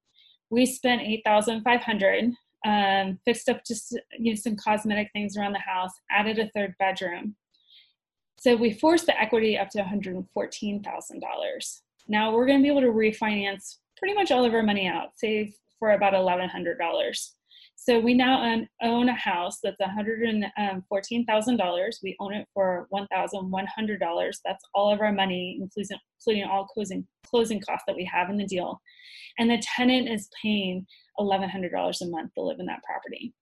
We 0.49 0.65
spent 0.65 1.01
eight 1.01 1.21
thousand 1.25 1.63
five 1.63 1.81
hundred, 1.81 2.31
um, 2.65 3.19
fixed 3.25 3.49
up 3.49 3.63
just 3.65 3.97
you 4.17 4.31
know, 4.31 4.35
some 4.35 4.55
cosmetic 4.55 5.09
things 5.13 5.37
around 5.37 5.53
the 5.53 5.59
house, 5.59 5.91
added 6.11 6.39
a 6.39 6.49
third 6.55 6.75
bedroom. 6.79 7.35
So 8.39 8.55
we 8.55 8.73
forced 8.73 9.05
the 9.05 9.19
equity 9.19 9.57
up 9.57 9.69
to 9.71 9.79
one 9.79 9.87
hundred 9.87 10.25
fourteen 10.33 10.81
thousand 10.81 11.19
dollars. 11.19 11.83
Now 12.07 12.33
we're 12.33 12.47
going 12.47 12.59
to 12.59 12.63
be 12.63 12.69
able 12.69 12.81
to 12.81 12.87
refinance 12.87 13.77
pretty 13.97 14.15
much 14.15 14.31
all 14.31 14.45
of 14.45 14.53
our 14.53 14.63
money 14.63 14.87
out, 14.87 15.09
save 15.17 15.53
for 15.77 15.91
about 15.91 16.13
eleven 16.13 16.49
hundred 16.49 16.79
dollars. 16.79 17.35
So 17.81 17.97
we 17.97 18.13
now 18.13 18.43
own, 18.43 18.67
own 18.83 19.07
a 19.07 19.15
house 19.15 19.59
that's 19.63 19.77
$114,000. 19.81 21.93
We 22.03 22.17
own 22.19 22.33
it 22.33 22.45
for 22.53 22.89
$1,100. 22.93 24.33
That's 24.45 24.65
all 24.73 24.93
of 24.93 24.99
our 24.99 25.13
money, 25.13 25.57
including, 25.61 25.97
including 26.19 26.43
all 26.43 26.65
closing, 26.65 27.07
closing 27.25 27.61
costs 27.61 27.85
that 27.87 27.95
we 27.95 28.03
have 28.03 28.29
in 28.29 28.35
the 28.37 28.45
deal. 28.45 28.81
And 29.37 29.49
the 29.49 29.63
tenant 29.77 30.09
is 30.09 30.27
paying 30.43 30.85
$1,100 31.17 32.01
a 32.01 32.05
month 32.07 32.33
to 32.33 32.41
live 32.41 32.59
in 32.59 32.65
that 32.65 32.83
property. 32.83 33.33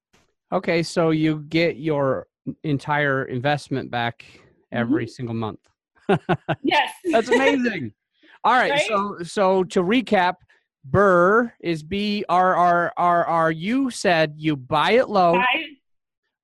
Okay, 0.53 0.83
so 0.83 1.09
you 1.09 1.39
get 1.49 1.77
your 1.77 2.27
entire 2.63 3.25
investment 3.25 3.89
back 3.89 4.23
every 4.71 5.05
mm-hmm. 5.05 5.09
single 5.09 5.35
month. 5.35 5.59
yes. 6.61 6.91
That's 7.11 7.29
amazing. 7.29 7.91
All 8.43 8.53
right, 8.53 8.71
right, 8.71 8.87
so 8.87 9.17
so 9.23 9.63
to 9.65 9.81
recap, 9.81 10.35
BRRRR 10.89 11.51
is 11.61 11.83
B 11.83 12.23
R 12.29 12.55
R 12.55 12.93
R 12.97 13.25
R. 13.25 13.51
You 13.51 13.89
said 13.89 14.33
you 14.37 14.55
buy 14.55 14.91
it 14.91 15.09
low, 15.09 15.33
buy, 15.33 15.65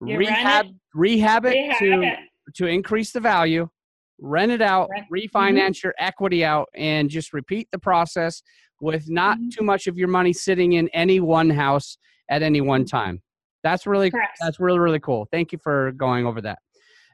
rehab, 0.02 0.66
it, 0.68 0.72
rehab 0.94 1.46
it 1.46 1.50
rehab 1.50 1.80
to 1.80 2.02
it. 2.02 2.20
to 2.56 2.66
increase 2.68 3.12
the 3.12 3.20
value, 3.20 3.70
rent 4.20 4.52
it 4.52 4.62
out, 4.62 4.90
Right. 4.90 5.06
refinance 5.12 5.84
your 5.84 5.94
equity 6.00 6.44
out, 6.44 6.70
and 6.76 7.10
just 7.10 7.34
repeat 7.34 7.68
the 7.72 7.80
process 7.80 8.42
with 8.82 9.10
not 9.10 9.38
Mhm. 9.38 9.52
too 9.56 9.64
much 9.64 9.88
of 9.88 9.98
your 9.98 10.10
money 10.10 10.34
sitting 10.34 10.74
in 10.74 10.90
any 10.90 11.20
one 11.20 11.50
house 11.50 11.98
at 12.30 12.42
any 12.42 12.60
one 12.62 12.86
time. 12.86 13.22
That's 13.64 13.88
really 13.88 14.12
Correct. 14.12 14.38
that's 14.42 14.60
really 14.60 14.80
really 14.80 15.00
cool. 15.00 15.28
Thank 15.32 15.52
you 15.54 15.58
for 15.60 15.92
going 15.94 16.26
over 16.26 16.42
that. 16.42 16.60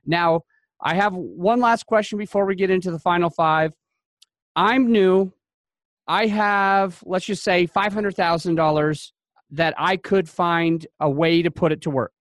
Now, 0.05 0.41
I 0.81 0.95
have 0.95 1.13
one 1.13 1.59
last 1.59 1.85
question 1.85 2.17
before 2.17 2.45
we 2.45 2.55
get 2.55 2.69
into 2.71 2.89
the 2.89 2.99
final 2.99 3.29
five. 3.29 3.73
I'm 4.55 4.91
new. 4.91 5.31
I 6.09 6.25
have 6.25 7.01
let's 7.05 7.25
just 7.25 7.43
say 7.43 7.67
five 7.67 7.93
hundred 7.93 8.15
thousand 8.15 8.55
dollars 8.55 9.13
that 9.51 9.75
I 9.77 9.95
could 9.95 10.27
find 10.27 10.85
a 10.99 11.09
way 11.09 11.43
to 11.43 11.51
put 11.51 11.71
it 11.71 11.81
to 11.81 11.89
work. 11.91 12.11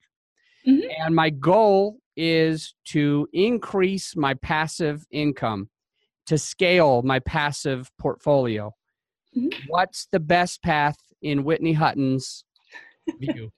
Mhm. 0.66 0.82
And 1.00 1.14
my 1.16 1.30
goal 1.30 1.98
is 2.14 2.74
to 2.88 3.26
increase 3.32 4.14
my 4.14 4.34
passive 4.34 5.06
income 5.10 5.70
to 6.26 6.36
scale 6.36 7.00
my 7.02 7.18
passive 7.20 7.90
portfolio. 7.98 8.74
Mhm. 9.34 9.54
What's 9.68 10.06
the 10.12 10.20
best 10.20 10.62
path 10.62 10.98
in 11.22 11.44
Whitney 11.44 11.72
Hutton's 11.72 12.44
view? 13.20 13.50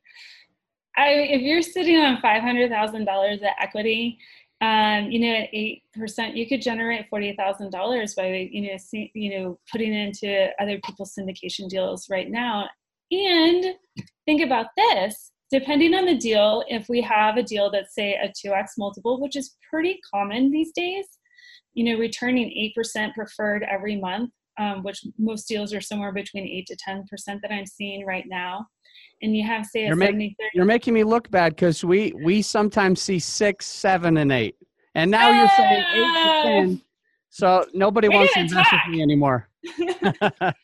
I, 0.97 1.09
if 1.11 1.43
you're 1.43 1.63
sitting 1.63 1.97
on 1.97 2.21
five 2.21 2.43
hundred 2.43 2.71
thousand 2.71 3.05
dollars 3.05 3.41
at 3.43 3.55
equity, 3.61 4.19
um, 4.61 5.11
you 5.11 5.21
know, 5.21 5.47
eight 5.53 5.83
percent, 5.95 6.37
you 6.37 6.47
could 6.47 6.61
generate 6.61 7.09
forty 7.09 7.35
thousand 7.35 7.71
dollars 7.71 8.15
by 8.15 8.49
you 8.51 8.63
know, 8.63 8.77
see, 8.77 9.11
you 9.15 9.39
know, 9.39 9.59
putting 9.73 9.95
into 9.95 10.49
other 10.61 10.79
people's 10.85 11.15
syndication 11.19 11.69
deals 11.69 12.09
right 12.11 12.31
now. 12.31 12.69
And 13.11 13.75
think 14.27 14.43
about 14.43 14.67
this: 14.77 15.33
depending 15.51 15.95
on 15.95 16.05
the 16.05 16.17
deal, 16.17 16.63
if 16.69 16.89
we 16.91 17.01
have 17.01 17.39
a 17.39 17.43
deal 17.43 17.71
that's 17.71 17.95
say 17.95 18.15
a 18.15 18.31
two 18.39 18.53
x 18.53 18.75
multiple, 18.77 19.21
which 19.21 19.35
is 19.37 19.57
pretty 19.71 19.99
common 20.15 20.51
these 20.51 20.73
days, 20.73 21.07
you 21.73 21.85
know, 21.85 21.99
returning 21.99 22.53
eight 22.53 22.75
percent 22.75 23.15
preferred 23.15 23.63
every 23.63 23.97
month, 23.97 24.31
um, 24.59 24.83
which 24.83 25.03
most 25.19 25.49
deals 25.49 25.73
are 25.73 25.81
somewhere 25.81 26.13
between 26.13 26.47
eight 26.47 26.67
to 26.67 26.77
ten 26.77 27.05
percent 27.09 27.41
that 27.41 27.53
I'm 27.53 27.67
seeing 27.67 28.05
right 28.05 28.27
now. 28.29 28.67
And 29.23 29.37
you 29.37 29.45
have 29.47 29.67
say 29.67 29.85
a 29.85 29.87
You're 29.89 29.97
make- 29.97 30.09
70 30.09 30.37
30 30.41 30.51
You're 30.55 30.65
making 30.65 30.95
me 30.95 31.05
look 31.05 31.31
bad 31.31 31.55
because 31.55 31.85
we 31.85 32.13
we 32.23 32.43
sometimes 32.43 33.01
see 33.03 33.19
six, 33.19 33.67
seven, 33.67 34.17
and 34.17 34.33
eight, 34.33 34.57
and 34.95 35.11
now 35.11 35.31
you're 35.31 35.49
saying 35.57 35.85
eight 35.95 36.15
to 36.23 36.43
ten. 36.43 36.83
So 37.29 37.67
nobody 37.75 38.09
We're 38.09 38.17
wants 38.17 38.35
to 38.35 38.41
invest 38.41 38.73
with 38.73 38.95
me 38.95 39.03
anymore. 39.03 39.49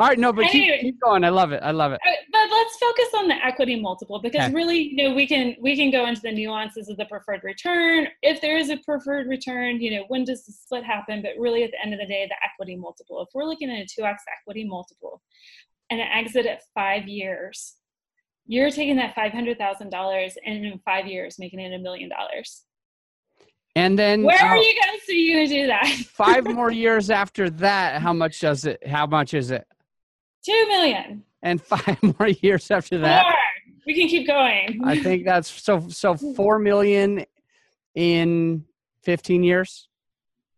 All 0.00 0.06
right, 0.06 0.18
no, 0.18 0.32
but 0.32 0.42
keep, 0.46 0.62
Anyway. 0.62 0.78
keep 0.80 1.00
going. 1.00 1.24
I 1.24 1.28
love 1.28 1.50
it. 1.50 1.60
I 1.60 1.72
love 1.72 1.90
it. 1.90 1.98
But 2.32 2.50
let's 2.52 2.76
focus 2.76 3.08
on 3.16 3.26
the 3.26 3.34
equity 3.44 3.80
multiple 3.80 4.20
because 4.20 4.44
Okay. 4.44 4.54
really 4.54 4.78
you 4.94 5.08
know 5.08 5.14
we 5.14 5.26
can 5.26 5.56
we 5.60 5.74
can 5.76 5.90
go 5.90 6.06
into 6.06 6.20
the 6.20 6.30
nuances 6.30 6.88
of 6.88 6.96
the 6.98 7.04
preferred 7.06 7.40
return 7.42 8.06
if 8.22 8.40
there 8.40 8.56
is 8.56 8.70
a 8.70 8.76
preferred 8.78 9.26
return 9.26 9.80
you 9.80 9.90
know 9.96 10.04
when 10.06 10.24
does 10.24 10.44
the 10.44 10.52
split 10.52 10.84
happen 10.84 11.20
but 11.20 11.32
really 11.36 11.64
at 11.64 11.72
the 11.72 11.80
end 11.84 11.92
of 11.92 11.98
the 11.98 12.06
day 12.06 12.26
the 12.28 12.36
equity 12.48 12.76
multiple 12.76 13.20
if 13.22 13.28
we're 13.34 13.42
looking 13.44 13.68
at 13.70 13.78
a 13.80 14.00
2x 14.00 14.16
equity 14.40 14.64
multiple 14.64 15.20
and 15.90 16.00
an 16.00 16.06
exit 16.12 16.46
at 16.46 16.60
five 16.74 17.08
years 17.08 17.74
you're 18.50 18.70
taking 18.70 18.96
that 18.96 19.14
$500000 19.14 20.36
and 20.46 20.64
in 20.66 20.78
five 20.84 21.06
years 21.06 21.38
making 21.38 21.60
it 21.60 21.72
a 21.74 21.78
million 21.78 22.08
dollars 22.08 22.64
And 23.76 23.96
then 23.98 24.22
where 24.24 24.38
are 24.42 24.56
uh, 24.56 24.60
you 24.60 24.74
are 25.08 25.12
you 25.12 25.34
going 25.36 25.48
to 25.48 25.54
do 25.54 25.66
that 25.68 25.86
five 26.08 26.44
more 26.44 26.72
years 26.72 27.10
after 27.10 27.50
that, 27.50 28.00
how 28.02 28.12
much 28.14 28.40
does 28.40 28.64
it? 28.64 28.84
How 28.86 29.06
much 29.06 29.34
is 29.34 29.50
it? 29.50 29.66
two 30.44 30.66
million 30.68 31.22
And 31.42 31.60
five 31.62 31.98
more 32.18 32.28
years 32.28 32.70
after 32.70 32.98
that, 32.98 33.22
Four. 33.22 33.34
we 33.86 33.94
can 33.94 34.08
keep 34.08 34.26
going 34.26 34.80
I 34.84 34.98
think 35.02 35.24
that's 35.26 35.48
so. 35.50 35.88
So 35.88 36.14
four 36.16 36.58
million 36.58 37.24
in 37.94 38.64
fifteen 39.02 39.42
years, 39.44 39.88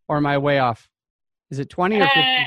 or 0.09 0.16
am 0.18 0.26
I 0.26 0.38
way 0.38 0.59
off? 0.61 0.88
Is 1.50 1.59
it 1.59 1.68
twenty 1.70 1.98
or 1.98 2.05
Uh, 2.05 2.09
fifteen? 2.09 2.46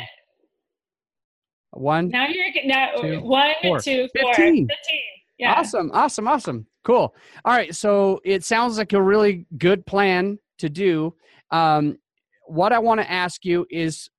One. 1.72 2.10
Now 2.10 2.28
you're 2.28 2.52
get- 2.52 2.66
now 2.68 2.92
Two, 3.02 3.20
one, 3.22 3.54
four. 3.64 3.80
two, 3.80 4.08
four, 4.16 4.34
15. 4.36 4.68
15. 4.68 5.00
Yeah. 5.38 5.54
Awesome, 5.54 5.92
awesome, 5.94 6.28
awesome. 6.28 6.68
Cool. 6.84 7.16
All 7.46 7.54
right. 7.54 7.74
So 7.74 8.20
it 8.24 8.44
sounds 8.44 8.78
like 8.78 8.94
a 8.94 9.02
really 9.02 9.46
good 9.58 9.86
plan 9.86 10.38
to 10.60 10.70
do. 10.70 11.16
Um, 11.52 11.98
what 12.46 12.74
I 12.74 12.80
want 12.80 13.00
to 13.02 13.10
ask 13.10 13.46
you 13.46 13.66
is 13.70 14.10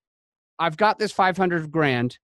I've 0.58 0.76
got 0.76 0.98
this 0.98 1.12
500 1.12 1.70
grand 1.70 2.18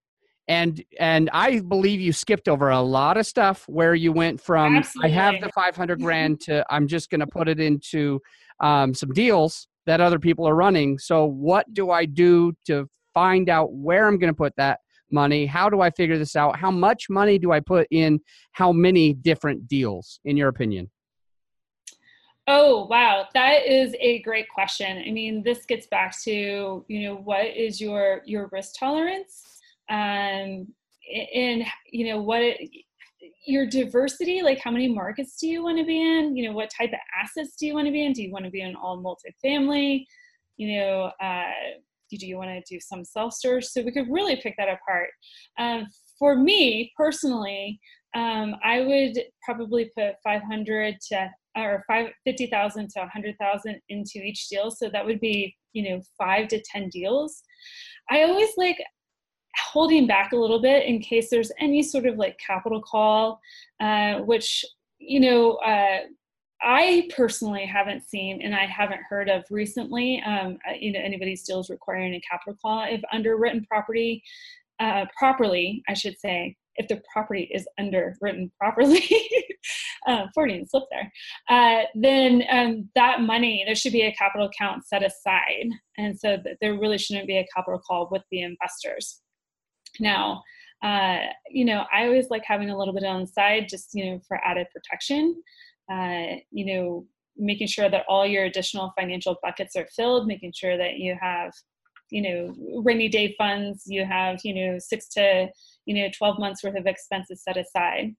and 0.48 0.83
and 0.98 1.31
I 1.33 1.61
believe 1.61 2.00
you 2.00 2.12
skipped 2.12 2.48
over 2.48 2.70
a 2.70 2.81
lot 2.81 3.16
of 3.16 3.26
stuff 3.26 3.64
where 3.68 3.94
you 3.94 4.12
went 4.12 4.40
from 4.40 4.83
I 5.03 5.09
have 5.09 5.40
the 5.40 5.50
500 5.55 6.00
grand 6.03 6.40
to 6.42 6.64
I'm 6.70 6.88
just 6.88 7.11
going 7.11 7.20
to 7.20 7.26
put 7.26 7.48
it 7.48 7.61
into 7.61 8.20
um, 8.61 8.94
some 8.94 9.12
deals 9.12 9.68
that 9.87 10.00
other 10.00 10.18
people 10.18 10.46
are 10.48 10.55
running. 10.55 10.98
So 10.98 11.26
what 11.26 11.72
do 11.72 11.90
I 11.90 12.05
do 12.05 12.53
to 12.66 12.88
find 13.14 13.48
out 13.48 13.72
where 13.72 14.07
I'm 14.07 14.18
going 14.18 14.33
to 14.33 14.37
put 14.37 14.55
that 14.57 14.81
money? 15.12 15.46
How 15.46 15.68
do 15.68 15.80
I 15.80 15.90
figure 15.90 16.18
this 16.18 16.36
out? 16.36 16.58
How 16.58 16.70
much 16.70 17.08
money 17.10 17.38
do 17.38 17.52
I 17.52 17.60
put 17.60 17.86
in 17.90 18.20
how 18.52 18.72
many 18.72 19.12
different 19.12 19.68
deals 19.68 20.20
in 20.24 20.36
your 20.36 20.48
opinion? 20.48 20.90
Oh, 22.52 22.86
wow. 22.86 23.28
That 23.34 23.66
is 23.66 23.94
a 24.00 24.22
great 24.22 24.48
question. 24.48 25.04
I 25.06 25.12
mean, 25.12 25.42
this 25.44 25.64
gets 25.66 25.86
back 25.86 26.20
to, 26.22 26.84
you 26.88 27.02
know, 27.02 27.14
what 27.14 27.46
is 27.46 27.80
your 27.80 28.22
your 28.24 28.48
risk 28.50 28.74
tolerance? 28.78 29.44
Um 29.88 30.66
and 31.34 31.64
you 31.92 32.06
know, 32.06 32.20
what 32.20 32.56
your 33.46 33.66
diversity, 33.66 34.42
like 34.42 34.58
how 34.58 34.70
many 34.72 34.88
markets 34.88 35.36
do 35.38 35.46
you 35.46 35.62
want 35.62 35.78
to 35.78 35.84
be 35.84 36.00
in? 36.00 36.36
You 36.36 36.48
know, 36.48 36.52
what 36.56 36.70
type 36.76 36.90
of 36.92 36.98
assets 37.22 37.54
do 37.56 37.66
you 37.66 37.74
want 37.74 37.86
to 37.86 37.92
be 37.92 38.04
in? 38.04 38.12
Do 38.12 38.22
you 38.22 38.32
want 38.32 38.46
to 38.46 38.50
be 38.50 38.62
in 38.62 38.74
all 38.74 39.00
multifamily? 39.00 40.06
You 40.56 40.78
know, 40.78 41.12
uh 41.22 41.52
do 42.18 42.26
you 42.26 42.36
want 42.36 42.50
to 42.50 42.74
do 42.74 42.80
some 42.80 43.04
self-storage? 43.04 43.64
So 43.64 43.82
we 43.82 43.92
could 43.92 44.10
really 44.10 44.36
pick 44.36 44.54
that 44.58 44.68
apart. 44.68 45.10
Um, 45.58 45.86
for 46.18 46.36
me 46.36 46.92
personally, 46.96 47.80
um, 48.14 48.56
I 48.64 48.80
would 48.80 49.18
probably 49.44 49.90
put 49.96 50.14
500 50.24 50.96
to 51.08 51.30
or 51.56 51.84
five 51.86 52.08
fifty 52.24 52.46
thousand 52.46 52.88
to 52.90 53.02
a 53.02 53.08
hundred 53.08 53.36
thousand 53.38 53.80
into 53.88 54.18
each 54.18 54.48
deal. 54.48 54.70
So 54.70 54.88
that 54.90 55.04
would 55.04 55.20
be 55.20 55.56
you 55.72 55.88
know 55.88 56.00
five 56.18 56.48
to 56.48 56.62
ten 56.62 56.88
deals. 56.88 57.42
I 58.08 58.22
always 58.22 58.50
like 58.56 58.78
holding 59.56 60.06
back 60.06 60.32
a 60.32 60.36
little 60.36 60.60
bit 60.60 60.86
in 60.86 61.00
case 61.00 61.28
there's 61.30 61.52
any 61.58 61.82
sort 61.82 62.06
of 62.06 62.16
like 62.16 62.38
capital 62.44 62.80
call, 62.80 63.40
uh, 63.80 64.18
which 64.18 64.64
you 64.98 65.20
know. 65.20 65.52
Uh, 65.56 66.00
I 66.62 67.08
personally 67.16 67.64
haven't 67.64 68.04
seen 68.08 68.42
and 68.42 68.54
I 68.54 68.66
haven't 68.66 69.00
heard 69.08 69.28
of 69.28 69.44
recently, 69.50 70.22
um, 70.26 70.58
uh, 70.68 70.74
you 70.78 70.92
know, 70.92 71.00
anybody's 71.00 71.42
deals 71.42 71.70
requiring 71.70 72.14
a 72.14 72.20
capital 72.20 72.58
call. 72.60 72.82
If 72.82 73.00
underwritten 73.12 73.64
property 73.64 74.22
uh, 74.78 75.06
properly, 75.16 75.82
I 75.88 75.94
should 75.94 76.18
say, 76.18 76.56
if 76.76 76.88
the 76.88 77.02
property 77.12 77.50
is 77.52 77.66
underwritten 77.78 78.50
properly, 78.58 79.04
uh, 80.06 80.26
Freudian 80.34 80.66
slip 80.66 80.84
there, 80.90 81.12
uh, 81.48 81.84
then 81.94 82.44
um, 82.50 82.88
that 82.94 83.20
money, 83.20 83.62
there 83.66 83.74
should 83.74 83.92
be 83.92 84.02
a 84.02 84.14
capital 84.14 84.46
account 84.46 84.86
set 84.86 85.02
aside. 85.02 85.68
And 85.98 86.18
so 86.18 86.38
that 86.44 86.56
there 86.60 86.78
really 86.78 86.98
shouldn't 86.98 87.26
be 87.26 87.38
a 87.38 87.46
capital 87.54 87.80
call 87.80 88.08
with 88.10 88.22
the 88.30 88.42
investors. 88.42 89.20
Now, 89.98 90.42
uh, 90.82 91.18
you 91.50 91.64
know, 91.64 91.84
I 91.92 92.04
always 92.04 92.30
like 92.30 92.44
having 92.46 92.70
a 92.70 92.78
little 92.78 92.94
bit 92.94 93.04
on 93.04 93.22
the 93.22 93.26
side 93.26 93.68
just, 93.68 93.90
you 93.92 94.06
know, 94.06 94.20
for 94.26 94.38
added 94.44 94.66
protection. 94.72 95.42
Uh, 95.90 96.37
you 96.50 96.66
know, 96.66 97.07
making 97.37 97.66
sure 97.66 97.88
that 97.88 98.05
all 98.09 98.26
your 98.26 98.44
additional 98.44 98.92
financial 98.98 99.37
buckets 99.42 99.74
are 99.76 99.88
filled, 99.96 100.26
making 100.26 100.53
sure 100.55 100.76
that 100.76 100.98
you 100.98 101.16
have, 101.20 101.53
you 102.11 102.22
know, 102.22 102.83
rainy 102.83 103.09
day 103.09 103.35
funds, 103.38 103.85
you 103.87 104.05
have, 104.05 104.38
you 104.44 104.55
know, 104.55 104.79
six 104.79 105.09
to, 105.09 105.48
you 105.87 105.94
know, 105.94 106.09
12 106.16 106.38
months 106.38 106.62
worth 106.62 106.76
of 106.76 106.87
expenses 106.87 107.42
set 107.42 107.57
aside. 107.57 108.14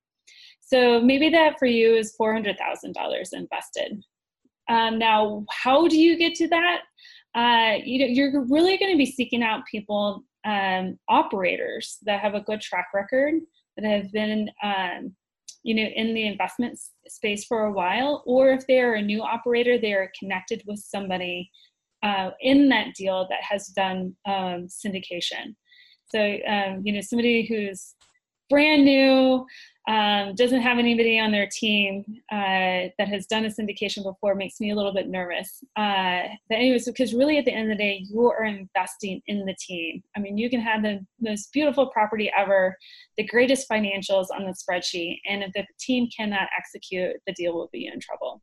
So 0.59 1.01
maybe 1.01 1.29
that 1.29 1.59
for 1.59 1.65
you 1.65 1.95
is 1.95 2.15
$400,000 2.19 3.33
invested. 3.33 4.01
Um, 4.69 4.97
now, 4.97 5.45
how 5.49 5.87
do 5.87 5.99
you 5.99 6.17
get 6.17 6.35
to 6.35 6.47
that? 6.47 6.81
Uh, 7.35 7.77
you 7.83 7.99
know, 7.99 8.05
you're 8.05 8.45
really 8.45 8.77
going 8.77 8.91
to 8.91 8.97
be 8.97 9.05
seeking 9.05 9.43
out 9.43 9.65
people, 9.69 10.23
um, 10.45 10.97
operators 11.07 11.97
that 12.03 12.21
have 12.21 12.33
a 12.33 12.41
good 12.41 12.61
track 12.61 12.87
record, 12.93 13.35
that 13.77 13.85
have 13.85 14.11
been, 14.11 14.49
um, 14.63 15.15
you 15.63 15.75
know, 15.75 15.87
in 15.95 16.13
the 16.13 16.25
investment 16.25 16.79
space 17.07 17.45
for 17.45 17.65
a 17.65 17.71
while, 17.71 18.23
or 18.25 18.51
if 18.51 18.65
they 18.67 18.79
are 18.79 18.95
a 18.95 19.01
new 19.01 19.21
operator, 19.21 19.77
they 19.77 19.93
are 19.93 20.11
connected 20.19 20.63
with 20.65 20.79
somebody 20.79 21.49
uh, 22.03 22.31
in 22.41 22.69
that 22.69 22.93
deal 22.95 23.27
that 23.29 23.43
has 23.43 23.67
done 23.67 24.15
um, 24.25 24.67
syndication. 24.67 25.55
So, 26.07 26.37
um, 26.47 26.81
you 26.83 26.93
know, 26.93 27.01
somebody 27.01 27.45
who's 27.45 27.95
brand 28.49 28.83
new, 28.83 29.45
um, 29.87 30.35
doesn't 30.35 30.61
have 30.61 30.77
anybody 30.77 31.19
on 31.19 31.31
their 31.31 31.47
team 31.47 32.05
uh, 32.31 32.89
that 32.97 33.07
has 33.07 33.25
done 33.25 33.45
a 33.45 33.49
syndication 33.49 34.03
before 34.03 34.35
makes 34.35 34.59
me 34.59 34.71
a 34.71 34.75
little 34.75 34.93
bit 34.93 35.07
nervous. 35.07 35.63
Uh, 35.75 36.23
but 36.49 36.55
anyways, 36.55 36.85
because 36.85 37.13
really 37.13 37.37
at 37.39 37.45
the 37.45 37.53
end 37.53 37.71
of 37.71 37.77
the 37.77 37.83
day, 37.83 38.05
you 38.07 38.29
are 38.29 38.45
investing 38.45 39.21
in 39.25 39.45
the 39.45 39.55
team. 39.59 40.03
I 40.15 40.19
mean, 40.19 40.37
you 40.37 40.49
can 40.49 40.61
have 40.61 40.83
the 40.83 41.03
most 41.19 41.51
beautiful 41.51 41.87
property 41.87 42.31
ever, 42.37 42.77
the 43.17 43.25
greatest 43.25 43.67
financials 43.69 44.27
on 44.33 44.45
the 44.45 44.53
spreadsheet, 44.53 45.19
and 45.27 45.43
if 45.43 45.51
the 45.53 45.65
team 45.79 46.07
cannot 46.15 46.47
execute, 46.57 47.15
the 47.25 47.33
deal 47.33 47.53
will 47.53 47.69
be 47.71 47.87
in 47.87 47.99
trouble. 47.99 48.41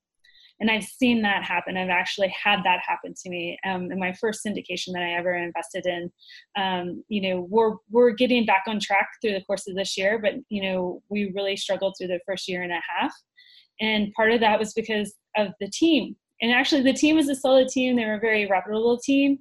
And 0.60 0.70
I've 0.70 0.84
seen 0.84 1.22
that 1.22 1.44
happen. 1.44 1.76
I've 1.76 1.88
actually 1.88 2.28
had 2.28 2.60
that 2.64 2.80
happen 2.86 3.14
to 3.14 3.30
me 3.30 3.58
um, 3.64 3.92
in 3.92 3.98
my 3.98 4.12
first 4.12 4.40
syndication 4.44 4.92
that 4.92 5.02
I 5.02 5.12
ever 5.12 5.34
invested 5.34 5.86
in. 5.86 6.10
Um, 6.56 7.04
you 7.08 7.20
know, 7.22 7.46
we're 7.48 7.74
we're 7.90 8.10
getting 8.10 8.44
back 8.44 8.64
on 8.66 8.80
track 8.80 9.08
through 9.20 9.34
the 9.34 9.44
course 9.44 9.68
of 9.68 9.76
this 9.76 9.96
year, 9.96 10.18
but 10.18 10.34
you 10.48 10.62
know, 10.62 11.02
we 11.08 11.32
really 11.34 11.56
struggled 11.56 11.94
through 11.96 12.08
the 12.08 12.20
first 12.26 12.48
year 12.48 12.62
and 12.62 12.72
a 12.72 12.80
half, 12.98 13.12
and 13.80 14.12
part 14.14 14.32
of 14.32 14.40
that 14.40 14.58
was 14.58 14.72
because 14.72 15.14
of 15.36 15.48
the 15.60 15.70
team. 15.70 16.16
And 16.40 16.52
actually, 16.52 16.82
the 16.82 16.92
team 16.92 17.16
was 17.16 17.28
a 17.28 17.34
solid 17.34 17.68
team. 17.68 17.96
They 17.96 18.04
were 18.04 18.14
a 18.14 18.20
very 18.20 18.46
reputable 18.46 18.98
team, 18.98 19.38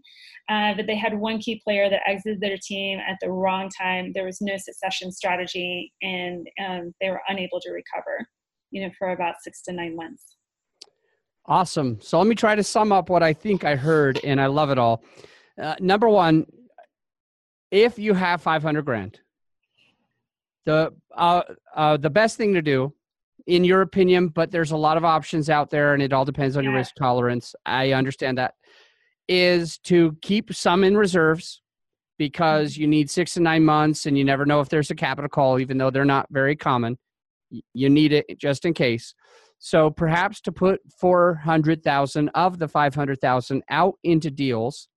uh, 0.49 0.73
but 0.75 0.87
they 0.87 0.95
had 0.95 1.17
one 1.17 1.39
key 1.39 1.61
player 1.63 1.89
that 1.89 2.01
exited 2.07 2.41
their 2.41 2.57
team 2.61 2.99
at 2.99 3.17
the 3.21 3.31
wrong 3.31 3.69
time. 3.69 4.11
There 4.13 4.25
was 4.25 4.41
no 4.41 4.57
succession 4.57 5.11
strategy, 5.11 5.93
and 6.01 6.47
um, 6.63 6.93
they 7.01 7.09
were 7.09 7.21
unable 7.27 7.59
to 7.61 7.71
recover. 7.71 8.27
You 8.69 8.83
know, 8.83 8.91
for 8.99 9.11
about 9.11 9.35
six 9.41 9.61
to 9.63 9.71
nine 9.71 9.95
months. 9.95 10.36
Awesome. 11.47 11.99
So 12.01 12.17
let 12.17 12.27
me 12.27 12.35
try 12.35 12.55
to 12.55 12.63
sum 12.63 12.91
up 12.91 13.09
what 13.09 13.23
I 13.23 13.33
think 13.33 13.63
I 13.63 13.75
heard, 13.75 14.19
and 14.23 14.41
I 14.41 14.47
love 14.47 14.69
it 14.69 14.77
all. 14.77 15.03
Uh, 15.61 15.75
number 15.79 16.09
one, 16.09 16.45
if 17.71 17.97
you 17.97 18.13
have 18.13 18.41
500 18.41 18.83
grand, 18.83 19.19
the 20.65 20.93
uh, 21.15 21.41
uh, 21.73 21.97
the 21.97 22.09
best 22.09 22.37
thing 22.37 22.53
to 22.53 22.61
do, 22.61 22.93
in 23.45 23.63
your 23.63 23.81
opinion, 23.81 24.27
but 24.27 24.51
there's 24.51 24.71
a 24.71 24.77
lot 24.77 24.97
of 24.97 25.05
options 25.05 25.49
out 25.49 25.69
there, 25.69 25.93
and 25.93 26.03
it 26.03 26.11
all 26.11 26.25
depends 26.25 26.57
on 26.57 26.63
yeah. 26.63 26.71
your 26.71 26.77
risk 26.77 26.95
tolerance. 26.95 27.55
I 27.65 27.93
understand 27.93 28.37
that. 28.37 28.55
Is 29.29 29.77
to 29.79 30.17
keep 30.21 30.53
some 30.53 30.83
in 30.83 30.97
reserves 30.97 31.61
because 32.17 32.75
you 32.75 32.87
need 32.87 33.09
six 33.09 33.35
to 33.35 33.39
nine 33.39 33.63
months, 33.63 34.05
and 34.05 34.17
you 34.17 34.25
never 34.25 34.45
know 34.45 34.59
if 34.59 34.67
there's 34.67 34.91
a 34.91 34.95
capital 34.95 35.29
call, 35.29 35.59
even 35.59 35.77
though 35.77 35.91
they're 35.91 36.05
not 36.05 36.27
very 36.29 36.57
common. 36.57 36.97
You 37.73 37.89
need 37.89 38.11
it 38.11 38.37
just 38.37 38.65
in 38.65 38.73
case. 38.73 39.13
So 39.59 39.89
perhaps 39.89 40.41
to 40.41 40.51
put 40.51 40.79
400,000 40.99 42.29
of 42.29 42.59
the 42.59 42.67
500,000 42.67 43.63
out 43.69 43.95
into 44.03 44.29
deals. 44.29 44.87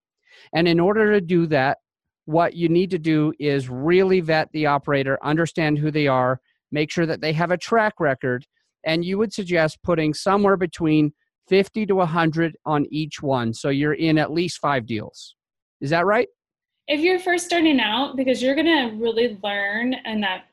And 0.55 0.69
in 0.69 0.79
order 0.79 1.13
to 1.13 1.21
do 1.21 1.47
that, 1.47 1.79
what 2.27 2.55
you 2.55 2.69
need 2.69 2.91
to 2.91 2.99
do 2.99 3.33
is 3.41 3.69
really 3.69 4.21
vet 4.21 4.49
the 4.53 4.67
operator, 4.67 5.19
understand 5.23 5.79
who 5.79 5.91
they 5.91 6.07
are, 6.07 6.41
make 6.71 6.91
sure 6.91 7.07
that 7.07 7.21
they 7.21 7.33
have 7.33 7.51
a 7.51 7.57
track 7.57 7.95
record, 7.99 8.47
and 8.85 9.05
you 9.05 9.19
would 9.19 9.33
suggest 9.33 9.79
putting 9.83 10.15
somewhere 10.15 10.57
between 10.57 11.13
50 11.49 11.87
to 11.87 11.95
100 11.97 12.57
on 12.65 12.87
each 12.91 13.21
one. 13.23 13.53
So 13.53 13.71
you're 13.71 13.95
in 13.95 14.19
at 14.19 14.31
least 14.31 14.59
5 14.59 14.87
deals. 14.87 15.35
Is 15.81 15.91
that 15.91 16.07
right? 16.07 16.29
If 16.87 17.01
you're 17.01 17.19
first 17.19 17.47
starting 17.47 17.81
out 17.81 18.17
because 18.17 18.43
you're 18.43 18.55
going 18.55 18.67
to 18.67 18.97
really 18.97 19.39
learn 19.43 19.95
in 20.05 20.21
that 20.21 20.45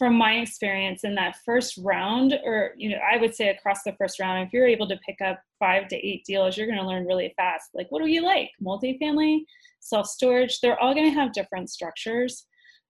from 0.00 0.16
my 0.16 0.36
experience 0.36 1.04
in 1.04 1.14
that 1.14 1.36
first 1.44 1.78
round, 1.82 2.32
or 2.42 2.72
you 2.78 2.88
know, 2.88 2.96
I 2.96 3.18
would 3.18 3.34
say 3.34 3.50
across 3.50 3.82
the 3.82 3.92
first 3.98 4.18
round, 4.18 4.42
if 4.42 4.50
you're 4.50 4.66
able 4.66 4.88
to 4.88 4.98
pick 5.04 5.20
up 5.20 5.38
five 5.58 5.88
to 5.88 5.96
eight 5.96 6.24
deals, 6.24 6.56
you're 6.56 6.66
going 6.66 6.78
to 6.78 6.86
learn 6.86 7.04
really 7.04 7.34
fast. 7.36 7.68
Like, 7.74 7.88
what 7.90 8.02
do 8.02 8.08
you 8.08 8.22
like? 8.24 8.48
Multifamily, 8.64 9.40
self 9.80 10.06
storage. 10.06 10.58
They're 10.60 10.80
all 10.80 10.94
going 10.94 11.04
to 11.04 11.20
have 11.20 11.34
different 11.34 11.68
structures. 11.68 12.46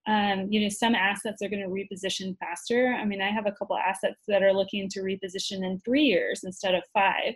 Um, 0.06 0.46
you 0.50 0.60
know, 0.60 0.68
some 0.68 0.94
assets 0.94 1.42
are 1.42 1.48
going 1.48 1.64
to 1.64 1.68
reposition 1.68 2.38
faster. 2.38 2.94
I 2.94 3.04
mean, 3.04 3.20
I 3.20 3.30
have 3.30 3.46
a 3.46 3.52
couple 3.58 3.76
assets 3.76 4.22
that 4.28 4.44
are 4.44 4.52
looking 4.52 4.88
to 4.90 5.00
reposition 5.00 5.64
in 5.64 5.80
three 5.84 6.04
years 6.04 6.42
instead 6.44 6.76
of 6.76 6.84
five. 6.94 7.34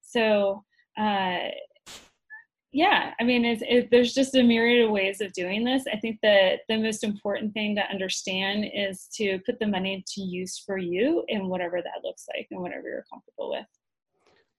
So, 0.00 0.64
uh, 0.98 1.50
yeah 2.74 3.14
i 3.20 3.24
mean 3.24 3.44
it's, 3.44 3.62
it, 3.66 3.90
there's 3.90 4.12
just 4.12 4.34
a 4.34 4.42
myriad 4.42 4.84
of 4.84 4.90
ways 4.90 5.20
of 5.20 5.32
doing 5.32 5.64
this. 5.64 5.84
I 5.92 5.96
think 5.96 6.18
that 6.22 6.60
the 6.68 6.78
most 6.78 7.04
important 7.04 7.52
thing 7.52 7.74
to 7.76 7.82
understand 7.82 8.66
is 8.72 9.08
to 9.14 9.38
put 9.46 9.58
the 9.58 9.66
money 9.66 10.04
to 10.06 10.20
use 10.20 10.62
for 10.64 10.78
you 10.78 11.24
and 11.28 11.48
whatever 11.48 11.80
that 11.82 12.04
looks 12.04 12.26
like 12.34 12.46
and 12.50 12.60
whatever 12.60 12.88
you're 12.88 13.04
comfortable 13.10 13.50
with. 13.50 13.66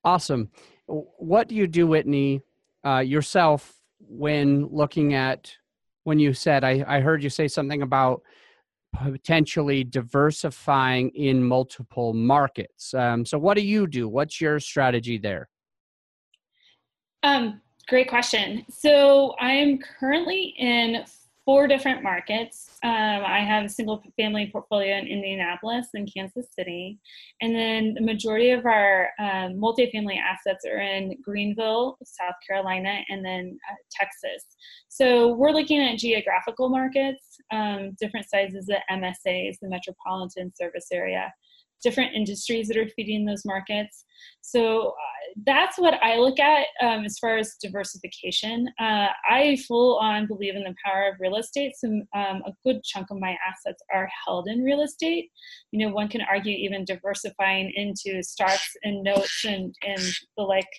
Awesome. 0.04 0.50
What 0.88 1.48
do 1.48 1.56
you 1.56 1.68
do 1.68 1.88
whitney 1.88 2.42
uh, 2.86 3.00
yourself 3.00 3.80
when 4.00 4.68
looking 4.68 5.14
at 5.14 5.52
when 6.04 6.20
you 6.20 6.34
said 6.34 6.64
I, 6.64 6.84
I 6.88 7.00
heard 7.00 7.24
you 7.24 7.30
say 7.30 7.48
something 7.48 7.82
about 7.82 8.22
potentially 8.94 9.84
diversifying 9.84 11.10
in 11.10 11.44
multiple 11.44 12.14
markets. 12.14 12.94
Um, 12.94 13.26
so 13.26 13.38
what 13.38 13.58
do 13.58 13.62
you 13.62 13.88
do? 13.88 14.08
What's 14.08 14.40
your 14.40 14.60
strategy 14.60 15.18
there? 15.18 15.50
Um, 17.24 17.62
Great 17.88 18.10
question. 18.10 18.66
So 18.68 19.36
I 19.40 19.52
am 19.52 19.78
currently 19.78 20.56
in 20.58 21.06
four 21.46 21.68
different 21.68 22.02
markets. 22.02 22.80
Um, 22.84 22.92
I 22.92 23.42
have 23.42 23.66
a 23.66 23.70
single 23.70 24.02
family 24.18 24.50
portfolio 24.52 24.98
in 24.98 25.06
Indianapolis 25.06 25.90
and 25.94 26.12
Kansas 26.12 26.48
City. 26.58 27.00
And 27.42 27.56
then 27.56 27.94
the 27.94 28.02
majority 28.02 28.50
of 28.50 28.66
our 28.66 29.10
um, 29.20 29.62
multifamily 29.62 30.18
assets 30.18 30.66
are 30.66 30.80
in 30.80 31.16
Greenville, 31.22 32.00
South 32.04 32.34
Carolina, 32.48 33.02
and 33.10 33.24
then 33.24 33.60
uh, 33.72 33.76
Texas. 33.92 34.48
So 34.90 35.36
we're 35.36 35.52
looking 35.52 35.80
at 35.80 36.00
geographical 36.00 36.70
markets, 36.70 37.38
um, 37.54 37.96
different 38.02 38.28
sizes 38.28 38.68
of 38.68 38.78
MSAs, 38.90 39.60
the 39.62 39.70
metropolitan 39.70 40.52
service 40.56 40.88
area 40.92 41.32
different 41.84 42.16
industries 42.16 42.68
that 42.68 42.78
are 42.78 42.90
feeding 42.96 43.26
those 43.26 43.46
markets. 43.46 44.06
So 44.42 44.90
uh, 44.90 45.42
that's 45.46 45.78
what 45.78 45.96
I 46.04 46.18
look 46.18 46.40
at 46.40 46.68
um, 46.82 47.04
as 47.06 47.18
far 47.20 47.38
as 47.38 47.56
diversification. 47.62 48.68
Uh, 48.80 49.08
I 49.30 49.58
full 49.68 49.98
on 49.98 50.28
believe 50.28 50.56
in 50.56 50.64
the 50.64 50.76
power 50.86 51.10
of 51.10 51.16
real 51.20 51.36
estate. 51.36 51.74
So 51.78 51.88
um, 52.16 52.42
a 52.46 52.54
good 52.64 52.84
chunk 52.84 53.08
of 53.12 53.20
my 53.20 53.36
assets 53.48 53.84
are 53.94 54.10
held 54.26 54.48
in 54.48 54.64
real 54.64 54.82
estate. 54.82 55.30
You 55.72 55.86
know, 55.86 55.94
one 55.94 56.08
can 56.08 56.22
argue 56.22 56.56
even 56.56 56.86
diversifying 56.86 57.72
into 57.76 58.24
stocks 58.24 58.72
and 58.84 59.04
notes 59.04 59.46
and, 59.46 59.76
and 59.86 60.02
the 60.38 60.44
like 60.44 60.70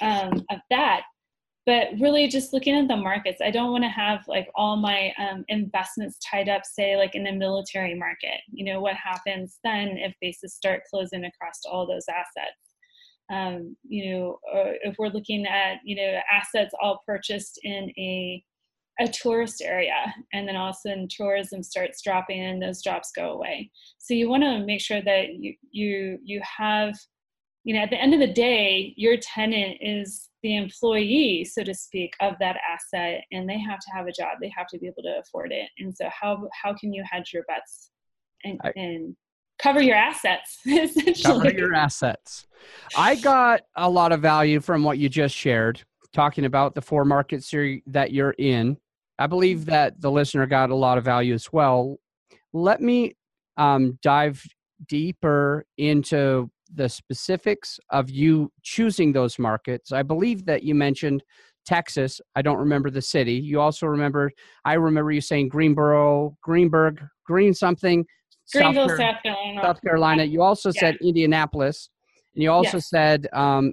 um, 0.00 0.42
of 0.50 0.58
that 0.70 1.02
but 1.66 1.88
really 1.98 2.28
just 2.28 2.52
looking 2.52 2.76
at 2.76 2.88
the 2.88 2.96
markets 2.96 3.40
i 3.42 3.50
don't 3.50 3.72
want 3.72 3.84
to 3.84 3.88
have 3.88 4.20
like 4.28 4.48
all 4.54 4.76
my 4.76 5.12
um, 5.18 5.44
investments 5.48 6.18
tied 6.18 6.48
up 6.48 6.64
say 6.64 6.96
like 6.96 7.14
in 7.14 7.24
the 7.24 7.32
military 7.32 7.94
market. 7.94 8.40
You 8.52 8.64
know 8.64 8.80
what 8.80 8.96
happens 8.96 9.58
then 9.64 9.96
if 9.98 10.14
bases 10.20 10.54
start 10.54 10.82
closing 10.88 11.24
across 11.24 11.60
all 11.70 11.86
those 11.86 12.06
assets? 12.08 12.60
Um, 13.32 13.76
you 13.88 14.10
know 14.10 14.38
if 14.82 14.96
we're 14.98 15.08
looking 15.08 15.46
at 15.46 15.78
you 15.84 15.96
know 15.96 16.20
assets 16.30 16.74
all 16.80 17.02
purchased 17.06 17.58
in 17.62 17.90
a 17.98 18.42
a 19.00 19.08
tourist 19.08 19.60
area 19.60 20.14
and 20.32 20.46
then 20.46 20.54
all 20.54 20.68
of 20.68 20.76
a 20.76 20.88
sudden 20.88 21.08
tourism 21.10 21.64
starts 21.64 22.00
dropping 22.00 22.40
and 22.40 22.62
those 22.62 22.80
jobs 22.80 23.10
go 23.16 23.32
away. 23.32 23.70
So 23.98 24.14
you 24.14 24.28
want 24.28 24.44
to 24.44 24.64
make 24.64 24.80
sure 24.80 25.02
that 25.02 25.34
you 25.34 25.54
you 25.70 26.18
you 26.22 26.40
have 26.58 26.94
you 27.64 27.74
know 27.74 27.80
at 27.80 27.90
the 27.90 28.00
end 28.00 28.14
of 28.14 28.20
the 28.20 28.32
day 28.32 28.94
your 28.96 29.16
tenant 29.16 29.78
is 29.80 30.28
the 30.44 30.56
employee, 30.56 31.42
so 31.42 31.64
to 31.64 31.74
speak, 31.74 32.12
of 32.20 32.34
that 32.38 32.56
asset, 32.70 33.22
and 33.32 33.48
they 33.48 33.58
have 33.58 33.80
to 33.80 33.90
have 33.92 34.06
a 34.06 34.12
job. 34.12 34.36
They 34.40 34.52
have 34.54 34.66
to 34.68 34.78
be 34.78 34.86
able 34.86 35.02
to 35.02 35.18
afford 35.18 35.52
it. 35.52 35.68
And 35.78 35.96
so, 35.96 36.08
how 36.10 36.48
how 36.52 36.74
can 36.74 36.92
you 36.92 37.02
hedge 37.10 37.32
your 37.32 37.44
bets 37.44 37.90
and, 38.44 38.60
I, 38.62 38.72
and 38.76 39.16
cover 39.58 39.80
your 39.82 39.96
assets? 39.96 40.58
Essentially, 40.66 41.14
cover 41.22 41.50
your 41.50 41.74
assets. 41.74 42.46
I 42.94 43.14
got 43.16 43.62
a 43.74 43.88
lot 43.88 44.12
of 44.12 44.20
value 44.20 44.60
from 44.60 44.84
what 44.84 44.98
you 44.98 45.08
just 45.08 45.34
shared, 45.34 45.82
talking 46.12 46.44
about 46.44 46.74
the 46.74 46.82
four 46.82 47.06
markets 47.06 47.50
that 47.86 48.12
you're 48.12 48.34
in. 48.36 48.76
I 49.18 49.26
believe 49.26 49.60
mm-hmm. 49.60 49.70
that 49.70 49.98
the 49.98 50.10
listener 50.10 50.46
got 50.46 50.68
a 50.68 50.76
lot 50.76 50.98
of 50.98 51.04
value 51.04 51.32
as 51.32 51.50
well. 51.54 51.96
Let 52.52 52.82
me 52.82 53.16
um, 53.56 53.98
dive 54.02 54.44
deeper 54.86 55.64
into 55.78 56.50
the 56.72 56.88
specifics 56.88 57.78
of 57.90 58.10
you 58.10 58.50
choosing 58.62 59.12
those 59.12 59.38
markets. 59.38 59.92
I 59.92 60.02
believe 60.02 60.46
that 60.46 60.62
you 60.62 60.74
mentioned 60.74 61.22
Texas. 61.64 62.20
I 62.34 62.42
don't 62.42 62.58
remember 62.58 62.90
the 62.90 63.02
city. 63.02 63.34
You 63.34 63.60
also 63.60 63.86
remember, 63.86 64.30
I 64.64 64.74
remember 64.74 65.12
you 65.12 65.20
saying 65.20 65.50
Greenboro, 65.50 66.34
Greenburg, 66.42 67.02
Green 67.26 67.54
something. 67.54 68.04
Greenville, 68.52 68.88
South, 68.90 68.98
South 68.98 69.22
Carolina. 69.22 69.60
South 69.62 69.80
Carolina. 69.82 70.24
You 70.24 70.42
also 70.42 70.70
yeah. 70.74 70.80
said 70.80 70.96
Indianapolis. 71.02 71.90
And 72.34 72.42
you 72.42 72.50
also 72.50 72.78
yes. 72.78 72.90
said 72.90 73.28
um, 73.32 73.72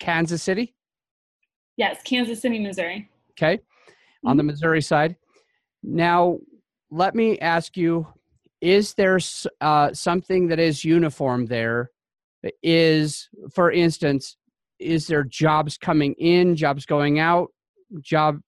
Kansas 0.00 0.42
City? 0.42 0.74
Yes, 1.76 2.02
Kansas 2.04 2.40
City, 2.40 2.58
Missouri. 2.58 3.08
Okay. 3.32 3.56
Mm-hmm. 3.56 4.28
On 4.28 4.36
the 4.36 4.42
mm-hmm. 4.42 4.48
Missouri 4.48 4.82
side. 4.82 5.16
Now, 5.82 6.38
let 6.90 7.14
me 7.14 7.38
ask 7.38 7.76
you 7.76 8.06
is 8.60 8.94
there 8.94 9.18
uh, 9.60 9.92
something 9.92 10.46
that 10.48 10.60
is 10.60 10.84
uniform 10.84 11.46
there 11.46 11.90
is 12.62 13.28
for 13.52 13.70
instance 13.70 14.36
is 14.78 15.06
there 15.06 15.24
jobs 15.24 15.78
coming 15.78 16.14
in 16.14 16.56
jobs 16.56 16.84
going 16.86 17.18
out 17.18 17.50
job 18.00 18.40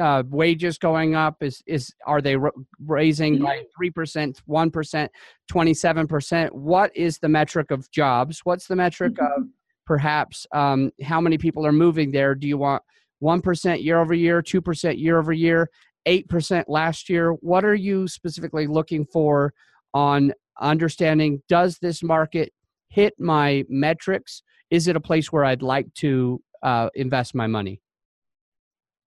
uh, 0.00 0.22
wages 0.28 0.78
going 0.78 1.14
up? 1.14 1.42
Is 1.42 1.62
is 1.66 1.94
are 2.06 2.20
they 2.20 2.36
raising 2.84 3.38
by 3.40 3.64
mm-hmm. 3.78 4.00
3% 4.00 4.40
1% 4.48 5.08
27% 5.50 6.52
what 6.52 6.96
is 6.96 7.18
the 7.18 7.28
metric 7.28 7.70
of 7.70 7.90
jobs? 7.90 8.40
What's 8.44 8.66
the 8.66 8.76
metric 8.76 9.14
mm-hmm. 9.14 9.42
of 9.42 9.48
perhaps 9.86 10.46
um, 10.52 10.90
how 11.02 11.20
many 11.20 11.38
people 11.38 11.66
are 11.66 11.72
moving 11.72 12.10
there? 12.10 12.34
Do 12.34 12.46
you 12.46 12.58
want 12.58 12.82
1% 13.22 13.82
year 13.82 14.00
over 14.00 14.14
year 14.14 14.42
2% 14.42 14.98
year 14.98 15.18
over 15.18 15.32
year 15.32 15.70
8% 16.06 16.64
last 16.68 17.08
year? 17.08 17.32
What 17.32 17.64
are 17.64 17.74
you 17.74 18.08
specifically 18.08 18.66
looking 18.66 19.06
for 19.06 19.54
on 19.94 20.32
understanding 20.60 21.42
does 21.48 21.78
this 21.78 22.02
market 22.02 22.52
hit 22.88 23.14
my 23.18 23.64
metrics, 23.68 24.42
is 24.70 24.88
it 24.88 24.96
a 24.96 25.00
place 25.00 25.32
where 25.32 25.44
I'd 25.44 25.62
like 25.62 25.92
to 25.94 26.40
uh, 26.62 26.88
invest 26.94 27.34
my 27.34 27.46
money? 27.46 27.80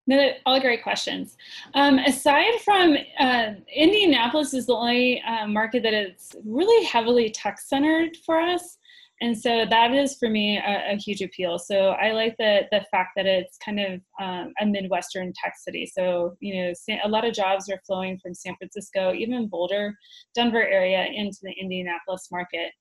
No, 0.08 0.32
all 0.48 0.60
great 0.60 0.82
questions. 0.82 1.38
Um, 1.76 2.00
aside 2.00 2.60
from 2.66 2.98
uh, 3.20 3.52
Indianapolis 3.72 4.56
is 4.56 4.66
the 4.66 4.74
only 4.74 5.22
uh, 5.22 5.46
market 5.46 5.84
that 5.84 5.94
is 5.94 6.36
really 6.44 6.84
heavily 6.86 7.30
tech 7.30 7.60
centered 7.62 8.18
for 8.26 8.40
us 8.40 8.79
and 9.22 9.38
so 9.38 9.66
that 9.70 9.92
is 9.92 10.16
for 10.18 10.30
me 10.30 10.58
a, 10.58 10.94
a, 10.94 10.96
huge 10.96 11.22
appeal. 11.22 11.60
So 11.60 11.90
i 11.90 12.12
like 12.12 12.36
the 12.38 12.62
the 12.72 12.86
fact 12.92 13.12
that 13.16 13.26
it's 13.26 13.58
kind 13.64 13.80
of 13.80 14.02
um, 14.22 14.54
a 14.62 14.66
midwestern 14.66 15.34
tech 15.34 15.54
city. 15.58 15.86
So 15.86 16.36
you 16.40 16.56
know 16.56 16.74
a 17.04 17.10
lot 17.10 17.26
of 17.26 17.34
jobs 17.34 17.70
are 17.70 17.82
flowing 17.86 18.20
from 18.20 18.34
san 18.34 18.56
francisco 18.58 19.14
even 19.14 19.48
boulder 19.48 19.96
denver 20.36 20.64
area 20.64 21.06
into 21.14 21.40
the 21.44 21.52
indianapolis 21.52 22.30
market. 22.32 22.72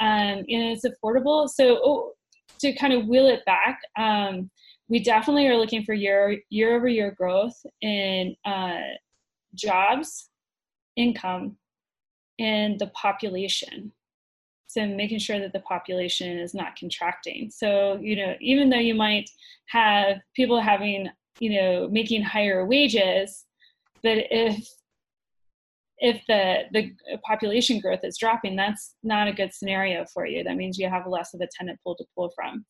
Um, 0.00 0.44
and 0.46 0.46
it's 0.48 0.84
affordable. 0.84 1.48
So 1.48 1.80
oh, 1.84 2.12
to 2.60 2.72
kind 2.74 2.92
of 2.92 3.06
wheel 3.06 3.26
it 3.26 3.44
back 3.44 3.80
um, 3.98 4.50
we 4.88 5.02
definitely 5.02 5.46
are 5.46 5.56
looking 5.56 5.84
for 5.84 5.94
year 5.94 6.38
year 6.50 6.76
over 6.76 6.88
year 6.88 7.14
growth 7.16 7.54
in 7.80 8.34
uh, 8.44 8.80
jobs 9.54 10.30
income 10.96 11.56
and 12.38 12.78
the 12.78 12.88
population 12.88 13.92
so 14.72 14.86
making 14.86 15.18
sure 15.18 15.38
that 15.40 15.52
the 15.52 15.60
population 15.60 16.38
is 16.38 16.54
not 16.54 16.76
contracting. 16.76 17.50
So 17.50 17.98
you 18.00 18.16
know 18.16 18.34
even 18.40 18.70
though 18.70 18.78
you 18.78 18.94
might 18.94 19.28
have 19.68 20.18
people 20.34 20.60
having 20.60 21.08
you 21.38 21.60
know 21.60 21.88
making 21.88 22.22
higher 22.22 22.66
wages 22.66 23.46
but 24.02 24.18
if 24.30 24.68
if 26.02 26.22
the 26.28 26.62
the 26.72 26.92
population 27.26 27.78
growth 27.78 28.00
is 28.04 28.16
dropping 28.16 28.56
that's 28.56 28.94
not 29.02 29.28
a 29.28 29.32
good 29.32 29.52
scenario 29.52 30.04
for 30.12 30.26
you. 30.26 30.42
That 30.42 30.56
means 30.56 30.78
you 30.78 30.88
have 30.88 31.06
less 31.06 31.34
of 31.34 31.42
a 31.42 31.48
tenant 31.56 31.78
pool 31.84 31.94
to 31.96 32.04
pull 32.16 32.30
from. 32.34 32.64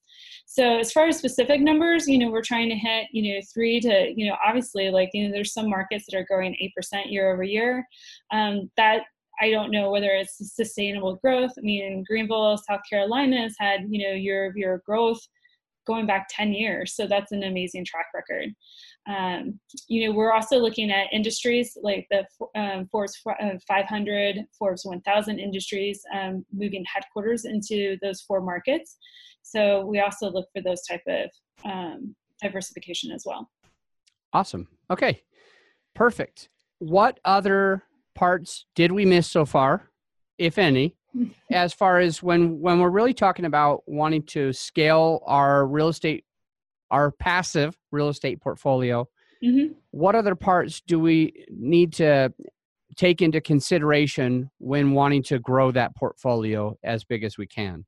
So 0.46 0.78
as 0.78 0.90
far 0.92 1.06
as 1.06 1.18
specific 1.18 1.60
numbers 1.60 2.08
you 2.08 2.18
know 2.18 2.30
we're 2.30 2.42
trying 2.42 2.68
to 2.70 2.74
hit 2.74 3.06
you 3.12 3.34
know 3.34 3.40
three 3.54 3.80
to 3.80 4.12
you 4.16 4.28
know 4.28 4.36
obviously 4.44 4.90
like 4.90 5.10
you 5.12 5.26
know 5.26 5.32
there's 5.32 5.52
some 5.52 5.70
markets 5.70 6.06
that 6.08 6.18
are 6.18 6.26
growing 6.28 6.56
8% 6.76 7.10
year 7.10 7.32
over 7.32 7.44
year. 7.44 7.86
Um, 8.32 8.70
that 8.76 9.02
I 9.40 9.50
don't 9.50 9.70
know 9.70 9.90
whether 9.90 10.10
it's 10.10 10.54
sustainable 10.54 11.16
growth. 11.16 11.52
I 11.56 11.62
mean, 11.62 12.04
Greenville, 12.06 12.58
South 12.58 12.80
Carolina 12.88 13.42
has 13.42 13.54
had, 13.58 13.86
you 13.88 14.06
know, 14.06 14.14
year 14.14 14.52
your 14.54 14.82
growth 14.84 15.20
going 15.86 16.06
back 16.06 16.28
10 16.30 16.52
years. 16.52 16.94
So 16.94 17.06
that's 17.06 17.32
an 17.32 17.42
amazing 17.42 17.84
track 17.84 18.06
record. 18.14 18.54
Um, 19.08 19.58
you 19.88 20.06
know, 20.06 20.14
we're 20.14 20.32
also 20.32 20.58
looking 20.58 20.90
at 20.90 21.12
industries 21.12 21.76
like 21.82 22.06
the 22.10 22.24
um, 22.54 22.86
Forbes 22.92 23.18
uh, 23.40 23.54
500, 23.66 24.36
Forbes 24.58 24.84
1000 24.84 25.38
industries, 25.38 26.02
um, 26.14 26.44
moving 26.52 26.84
headquarters 26.92 27.44
into 27.44 27.96
those 28.02 28.20
four 28.20 28.40
markets. 28.40 28.98
So 29.42 29.84
we 29.86 30.00
also 30.00 30.30
look 30.30 30.48
for 30.54 30.62
those 30.62 30.82
type 30.82 31.02
of 31.08 31.30
um, 31.64 32.14
diversification 32.42 33.10
as 33.10 33.24
well. 33.26 33.50
Awesome. 34.32 34.68
Okay. 34.90 35.22
Perfect. 35.94 36.50
What 36.78 37.18
other 37.24 37.82
parts 38.20 38.66
did 38.74 38.92
we 38.92 39.06
miss 39.06 39.26
so 39.26 39.46
far, 39.46 39.90
if 40.36 40.58
any, 40.58 40.94
as 41.50 41.72
far 41.72 41.98
as 41.98 42.22
when 42.22 42.60
when 42.60 42.78
we're 42.78 42.90
really 42.90 43.14
talking 43.14 43.46
about 43.46 43.82
wanting 43.86 44.22
to 44.24 44.52
scale 44.52 45.22
our 45.26 45.66
real 45.66 45.88
estate, 45.88 46.24
our 46.90 47.10
passive 47.10 47.74
real 47.90 48.10
estate 48.10 48.40
portfolio? 48.40 49.08
Mm-hmm. 49.42 49.72
What 49.92 50.14
other 50.14 50.34
parts 50.34 50.82
do 50.86 51.00
we 51.00 51.46
need 51.48 51.94
to 51.94 52.30
take 52.94 53.22
into 53.22 53.40
consideration 53.40 54.50
when 54.58 54.92
wanting 54.92 55.22
to 55.22 55.38
grow 55.38 55.70
that 55.70 55.96
portfolio 55.96 56.76
as 56.84 57.04
big 57.04 57.24
as 57.24 57.38
we 57.38 57.46
can? 57.46 57.86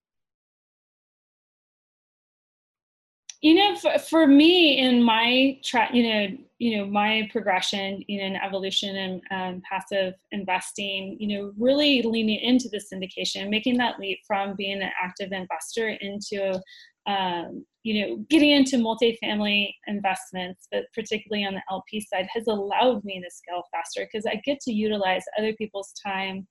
You 3.42 3.54
know 3.54 3.76
for, 3.76 3.98
for 3.98 4.26
me 4.26 4.78
in 4.78 5.02
my 5.02 5.58
track 5.62 5.92
you 5.92 6.08
know 6.08 6.26
you 6.58 6.78
know 6.78 6.86
my 6.86 7.28
progression 7.30 8.02
you 8.06 8.18
know 8.18 8.26
in 8.26 8.36
evolution 8.36 8.96
and 8.96 9.22
um, 9.30 9.62
passive 9.68 10.14
investing 10.30 11.16
you 11.20 11.26
know 11.26 11.52
really 11.58 12.02
leaning 12.02 12.40
into 12.40 12.68
the 12.68 12.80
syndication 12.80 13.50
making 13.50 13.76
that 13.76 13.98
leap 13.98 14.20
from 14.26 14.54
being 14.56 14.80
an 14.80 14.90
active 15.02 15.32
investor 15.32 15.88
into 16.00 16.58
um, 17.06 17.66
you 17.82 18.00
know 18.00 18.24
getting 18.30 18.50
into 18.50 18.76
multifamily 18.76 19.74
investments 19.88 20.68
but 20.70 20.84
particularly 20.94 21.44
on 21.44 21.54
the 21.54 21.62
lp 21.70 22.00
side 22.00 22.28
has 22.32 22.46
allowed 22.46 23.04
me 23.04 23.20
to 23.20 23.30
scale 23.30 23.64
faster 23.72 24.06
because 24.10 24.24
i 24.24 24.40
get 24.44 24.60
to 24.60 24.72
utilize 24.72 25.24
other 25.36 25.52
people's 25.54 25.92
time 26.04 26.46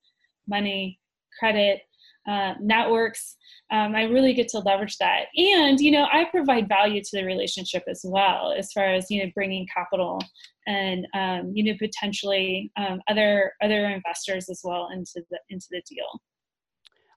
money 0.46 1.00
credit 1.40 1.84
uh, 2.28 2.54
networks. 2.62 3.36
Um, 3.72 3.96
I 3.96 4.04
really 4.04 4.34
get 4.34 4.48
to 4.50 4.60
leverage 4.60 4.98
that, 4.98 5.26
and 5.36 5.80
you 5.80 5.92
know, 5.92 6.08
I 6.12 6.26
provide 6.26 6.68
value 6.68 7.02
to 7.02 7.10
the 7.18 7.26
relationship 7.26 7.84
as 7.90 8.02
well, 8.04 8.54
as 8.58 8.72
far 8.72 8.86
as 8.86 9.10
you 9.10 9.24
know, 9.24 9.32
bringing 9.34 9.68
capital 9.74 10.22
and 10.68 11.08
um, 11.14 11.52
you 11.54 11.64
know, 11.64 11.78
potentially 11.80 12.72
um, 12.78 13.02
other 13.08 13.54
other 13.64 13.88
investors 13.88 14.50
as 14.50 14.62
well 14.64 14.90
into 14.94 15.24
the 15.30 15.40
into 15.50 15.68
the 15.72 15.82
deal. 15.90 16.06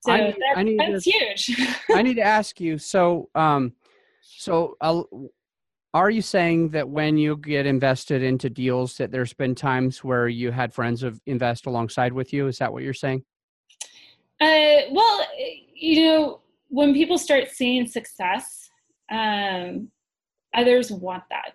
So 0.03 0.13
I 0.13 0.21
need, 0.21 0.35
that, 0.35 0.59
I 0.59 0.63
need 0.63 0.79
that's 0.79 1.05
to, 1.05 1.11
huge. 1.11 1.61
I 1.95 2.03
need 2.03 2.17
to 2.17 2.23
ask 2.23 2.61
you. 2.61 2.79
So, 2.79 3.31
um, 3.35 3.73
so. 4.23 4.77
I'll, 4.81 5.09
are 5.95 6.11
you 6.11 6.23
saying 6.23 6.71
that 6.71 6.89
when 6.89 7.17
you 7.17 7.37
get 7.37 7.67
invested 7.67 8.21
into 8.21 8.51
deals 8.51 8.97
that 8.97 9.13
there's 9.13 9.33
been 9.33 9.55
times 9.55 10.03
where 10.03 10.27
you 10.27 10.51
had 10.51 10.75
friends 10.75 11.05
of 11.05 11.21
invest 11.25 11.67
alongside 11.67 12.13
with 12.13 12.33
you 12.33 12.49
is 12.49 12.59
that 12.59 12.73
what 12.73 12.83
you're 12.83 12.93
saying 12.93 13.23
uh, 14.41 14.81
well, 14.91 15.27
you 15.75 16.05
know, 16.05 16.41
when 16.69 16.93
people 16.93 17.19
start 17.19 17.49
seeing 17.51 17.87
success, 17.87 18.69
um, 19.11 19.89
others 20.55 20.91
want 20.91 21.25
that. 21.31 21.53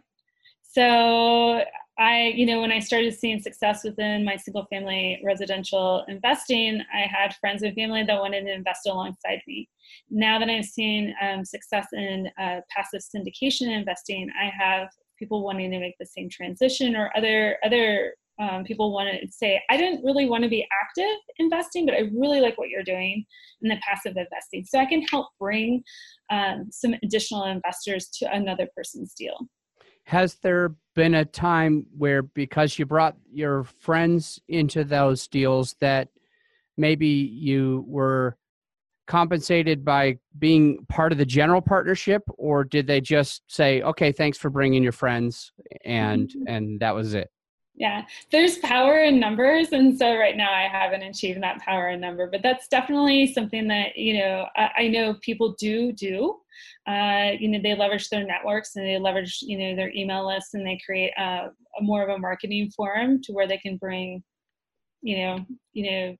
So 0.63 1.63
I, 1.97 2.31
you 2.35 2.45
know, 2.45 2.61
when 2.61 2.71
I 2.71 2.79
started 2.79 3.13
seeing 3.13 3.41
success 3.41 3.83
within 3.83 4.23
my 4.23 4.37
single 4.37 4.65
family 4.69 5.19
residential 5.23 6.05
investing, 6.07 6.81
I 6.93 7.01
had 7.01 7.35
friends 7.35 7.63
and 7.63 7.75
family 7.75 8.03
that 8.03 8.19
wanted 8.19 8.45
to 8.45 8.53
invest 8.53 8.87
alongside 8.87 9.41
me. 9.45 9.67
Now 10.09 10.39
that 10.39 10.49
I'm 10.49 10.63
seeing 10.63 11.13
um, 11.21 11.43
success 11.43 11.87
in 11.91 12.29
uh, 12.39 12.61
passive 12.73 13.01
syndication 13.01 13.75
investing, 13.75 14.29
I 14.41 14.45
have 14.45 14.87
people 15.17 15.43
wanting 15.43 15.71
to 15.71 15.79
make 15.79 15.95
the 15.99 16.05
same 16.05 16.29
transition 16.29 16.95
or 16.95 17.11
other 17.17 17.57
other 17.65 18.13
um, 18.39 18.63
people 18.63 18.93
want 18.93 19.09
to 19.09 19.31
say, 19.31 19.61
I 19.69 19.77
didn't 19.77 20.03
really 20.03 20.27
want 20.27 20.43
to 20.43 20.49
be 20.49 20.65
active 20.81 21.17
investing, 21.37 21.85
but 21.85 21.95
I 21.95 22.09
really 22.13 22.39
like 22.39 22.57
what 22.57 22.69
you're 22.69 22.83
doing 22.83 23.25
in 23.61 23.69
the 23.69 23.77
passive 23.87 24.15
investing. 24.15 24.63
So 24.65 24.79
I 24.79 24.85
can 24.85 25.01
help 25.03 25.27
bring 25.39 25.83
um, 26.29 26.67
some 26.71 26.95
additional 27.03 27.45
investors 27.45 28.07
to 28.19 28.33
another 28.33 28.67
person's 28.75 29.13
deal. 29.13 29.37
Has 30.05 30.35
there 30.35 30.75
been 30.95 31.15
a 31.15 31.25
time 31.25 31.85
where, 31.97 32.23
because 32.23 32.79
you 32.79 32.85
brought 32.85 33.15
your 33.31 33.63
friends 33.63 34.39
into 34.47 34.83
those 34.83 35.27
deals, 35.27 35.75
that 35.81 36.07
maybe 36.77 37.07
you 37.07 37.83
were 37.87 38.37
compensated 39.05 39.83
by 39.83 40.17
being 40.37 40.85
part 40.87 41.11
of 41.11 41.17
the 41.17 41.25
general 41.25 41.61
partnership 41.61 42.21
or 42.37 42.63
did 42.63 42.85
they 42.85 43.01
just 43.01 43.41
say 43.47 43.81
okay 43.81 44.11
thanks 44.11 44.37
for 44.37 44.51
bringing 44.51 44.83
your 44.83 44.91
friends 44.91 45.51
and 45.83 46.29
mm-hmm. 46.29 46.43
and 46.47 46.79
that 46.79 46.93
was 46.93 47.15
it 47.15 47.27
yeah 47.79 48.03
there's 48.31 48.57
power 48.57 48.99
in 48.99 49.19
numbers 49.19 49.71
and 49.71 49.97
so 49.97 50.15
right 50.17 50.37
now 50.37 50.51
i 50.51 50.67
haven't 50.67 51.01
achieved 51.01 51.41
that 51.41 51.59
power 51.59 51.89
in 51.89 51.99
number 51.99 52.29
but 52.29 52.43
that's 52.43 52.67
definitely 52.67 53.33
something 53.33 53.67
that 53.67 53.97
you 53.97 54.19
know 54.19 54.45
i, 54.55 54.69
I 54.79 54.87
know 54.89 55.15
people 55.21 55.55
do 55.57 55.91
do 55.91 56.35
uh, 56.87 57.31
you 57.39 57.47
know 57.47 57.59
they 57.61 57.75
leverage 57.75 58.09
their 58.09 58.25
networks 58.25 58.75
and 58.75 58.85
they 58.85 58.99
leverage 58.99 59.39
you 59.41 59.57
know 59.57 59.75
their 59.75 59.91
email 59.95 60.27
lists 60.27 60.53
and 60.53 60.65
they 60.65 60.79
create 60.85 61.11
a, 61.17 61.49
more 61.81 62.03
of 62.03 62.09
a 62.09 62.19
marketing 62.19 62.69
forum 62.75 63.21
to 63.23 63.31
where 63.31 63.47
they 63.47 63.57
can 63.57 63.77
bring 63.77 64.21
you 65.01 65.17
know 65.17 65.45
you 65.73 65.89
know 65.89 66.15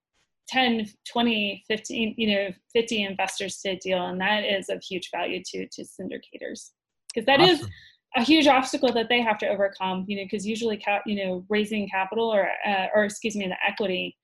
10 0.48 0.88
20 1.12 1.64
15 1.68 2.16
you 2.18 2.36
know 2.36 2.50
50 2.74 3.04
investors 3.04 3.58
to 3.58 3.70
a 3.70 3.76
deal 3.78 4.06
and 4.08 4.22
that 4.22 4.44
is 4.44 4.70
of 4.70 4.82
huge 4.82 5.10
value 5.12 5.42
to 5.46 5.68
to 5.72 5.84
syndicators 5.84 6.72
because 7.14 7.26
that 7.26 7.42
awesome. 7.42 7.66
is 7.66 7.68
a 8.16 8.24
huge 8.24 8.48
obstacle 8.48 8.92
that 8.92 9.08
they 9.10 9.22
have 9.22 9.38
to 9.38 9.48
overcome 9.48 10.06
you 10.08 10.18
know 10.18 10.24
because 10.24 10.46
usually 10.46 10.78
cap, 10.78 11.04
you 11.06 11.24
know 11.24 11.46
raising 11.50 11.88
capital 11.90 12.28
or 12.28 12.50
uh, 12.68 12.88
or 12.94 13.04
excuse 13.04 13.36
me 13.36 13.48
the 13.48 13.56
equity 13.68 14.18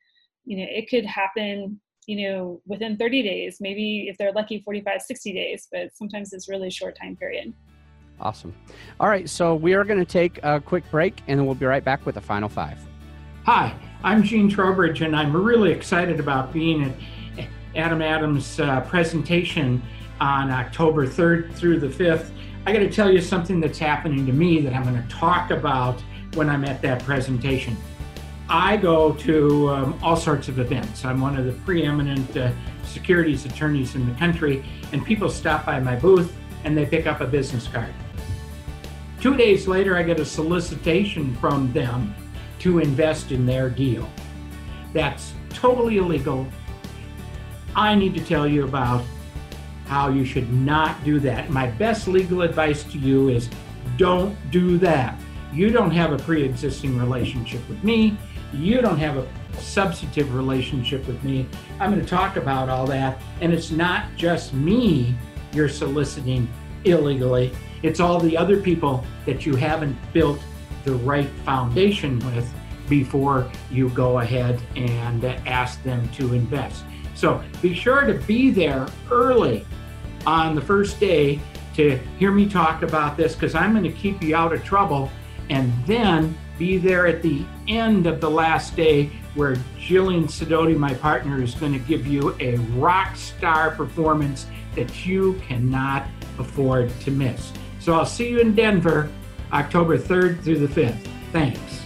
you 0.43 0.57
know 0.57 0.66
it 0.68 0.89
could 0.89 1.05
happen 1.05 1.80
you 2.07 2.28
know 2.28 2.62
within 2.66 2.97
30 2.97 3.22
days 3.24 3.57
maybe 3.59 4.07
if 4.09 4.18
they're 4.18 4.32
lucky 4.32 4.62
45 4.62 5.01
60 5.01 5.34
days 5.34 5.68
but 5.72 5.95
sometimes 5.95 6.34
it's 6.34 6.49
really 6.49 6.68
a 6.68 6.72
short 6.72 6.97
time 6.99 7.16
period. 7.16 7.53
Awesome. 8.20 8.55
All 8.99 9.09
right 9.09 9.30
so 9.30 9.55
we 9.55 9.74
are 9.74 9.84
going 9.84 9.99
to 9.99 10.05
take 10.05 10.39
a 10.43 10.59
quick 10.62 10.89
break 10.89 11.22
and 11.28 11.39
then 11.39 11.45
we'll 11.45 11.55
be 11.55 11.66
right 11.66 11.84
back 11.84 12.05
with 12.05 12.16
the 12.16 12.22
final 12.22 12.49
five. 12.49 12.80
Hi 13.43 13.76
i'm 14.05 14.22
gene 14.22 14.47
trowbridge 14.47 15.01
and 15.01 15.16
i'm 15.16 15.36
really 15.36 15.72
excited 15.72 16.20
about 16.20 16.53
being 16.53 16.84
at 17.38 17.47
adam 17.76 18.01
adams 18.01 18.59
uh, 18.59 18.80
presentation 18.82 19.82
on 20.22 20.51
october 20.51 21.07
3rd 21.07 21.51
through 21.55 21.80
the 21.80 21.88
5th 21.88 22.30
I 22.68 22.74
got 22.74 22.80
to 22.80 22.89
tell 22.89 23.11
you 23.11 23.22
something 23.22 23.59
that's 23.59 23.78
happening 23.78 24.26
to 24.26 24.34
me 24.34 24.59
that 24.61 24.74
I'm 24.74 24.84
going 24.84 25.01
to 25.01 25.07
talk 25.07 25.51
about 25.51 26.01
when 26.34 26.49
I'm 26.49 26.66
at 26.66 26.82
that 26.82 27.03
presentation. 27.03 27.78
I 28.49 28.76
go 28.78 29.13
to 29.13 29.70
um, 29.70 29.99
all 30.01 30.16
sorts 30.16 30.47
of 30.47 30.57
events. 30.57 31.05
I'm 31.05 31.22
one 31.22 31.38
of 31.38 31.45
the 31.45 31.51
preeminent 31.51 32.36
uh, 32.36 32.51
securities 32.84 33.45
attorneys 33.45 33.93
in 33.93 34.11
the 34.11 34.18
country, 34.18 34.66
and 34.91 35.05
people 35.05 35.30
stop 35.30 35.66
by 35.66 35.80
my 35.80 35.95
booth 35.95 36.36
and 36.63 36.76
they 36.76 36.88
pick 36.88 37.05
up 37.05 37.22
a 37.22 37.28
business 37.28 37.68
card. 37.68 37.93
Two 39.22 39.38
days 39.38 39.68
later, 39.68 39.95
I 39.95 40.01
get 40.01 40.20
a 40.20 40.26
solicitation 40.26 41.36
from 41.36 41.72
them 41.72 42.16
to 42.59 42.80
invest 42.80 43.32
in 43.32 43.45
their 43.45 43.70
deal. 43.70 44.09
That's 44.91 45.34
totally 45.49 45.97
illegal. 45.97 46.47
I 47.76 47.93
need 47.93 48.16
to 48.16 48.26
tell 48.26 48.47
you 48.47 48.63
about 48.63 49.03
how 49.86 50.09
you 50.09 50.25
should 50.25 50.51
not 50.51 51.03
do 51.03 51.19
that. 51.19 51.49
My 51.49 51.67
best 51.67 52.07
legal 52.07 52.41
advice 52.41 52.83
to 52.86 52.97
you 52.97 53.29
is 53.29 53.49
don't 53.97 54.36
do 54.51 54.77
that. 54.79 55.19
You 55.53 55.69
don't 55.69 55.91
have 55.91 56.11
a 56.11 56.17
pre 56.17 56.43
existing 56.43 56.97
relationship 56.97 57.67
with 57.69 57.83
me. 57.83 58.17
You 58.51 58.81
don't 58.81 58.97
have 58.97 59.17
a 59.17 59.27
substantive 59.59 60.33
relationship 60.33 61.05
with 61.07 61.23
me. 61.23 61.47
I'm 61.79 61.91
going 61.91 62.03
to 62.03 62.09
talk 62.09 62.36
about 62.36 62.69
all 62.69 62.86
that. 62.88 63.21
And 63.41 63.53
it's 63.53 63.71
not 63.71 64.15
just 64.15 64.53
me 64.53 65.15
you're 65.53 65.69
soliciting 65.69 66.47
illegally, 66.83 67.53
it's 67.81 67.99
all 67.99 68.19
the 68.19 68.38
other 68.38 68.61
people 68.61 69.03
that 69.25 69.45
you 69.45 69.55
haven't 69.55 69.97
built 70.13 70.39
the 70.83 70.93
right 70.95 71.29
foundation 71.45 72.19
with 72.19 72.51
before 72.89 73.49
you 73.71 73.89
go 73.89 74.19
ahead 74.19 74.61
and 74.75 75.23
ask 75.47 75.81
them 75.83 76.07
to 76.09 76.33
invest. 76.33 76.83
So 77.16 77.43
be 77.61 77.74
sure 77.74 78.01
to 78.01 78.13
be 78.13 78.51
there 78.51 78.88
early 79.09 79.66
on 80.28 80.53
the 80.53 80.61
first 80.61 80.99
day 80.99 81.39
to 81.76 81.97
hear 82.20 82.32
me 82.32 82.47
talk 82.47 82.84
about 82.84 83.18
this 83.18 83.34
because 83.34 83.55
I'm 83.55 83.72
going 83.72 83.84
to 83.84 83.91
keep 83.91 84.22
you 84.22 84.36
out 84.36 84.53
of 84.53 84.63
trouble 84.63 85.09
and 85.49 85.74
then 85.86 86.38
be 86.57 86.78
there 86.78 87.07
at 87.07 87.22
the 87.22 87.43
end 87.68 88.07
of 88.07 88.22
the 88.22 88.30
last 88.30 88.76
day 88.76 89.09
where 89.34 89.55
Jillian 89.78 90.26
Sidoti, 90.26 90.78
my 90.78 90.93
partner, 90.93 91.41
is 91.41 91.55
going 91.55 91.74
to 91.74 91.80
give 91.80 92.07
you 92.07 92.36
a 92.39 92.55
rock 92.78 93.16
star 93.16 93.72
performance 93.72 94.45
that 94.76 95.05
you 95.05 95.34
cannot 95.47 96.07
afford 96.39 96.97
to 97.01 97.11
miss. 97.11 97.51
So 97.80 97.93
I'll 97.93 98.05
see 98.05 98.30
you 98.30 98.39
in 98.39 98.55
Denver 98.55 99.09
October 99.51 99.97
3rd 99.97 100.41
through 100.41 100.66
the 100.66 100.82
5th. 100.82 101.07
Thanks. 101.32 101.82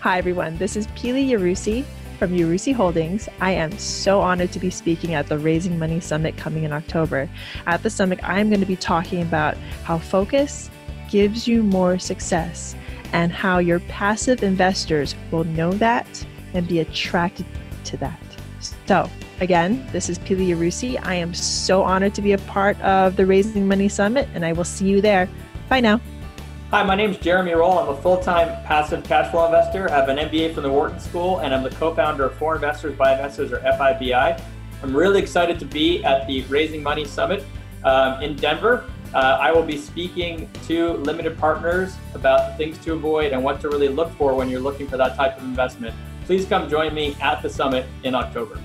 Hi, 0.00 0.18
everyone. 0.18 0.56
This 0.58 0.76
is 0.76 0.86
Pili 0.88 1.30
Yarusi 1.30 1.84
from 2.18 2.32
Yarusi 2.32 2.74
Holdings. 2.74 3.28
I 3.40 3.52
am 3.52 3.76
so 3.78 4.20
honored 4.20 4.50
to 4.52 4.58
be 4.58 4.70
speaking 4.70 5.14
at 5.14 5.28
the 5.28 5.38
Raising 5.38 5.78
Money 5.78 6.00
Summit 6.00 6.36
coming 6.36 6.64
in 6.64 6.72
October. 6.72 7.30
At 7.66 7.82
the 7.82 7.90
summit, 7.90 8.18
I 8.22 8.40
am 8.40 8.50
going 8.50 8.60
to 8.60 8.66
be 8.66 8.76
talking 8.76 9.22
about 9.22 9.56
how 9.84 9.98
focus 9.98 10.68
gives 11.10 11.46
you 11.46 11.62
more 11.62 11.98
success 11.98 12.74
and 13.12 13.32
how 13.32 13.58
your 13.58 13.80
passive 13.80 14.42
investors 14.42 15.14
will 15.30 15.44
know 15.44 15.72
that 15.74 16.26
and 16.54 16.66
be 16.66 16.80
attracted 16.80 17.46
to 17.84 17.96
that. 17.98 18.20
So, 18.86 19.08
again, 19.40 19.86
this 19.92 20.10
is 20.10 20.18
Pili 20.18 20.48
Yarusi. 20.48 20.98
I 21.06 21.14
am 21.14 21.32
so 21.32 21.82
honored 21.82 22.14
to 22.14 22.22
be 22.22 22.32
a 22.32 22.38
part 22.38 22.78
of 22.80 23.16
the 23.16 23.24
Raising 23.24 23.68
Money 23.68 23.88
Summit, 23.88 24.28
and 24.34 24.44
I 24.44 24.52
will 24.52 24.64
see 24.64 24.88
you 24.88 25.00
there. 25.00 25.28
Bye 25.68 25.80
now. 25.80 26.00
Hi, 26.70 26.82
my 26.82 26.94
name 26.96 27.12
is 27.12 27.16
Jeremy 27.16 27.52
Roll. 27.52 27.78
I'm 27.78 27.88
a 27.88 27.96
full-time 28.02 28.48
passive 28.66 29.02
cash 29.02 29.30
flow 29.30 29.46
investor. 29.46 29.90
I 29.90 29.94
have 29.94 30.10
an 30.10 30.18
MBA 30.18 30.52
from 30.52 30.64
the 30.64 30.70
Wharton 30.70 31.00
School, 31.00 31.38
and 31.38 31.54
I'm 31.54 31.62
the 31.62 31.70
co-founder 31.70 32.26
of 32.26 32.34
For 32.34 32.56
Investors 32.56 32.94
by 32.94 33.12
Investors, 33.12 33.52
or 33.52 33.60
FIBI. 33.60 34.38
I'm 34.82 34.94
really 34.94 35.18
excited 35.18 35.58
to 35.60 35.64
be 35.64 36.04
at 36.04 36.26
the 36.26 36.42
Raising 36.42 36.82
Money 36.82 37.06
Summit 37.06 37.42
um, 37.84 38.22
in 38.22 38.36
Denver. 38.36 38.84
Uh, 39.14 39.38
I 39.40 39.50
will 39.50 39.62
be 39.62 39.78
speaking 39.78 40.50
to 40.66 40.92
limited 40.98 41.38
partners 41.38 41.96
about 42.12 42.58
things 42.58 42.76
to 42.84 42.92
avoid 42.92 43.32
and 43.32 43.42
what 43.42 43.62
to 43.62 43.70
really 43.70 43.88
look 43.88 44.14
for 44.18 44.34
when 44.34 44.50
you're 44.50 44.60
looking 44.60 44.86
for 44.86 44.98
that 44.98 45.16
type 45.16 45.38
of 45.38 45.44
investment. 45.44 45.94
Please 46.26 46.44
come 46.44 46.68
join 46.68 46.92
me 46.92 47.16
at 47.22 47.40
the 47.40 47.48
summit 47.48 47.86
in 48.04 48.14
October. 48.14 48.60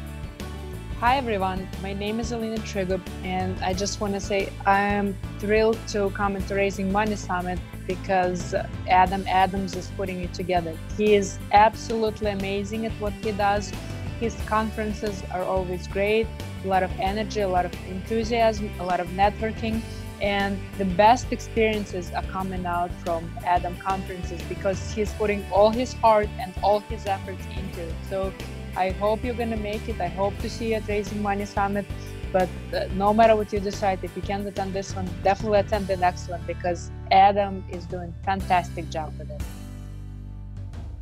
Hi 1.04 1.18
everyone, 1.18 1.68
my 1.82 1.92
name 1.92 2.22
is 2.22 2.32
Alina 2.32 2.60
Trigub, 2.60 3.02
and 3.26 3.60
I 3.60 3.74
just 3.74 4.00
want 4.00 4.14
to 4.14 4.22
say 4.22 4.54
I 4.66 4.80
am 4.80 5.18
thrilled 5.38 5.78
to 5.90 6.10
come 6.12 6.38
into 6.38 6.56
Raising 6.56 6.94
Money 6.94 7.18
Summit 7.18 7.60
because 7.86 8.56
Adam 8.88 9.26
Adams 9.28 9.76
is 9.76 9.92
putting 9.98 10.22
it 10.22 10.34
together. 10.34 10.78
He 10.96 11.16
is 11.16 11.40
absolutely 11.52 12.32
amazing 12.32 12.86
at 12.86 12.94
what 13.02 13.12
he 13.22 13.34
does. 13.34 13.74
His 14.22 14.34
conferences 14.46 15.22
are 15.34 15.44
always 15.44 15.88
great, 15.88 16.26
a 16.64 16.68
lot 16.70 16.84
of 16.84 16.92
energy, 17.02 17.42
a 17.42 17.50
lot 17.50 17.66
of 17.66 17.74
enthusiasm, 17.90 18.72
a 18.80 18.86
lot 18.86 19.02
of 19.02 19.08
networking. 19.08 19.82
And 20.22 20.58
the 20.78 20.86
best 20.86 21.34
experiences 21.34 22.12
are 22.12 22.24
coming 22.32 22.66
out 22.66 22.92
from 23.04 23.30
Adam 23.46 23.76
conferences 23.76 24.42
because 24.48 24.94
he's 24.94 25.12
putting 25.16 25.44
all 25.52 25.70
his 25.70 25.92
heart 25.92 26.30
and 26.40 26.54
all 26.64 26.80
his 26.80 27.06
efforts 27.08 27.44
into 27.58 27.82
it. 27.82 27.94
So 28.10 28.32
I 28.76 28.90
hope 28.92 29.24
you're 29.24 29.36
going 29.36 29.52
to 29.52 29.58
make 29.58 29.88
it. 29.88 30.02
I 30.02 30.08
hope 30.08 30.38
to 30.40 30.50
see 30.50 30.70
you 30.70 30.76
at 30.76 30.88
Raising 30.88 31.22
Money 31.22 31.46
Summit. 31.46 31.86
But 32.32 32.50
uh, 32.74 32.86
no 32.96 33.14
matter 33.14 33.36
what 33.36 33.54
you 33.54 33.60
decide, 33.60 34.00
if 34.04 34.16
you 34.16 34.24
can't 34.24 34.48
attend 34.48 34.74
this 34.74 34.96
one, 34.96 35.08
definitely 35.24 35.60
attend 35.60 35.88
the 35.88 35.98
next 35.98 36.28
one 36.28 36.42
because 36.48 36.90
Adam 37.12 37.64
is 37.70 37.86
doing 37.86 38.14
fantastic 38.26 38.90
job 38.90 39.14
with 39.20 39.30
it. 39.30 39.42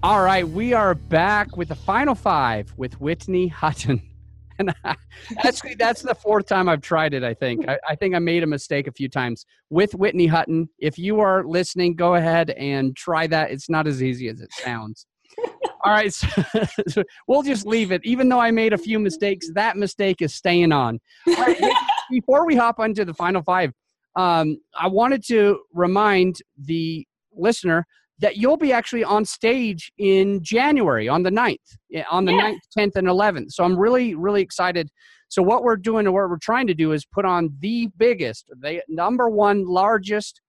All 0.04 0.24
right, 0.24 0.46
we 0.46 0.74
are 0.74 0.96
back 0.96 1.56
with 1.56 1.70
the 1.70 1.76
final 1.76 2.16
five 2.16 2.74
with 2.76 3.00
Whitney 3.00 3.48
Hutton. 3.48 4.02
And 4.60 4.76
actually, 5.44 5.74
that's 5.74 6.04
the 6.04 6.14
fourth 6.14 6.46
time 6.46 6.70
I've 6.70 6.82
tried 6.82 7.16
it. 7.16 7.24
I 7.24 7.34
think. 7.34 7.68
I, 7.68 7.80
I, 7.90 7.96
think 7.96 8.14
I 8.14 8.20
made 8.20 8.44
a 8.44 8.46
mistake 8.46 8.86
a 8.86 8.92
few 8.92 9.10
times 9.10 9.44
with 9.72 9.96
Whitney 9.96 10.28
Hutton. 10.28 10.70
If 10.78 11.00
you 11.00 11.20
are 11.20 11.44
listening, 11.44 11.96
go 11.96 12.14
ahead 12.14 12.52
and 12.52 12.96
try 12.96 13.26
that. 13.26 13.50
It's 13.50 13.70
not 13.70 13.88
as 13.88 14.04
easy 14.04 14.28
as 14.28 14.40
it 14.40 14.54
sounds. 14.54 15.08
All 15.84 15.92
right, 15.92 16.14
so, 16.14 16.28
so 16.88 17.04
we'll 17.28 17.44
just 17.44 17.66
leave 17.66 17.92
it. 17.92 18.02
Even 18.04 18.30
though 18.30 18.40
I 18.40 18.52
made 18.52 18.74
a 18.74 18.78
few 18.78 19.00
mistakes, 19.00 19.50
that 19.56 19.78
mistake 19.78 20.22
is 20.22 20.34
staying 20.34 20.72
on. 20.72 21.00
before 22.12 22.46
we 22.46 22.56
hop 22.56 22.80
onto 22.80 23.06
the 23.06 23.14
final 23.14 23.42
five, 23.42 23.72
um, 24.16 24.58
I 24.80 24.88
wanted 24.88 25.24
to 25.28 25.62
remind 25.74 26.36
the 26.58 27.06
listener 27.34 27.86
that 28.20 28.38
you'll 28.38 28.58
be 28.58 28.72
actually 28.72 29.04
on 29.04 29.26
stage 29.26 29.92
in 29.98 30.44
January 30.44 31.10
on 31.10 31.24
the 31.24 31.32
9th, 31.32 31.58
on 32.10 32.26
the 32.26 32.34
yeah. 32.34 32.52
9th, 32.52 32.60
10th, 32.78 32.96
and 32.96 33.08
11th. 33.08 33.52
So 33.52 33.64
I'm 33.64 33.78
really, 33.78 34.14
really 34.14 34.42
excited. 34.42 34.90
So 35.28 35.42
what 35.42 35.64
we're 35.64 35.78
doing 35.78 36.06
and 36.06 36.14
what 36.14 36.30
we're 36.30 36.38
trying 36.38 36.68
to 36.68 36.76
do 36.76 36.92
is 36.92 37.04
put 37.06 37.26
on 37.26 37.56
the 37.62 37.90
biggest, 37.98 38.46
the 38.60 38.84
number 38.88 39.30
one 39.30 39.66
largest 39.66 40.42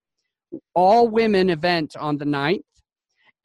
all 0.75 1.07
women 1.07 1.49
event 1.49 1.95
on 1.97 2.17
the 2.17 2.25
9th 2.25 2.61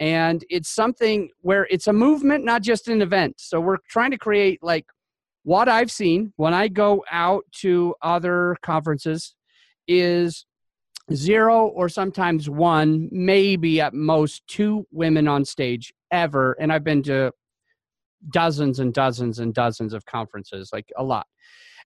and 0.01 0.44
it's 0.49 0.68
something 0.68 1.30
where 1.40 1.66
it's 1.70 1.86
a 1.86 1.92
movement 1.92 2.44
not 2.44 2.62
just 2.62 2.88
an 2.88 3.03
event. 3.03 3.34
So 3.38 3.61
we're 3.61 3.78
trying 3.88 4.11
to 4.12 4.18
create 4.18 4.62
like 4.62 4.86
what 5.44 5.68
i've 5.68 5.90
seen 5.90 6.32
when 6.36 6.53
i 6.53 6.68
go 6.68 7.03
out 7.11 7.44
to 7.53 7.94
other 8.03 8.57
conferences 8.62 9.34
is 9.86 10.44
zero 11.14 11.68
or 11.68 11.88
sometimes 11.88 12.51
one 12.51 13.09
maybe 13.11 13.80
at 13.80 13.94
most 13.94 14.42
two 14.46 14.86
women 14.90 15.26
on 15.26 15.44
stage 15.44 15.92
ever. 16.11 16.53
And 16.61 16.72
i've 16.72 16.84
been 16.84 17.03
to 17.05 17.32
dozens 18.30 18.78
and 18.78 18.92
dozens 18.92 19.38
and 19.38 19.55
dozens 19.55 19.94
of 19.94 20.05
conferences 20.05 20.70
like 20.72 20.90
a 20.99 21.05
lot. 21.05 21.26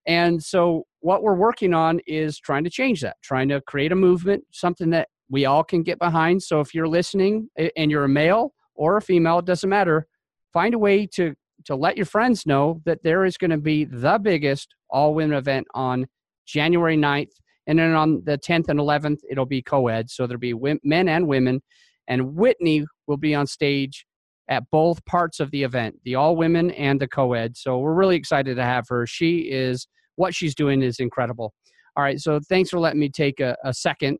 And 0.06 0.42
so 0.42 0.84
what 1.00 1.22
we're 1.22 1.34
working 1.34 1.74
on 1.74 2.00
is 2.06 2.40
trying 2.40 2.64
to 2.64 2.70
change 2.70 3.00
that 3.02 3.16
trying 3.22 3.48
to 3.50 3.60
create 3.60 3.92
a 3.92 3.96
movement 3.96 4.44
something 4.50 4.90
that 4.90 5.08
we 5.32 5.46
all 5.46 5.64
can 5.64 5.82
get 5.82 5.98
behind. 5.98 6.42
So 6.42 6.60
if 6.60 6.74
you're 6.74 6.86
listening 6.86 7.48
and 7.76 7.90
you're 7.90 8.04
a 8.04 8.08
male 8.08 8.52
or 8.74 8.98
a 8.98 9.02
female, 9.02 9.38
it 9.38 9.46
doesn't 9.46 9.68
matter. 9.68 10.06
Find 10.52 10.74
a 10.74 10.78
way 10.78 11.06
to 11.14 11.34
to 11.64 11.76
let 11.76 11.96
your 11.96 12.06
friends 12.06 12.44
know 12.44 12.80
that 12.84 13.04
there 13.04 13.24
is 13.24 13.36
going 13.36 13.52
to 13.52 13.56
be 13.56 13.84
the 13.84 14.18
biggest 14.20 14.74
all 14.90 15.14
women 15.14 15.36
event 15.36 15.66
on 15.74 16.06
January 16.44 16.96
9th. 16.96 17.30
And 17.68 17.78
then 17.78 17.94
on 17.94 18.20
the 18.24 18.36
10th 18.36 18.68
and 18.68 18.80
11th, 18.80 19.20
it'll 19.30 19.46
be 19.46 19.62
co 19.62 19.86
ed. 19.86 20.10
So 20.10 20.26
there'll 20.26 20.40
be 20.40 20.54
men 20.82 21.08
and 21.08 21.28
women. 21.28 21.62
And 22.08 22.34
Whitney 22.34 22.84
will 23.06 23.16
be 23.16 23.34
on 23.34 23.46
stage 23.46 24.04
at 24.48 24.64
both 24.72 25.04
parts 25.04 25.38
of 25.38 25.52
the 25.52 25.62
event, 25.62 25.94
the 26.04 26.16
all 26.16 26.34
women 26.34 26.72
and 26.72 27.00
the 27.00 27.06
co 27.06 27.32
ed. 27.32 27.56
So 27.56 27.78
we're 27.78 27.94
really 27.94 28.16
excited 28.16 28.56
to 28.56 28.64
have 28.64 28.86
her. 28.88 29.06
She 29.06 29.50
is, 29.50 29.86
what 30.16 30.34
she's 30.34 30.56
doing 30.56 30.82
is 30.82 30.98
incredible. 30.98 31.54
All 31.96 32.02
right. 32.02 32.18
So 32.18 32.40
thanks 32.48 32.70
for 32.70 32.80
letting 32.80 33.00
me 33.00 33.08
take 33.08 33.38
a, 33.38 33.56
a 33.64 33.72
second 33.72 34.18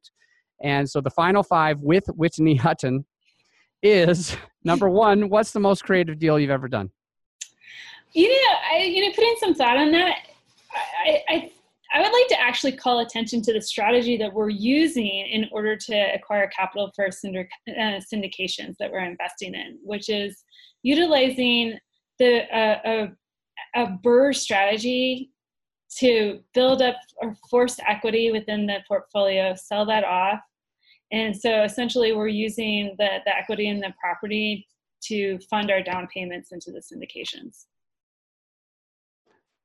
and 0.63 0.89
so 0.89 1.01
the 1.01 1.11
final 1.11 1.43
five 1.43 1.81
with 1.81 2.07
Whitney 2.09 2.57
Hutton 2.57 3.05
is 3.83 4.37
number 4.65 4.89
one, 4.89 5.29
what's 5.29 5.53
the 5.53 5.61
most 5.61 5.85
creative 5.85 6.19
deal 6.19 6.39
you've 6.39 6.51
ever 6.51 6.69
done? 6.69 6.91
You 8.13 8.29
know, 8.29 8.57
I 8.73 8.79
you 8.85 9.07
know, 9.07 9.15
putting 9.15 9.37
some 9.39 9.55
thought 9.55 9.77
on 9.77 9.91
that, 9.93 10.17
I, 11.07 11.23
I 11.29 11.51
I 11.95 12.01
would 12.01 12.13
like 12.13 12.29
to 12.29 12.41
actually 12.41 12.73
call 12.73 13.01
attention 13.01 13.43
to 13.43 13.53
the 13.53 13.61
strategy 13.61 14.17
that 14.17 14.33
we're 14.33 14.49
using 14.49 15.07
in 15.07 15.47
order 15.53 15.77
to 15.77 15.95
acquire 16.15 16.49
capital 16.49 16.91
for 16.97 17.11
syndic- 17.11 17.51
uh, 17.69 18.01
syndications 18.13 18.77
that 18.79 18.91
we're 18.91 19.05
investing 19.05 19.55
in, 19.55 19.79
which 19.83 20.09
is 20.09 20.43
utilizing 20.83 21.79
the 22.19 22.43
uh, 22.57 22.79
a, 22.85 23.83
a 23.83 23.87
BRRRR 24.05 24.35
strategy 24.35 25.31
to 25.99 26.41
build 26.55 26.81
up 26.81 26.97
or 27.21 27.37
force 27.51 27.79
equity 27.87 28.31
within 28.31 28.67
the 28.67 28.79
portfolio, 28.89 29.55
sell 29.55 29.85
that 29.85 30.05
off, 30.05 30.41
and 31.13 31.37
so 31.37 31.63
essentially, 31.63 32.13
we're 32.13 32.29
using 32.29 32.95
the, 32.99 33.19
the 33.25 33.37
equity 33.37 33.69
in 33.69 33.81
the 33.81 33.95
property 34.01 34.67
to 35.05 35.39
fund 35.51 35.71
our 35.71 35.83
down 35.83 36.09
payments 36.13 36.53
into 36.53 36.73
the 36.73 36.81
syndications. 36.81 37.67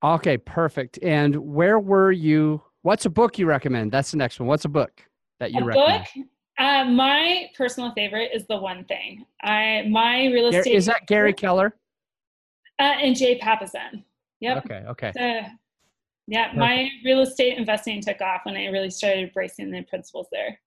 Okay, 0.03 0.37
perfect. 0.37 0.99
And 1.01 1.35
where 1.35 1.79
were 1.79 2.11
you? 2.11 2.61
What's 2.83 3.05
a 3.05 3.09
book 3.09 3.39
you 3.39 3.47
recommend? 3.47 3.91
That's 3.91 4.11
the 4.11 4.17
next 4.17 4.39
one. 4.39 4.47
What's 4.47 4.65
a 4.65 4.69
book 4.69 4.91
that 5.39 5.51
you 5.51 5.61
a 5.61 5.65
recommend? 5.65 6.05
book. 6.15 6.25
Uh, 6.59 6.85
my 6.85 7.49
personal 7.55 7.91
favorite 7.93 8.31
is 8.33 8.45
the 8.47 8.57
one 8.57 8.83
thing. 8.85 9.25
I 9.43 9.85
my 9.89 10.25
real 10.25 10.47
estate 10.47 10.75
Is 10.75 10.87
that 10.87 11.07
Gary 11.07 11.33
Keller? 11.33 11.75
uh, 12.79 12.83
and 12.83 13.15
Jay 13.15 13.39
Papasan. 13.39 14.03
Yep. 14.39 14.65
Okay, 14.65 14.83
okay. 14.87 15.11
So, 15.15 15.41
yeah, 16.27 16.51
my 16.55 16.89
real 17.05 17.21
estate 17.21 17.57
investing 17.57 18.01
took 18.01 18.21
off 18.21 18.41
when 18.43 18.55
I 18.55 18.65
really 18.67 18.89
started 18.89 19.27
embracing 19.27 19.71
the 19.71 19.81
principles 19.83 20.27
there. 20.31 20.59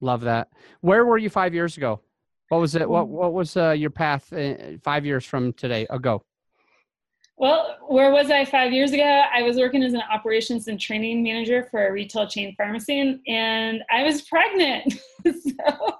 Love 0.00 0.22
that. 0.22 0.48
Where 0.80 1.04
were 1.04 1.18
you 1.18 1.30
five 1.30 1.54
years 1.54 1.76
ago? 1.76 2.00
What 2.48 2.60
was 2.60 2.74
it? 2.74 2.88
What 2.88 3.08
What 3.08 3.32
was 3.32 3.56
uh, 3.56 3.70
your 3.70 3.90
path 3.90 4.32
uh, 4.32 4.54
five 4.82 5.04
years 5.04 5.24
from 5.24 5.52
today 5.52 5.86
ago? 5.90 6.22
Well, 7.40 7.76
where 7.86 8.10
was 8.10 8.32
I 8.32 8.44
five 8.44 8.72
years 8.72 8.90
ago? 8.92 9.22
I 9.32 9.42
was 9.42 9.56
working 9.56 9.84
as 9.84 9.94
an 9.94 10.02
operations 10.12 10.66
and 10.66 10.80
training 10.80 11.22
manager 11.22 11.68
for 11.70 11.86
a 11.86 11.92
retail 11.92 12.26
chain 12.26 12.52
pharmacy, 12.56 13.20
and, 13.28 13.82
I 13.92 14.02
was 14.02 14.22
pregnant. 14.22 14.92
so, 15.24 15.94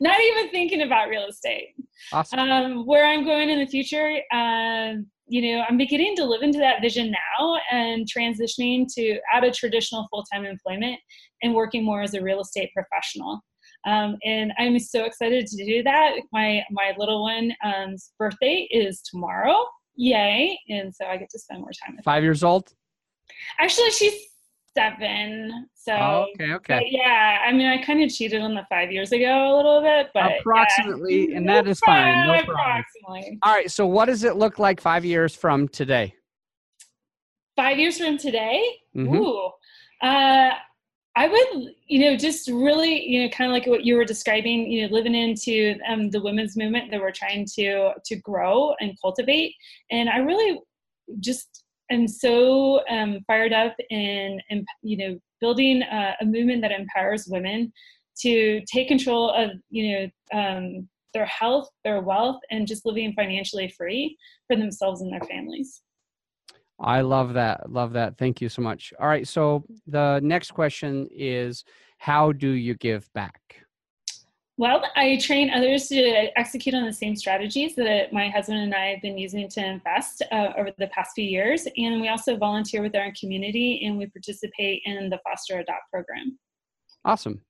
not 0.00 0.20
even 0.20 0.50
thinking 0.50 0.82
about 0.82 1.08
real 1.08 1.26
estate. 1.26 1.74
Awesome. 2.12 2.38
Um, 2.38 2.86
where 2.86 3.04
I'm 3.04 3.24
going 3.24 3.48
in 3.48 3.58
the 3.58 3.66
future, 3.66 4.20
um, 4.32 5.06
you 5.26 5.42
know, 5.42 5.64
I'm 5.68 5.76
beginning 5.76 6.14
to 6.16 6.24
live 6.24 6.42
into 6.42 6.58
that 6.58 6.80
vision 6.80 7.10
now 7.10 7.58
and 7.72 8.06
transitioning 8.06 8.86
to 8.94 9.18
out 9.32 9.44
of 9.44 9.54
traditional 9.54 10.06
full 10.08 10.24
time 10.32 10.44
employment 10.44 11.00
and 11.42 11.54
working 11.54 11.84
more 11.84 12.02
as 12.02 12.14
a 12.14 12.22
real 12.22 12.40
estate 12.40 12.70
professional. 12.74 13.40
Um, 13.86 14.16
and 14.24 14.52
I'm 14.58 14.78
so 14.78 15.04
excited 15.04 15.46
to 15.46 15.64
do 15.64 15.82
that. 15.84 16.12
My 16.32 16.62
my 16.70 16.94
little 16.98 17.22
one's 17.22 17.52
um, 17.64 17.94
birthday 18.18 18.66
is 18.70 19.02
tomorrow. 19.02 19.56
Yay! 19.96 20.58
And 20.68 20.94
so 20.94 21.06
I 21.06 21.16
get 21.16 21.30
to 21.30 21.38
spend 21.38 21.60
more 21.60 21.70
time 21.84 21.96
with 21.96 22.04
Five 22.04 22.22
years 22.22 22.42
old. 22.42 22.72
Actually, 23.58 23.90
she's 23.90 24.14
seven. 24.76 25.68
So 25.74 25.92
Oh, 25.92 26.26
okay, 26.34 26.52
okay. 26.54 26.86
yeah, 26.90 27.38
I 27.46 27.52
mean, 27.52 27.66
I 27.66 27.82
kind 27.82 28.02
of 28.02 28.10
cheated 28.12 28.42
on 28.42 28.54
the 28.54 28.66
five 28.68 28.92
years 28.92 29.12
ago 29.12 29.54
a 29.54 29.56
little 29.56 29.80
bit, 29.80 30.08
but 30.12 30.24
yeah. 30.30 30.38
Approximately, 30.40 31.32
and 31.36 31.48
that 31.48 31.66
is 31.66 31.78
fine. 31.80 32.26
No 32.26 32.34
problem. 32.44 32.56
Approximately. 33.06 33.38
All 33.42 33.54
right. 33.54 33.70
So, 33.70 33.86
what 33.86 34.06
does 34.06 34.24
it 34.24 34.36
look 34.36 34.58
like 34.58 34.80
five 34.80 35.04
years 35.04 35.34
from 35.34 35.68
today? 35.68 36.14
Five 37.56 37.78
years 37.78 37.98
from 37.98 38.18
today, 38.18 38.62
Mhm. 38.94 39.16
ooh, 39.16 39.50
uh, 40.06 40.50
I 41.18 41.28
would, 41.28 41.74
you 41.86 42.00
know, 42.00 42.16
just 42.16 42.48
really, 42.48 43.02
you 43.08 43.22
know, 43.22 43.30
kind 43.30 43.50
of 43.50 43.54
like 43.54 43.66
what 43.66 43.84
you 43.84 43.96
were 43.96 44.04
describing, 44.04 44.70
you 44.70 44.82
know, 44.82 44.94
living 44.94 45.14
into 45.14 45.76
um, 45.88 46.10
the 46.10 46.20
women's 46.20 46.56
movement 46.56 46.90
that 46.90 47.00
we're 47.00 47.10
trying 47.10 47.46
to 47.54 47.92
to 48.04 48.16
grow 48.16 48.74
and 48.80 48.96
cultivate, 49.00 49.54
and 49.90 50.10
I 50.10 50.18
really 50.18 50.60
just 51.20 51.64
am 51.90 52.06
so 52.06 52.86
um, 52.88 53.20
fired 53.26 53.52
up 53.52 53.74
in, 53.90 54.40
in, 54.50 54.66
you 54.82 54.96
know, 54.96 55.18
building 55.40 55.82
a, 55.82 56.16
a 56.20 56.24
movement 56.24 56.62
that 56.62 56.72
empowers 56.72 57.26
women 57.28 57.72
to 58.18 58.60
take 58.72 58.88
control 58.88 59.30
of, 59.30 59.50
you 59.70 60.10
know, 60.32 60.38
um, 60.38 60.88
their 61.14 61.26
health, 61.26 61.70
their 61.84 62.00
wealth, 62.00 62.40
and 62.50 62.66
just 62.66 62.84
living 62.84 63.12
financially 63.14 63.68
free 63.68 64.16
for 64.46 64.56
themselves 64.56 65.00
and 65.00 65.12
their 65.12 65.20
families. 65.28 65.82
I 66.78 67.00
love 67.00 67.34
that. 67.34 67.70
Love 67.70 67.92
that. 67.94 68.18
Thank 68.18 68.40
you 68.40 68.48
so 68.48 68.62
much. 68.62 68.92
All 69.00 69.08
right. 69.08 69.26
So, 69.26 69.64
the 69.86 70.20
next 70.22 70.52
question 70.52 71.08
is 71.10 71.64
How 71.98 72.32
do 72.32 72.50
you 72.50 72.74
give 72.74 73.10
back? 73.14 73.66
Well, 74.58 74.82
I 74.94 75.18
train 75.18 75.50
others 75.50 75.88
to 75.88 76.38
execute 76.38 76.74
on 76.74 76.86
the 76.86 76.92
same 76.92 77.14
strategies 77.14 77.74
that 77.74 78.10
my 78.10 78.30
husband 78.30 78.58
and 78.58 78.74
I 78.74 78.86
have 78.86 79.02
been 79.02 79.18
using 79.18 79.48
to 79.50 79.64
invest 79.64 80.22
uh, 80.32 80.52
over 80.56 80.70
the 80.78 80.86
past 80.88 81.10
few 81.14 81.26
years. 81.26 81.68
And 81.76 82.00
we 82.00 82.08
also 82.08 82.38
volunteer 82.38 82.80
with 82.80 82.96
our 82.96 83.12
community 83.20 83.84
and 83.84 83.98
we 83.98 84.06
participate 84.06 84.80
in 84.86 85.10
the 85.10 85.18
Foster 85.24 85.58
Adopt 85.58 85.90
program. 85.92 86.38
Awesome. 87.04 87.42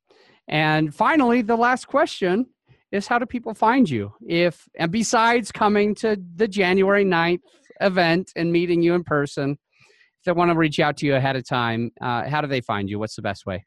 And 0.48 0.92
finally, 0.92 1.42
the 1.42 1.54
last 1.54 1.86
question 1.86 2.46
is 2.90 3.06
how 3.06 3.20
do 3.20 3.26
people 3.26 3.54
find 3.54 3.88
you? 3.88 4.12
If 4.26 4.68
and 4.76 4.90
besides 4.90 5.52
coming 5.52 5.94
to 5.96 6.20
the 6.34 6.48
January 6.48 7.04
9th 7.04 7.40
event 7.80 8.32
and 8.36 8.52
meeting 8.52 8.82
you 8.82 8.94
in 8.94 9.04
person, 9.04 9.52
if 9.52 10.24
they 10.24 10.32
want 10.32 10.50
to 10.50 10.56
reach 10.56 10.80
out 10.80 10.96
to 10.98 11.06
you 11.06 11.14
ahead 11.14 11.36
of 11.36 11.46
time, 11.46 11.90
uh, 12.00 12.28
how 12.28 12.40
do 12.40 12.46
they 12.46 12.60
find 12.60 12.88
you? 12.88 12.98
What's 12.98 13.16
the 13.16 13.22
best 13.22 13.46
way? 13.46 13.64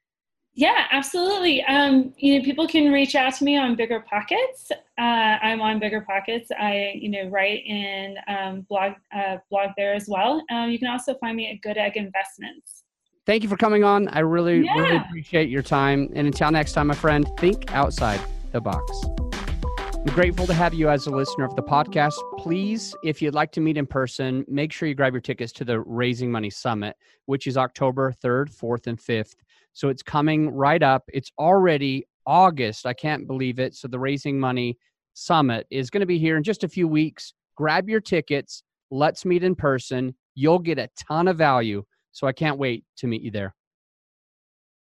Yeah, 0.54 0.88
absolutely. 0.92 1.64
Um, 1.64 2.14
you 2.18 2.38
know, 2.38 2.44
people 2.44 2.68
can 2.68 2.92
reach 2.92 3.16
out 3.16 3.34
to 3.36 3.44
me 3.44 3.58
on 3.58 3.76
Bigger 3.76 4.04
Pockets. 4.10 4.72
Uh, 4.98 5.02
I'm 5.02 5.62
on 5.62 5.80
Bigger 5.80 6.02
Pockets. 6.02 6.50
I, 6.60 6.94
you 6.96 7.10
know, 7.10 7.30
write 7.30 7.64
and 7.66 8.18
um, 8.28 8.62
blog 8.68 8.94
uh, 9.16 9.38
blog 9.50 9.70
there 9.78 9.94
as 9.94 10.08
well. 10.10 10.44
Um, 10.52 10.70
you 10.70 10.80
can 10.80 10.90
also 10.90 11.14
find 11.16 11.38
me 11.38 11.50
at 11.52 11.62
Good 11.62 11.78
Egg 11.78 11.96
Investments. 11.96 12.84
Thank 13.26 13.44
you 13.44 13.50
for 13.50 13.58
coming 13.58 13.84
on. 13.84 14.08
I 14.08 14.20
really, 14.20 14.62
really 14.62 14.98
appreciate 14.98 15.50
your 15.50 15.62
time. 15.62 16.10
And 16.16 16.26
until 16.26 16.52
next 16.52 16.74
time, 16.74 16.88
my 16.88 16.96
friend, 16.96 17.30
think 17.38 17.72
outside 17.74 18.20
the 18.52 18.60
box. 18.60 19.29
I'm 20.08 20.16
grateful 20.16 20.48
to 20.48 20.54
have 20.54 20.74
you 20.74 20.88
as 20.88 21.08
a 21.08 21.12
listener 21.12 21.44
of 21.44 21.58
the 21.58 21.62
podcast. 21.62 22.16
Please, 22.38 22.96
if 23.04 23.22
you'd 23.22 23.34
like 23.34 23.52
to 23.52 23.60
meet 23.60 23.76
in 23.76 23.86
person, 23.86 24.46
make 24.48 24.72
sure 24.72 24.88
you 24.88 24.96
grab 24.96 25.14
your 25.14 25.20
tickets 25.20 25.52
to 25.54 25.66
the 25.66 25.82
Raising 25.82 26.32
Money 26.32 26.50
Summit, 26.50 26.96
which 27.26 27.48
is 27.48 27.58
October 27.58 28.14
3rd, 28.24 28.50
4th, 28.50 28.88
and 28.88 28.98
5th. 28.98 29.36
So 29.74 29.90
it's 29.90 30.02
coming 30.02 30.52
right 30.52 30.82
up. 30.82 31.04
It's 31.10 31.34
already 31.38 32.06
August. 32.26 32.86
I 32.86 32.94
can't 32.94 33.28
believe 33.28 33.60
it. 33.60 33.76
So 33.76 33.90
the 33.90 34.00
Raising 34.00 34.40
Money 34.40 34.78
Summit 35.16 35.68
is 35.70 35.90
going 35.90 36.00
to 36.02 36.08
be 36.08 36.18
here 36.18 36.38
in 36.38 36.44
just 36.44 36.64
a 36.64 36.70
few 36.70 36.88
weeks. 36.88 37.34
Grab 37.58 37.90
your 37.90 38.00
tickets. 38.00 38.64
Let's 38.92 39.26
meet 39.26 39.44
in 39.44 39.54
person. 39.54 40.16
You'll 40.34 40.60
get 40.60 40.80
a 40.80 40.90
ton 40.98 41.28
of 41.28 41.38
value. 41.38 41.84
So 42.14 42.26
I 42.26 42.32
can't 42.32 42.58
wait 42.58 42.86
to 42.98 43.08
meet 43.08 43.22
you 43.22 43.32
there. 43.32 43.54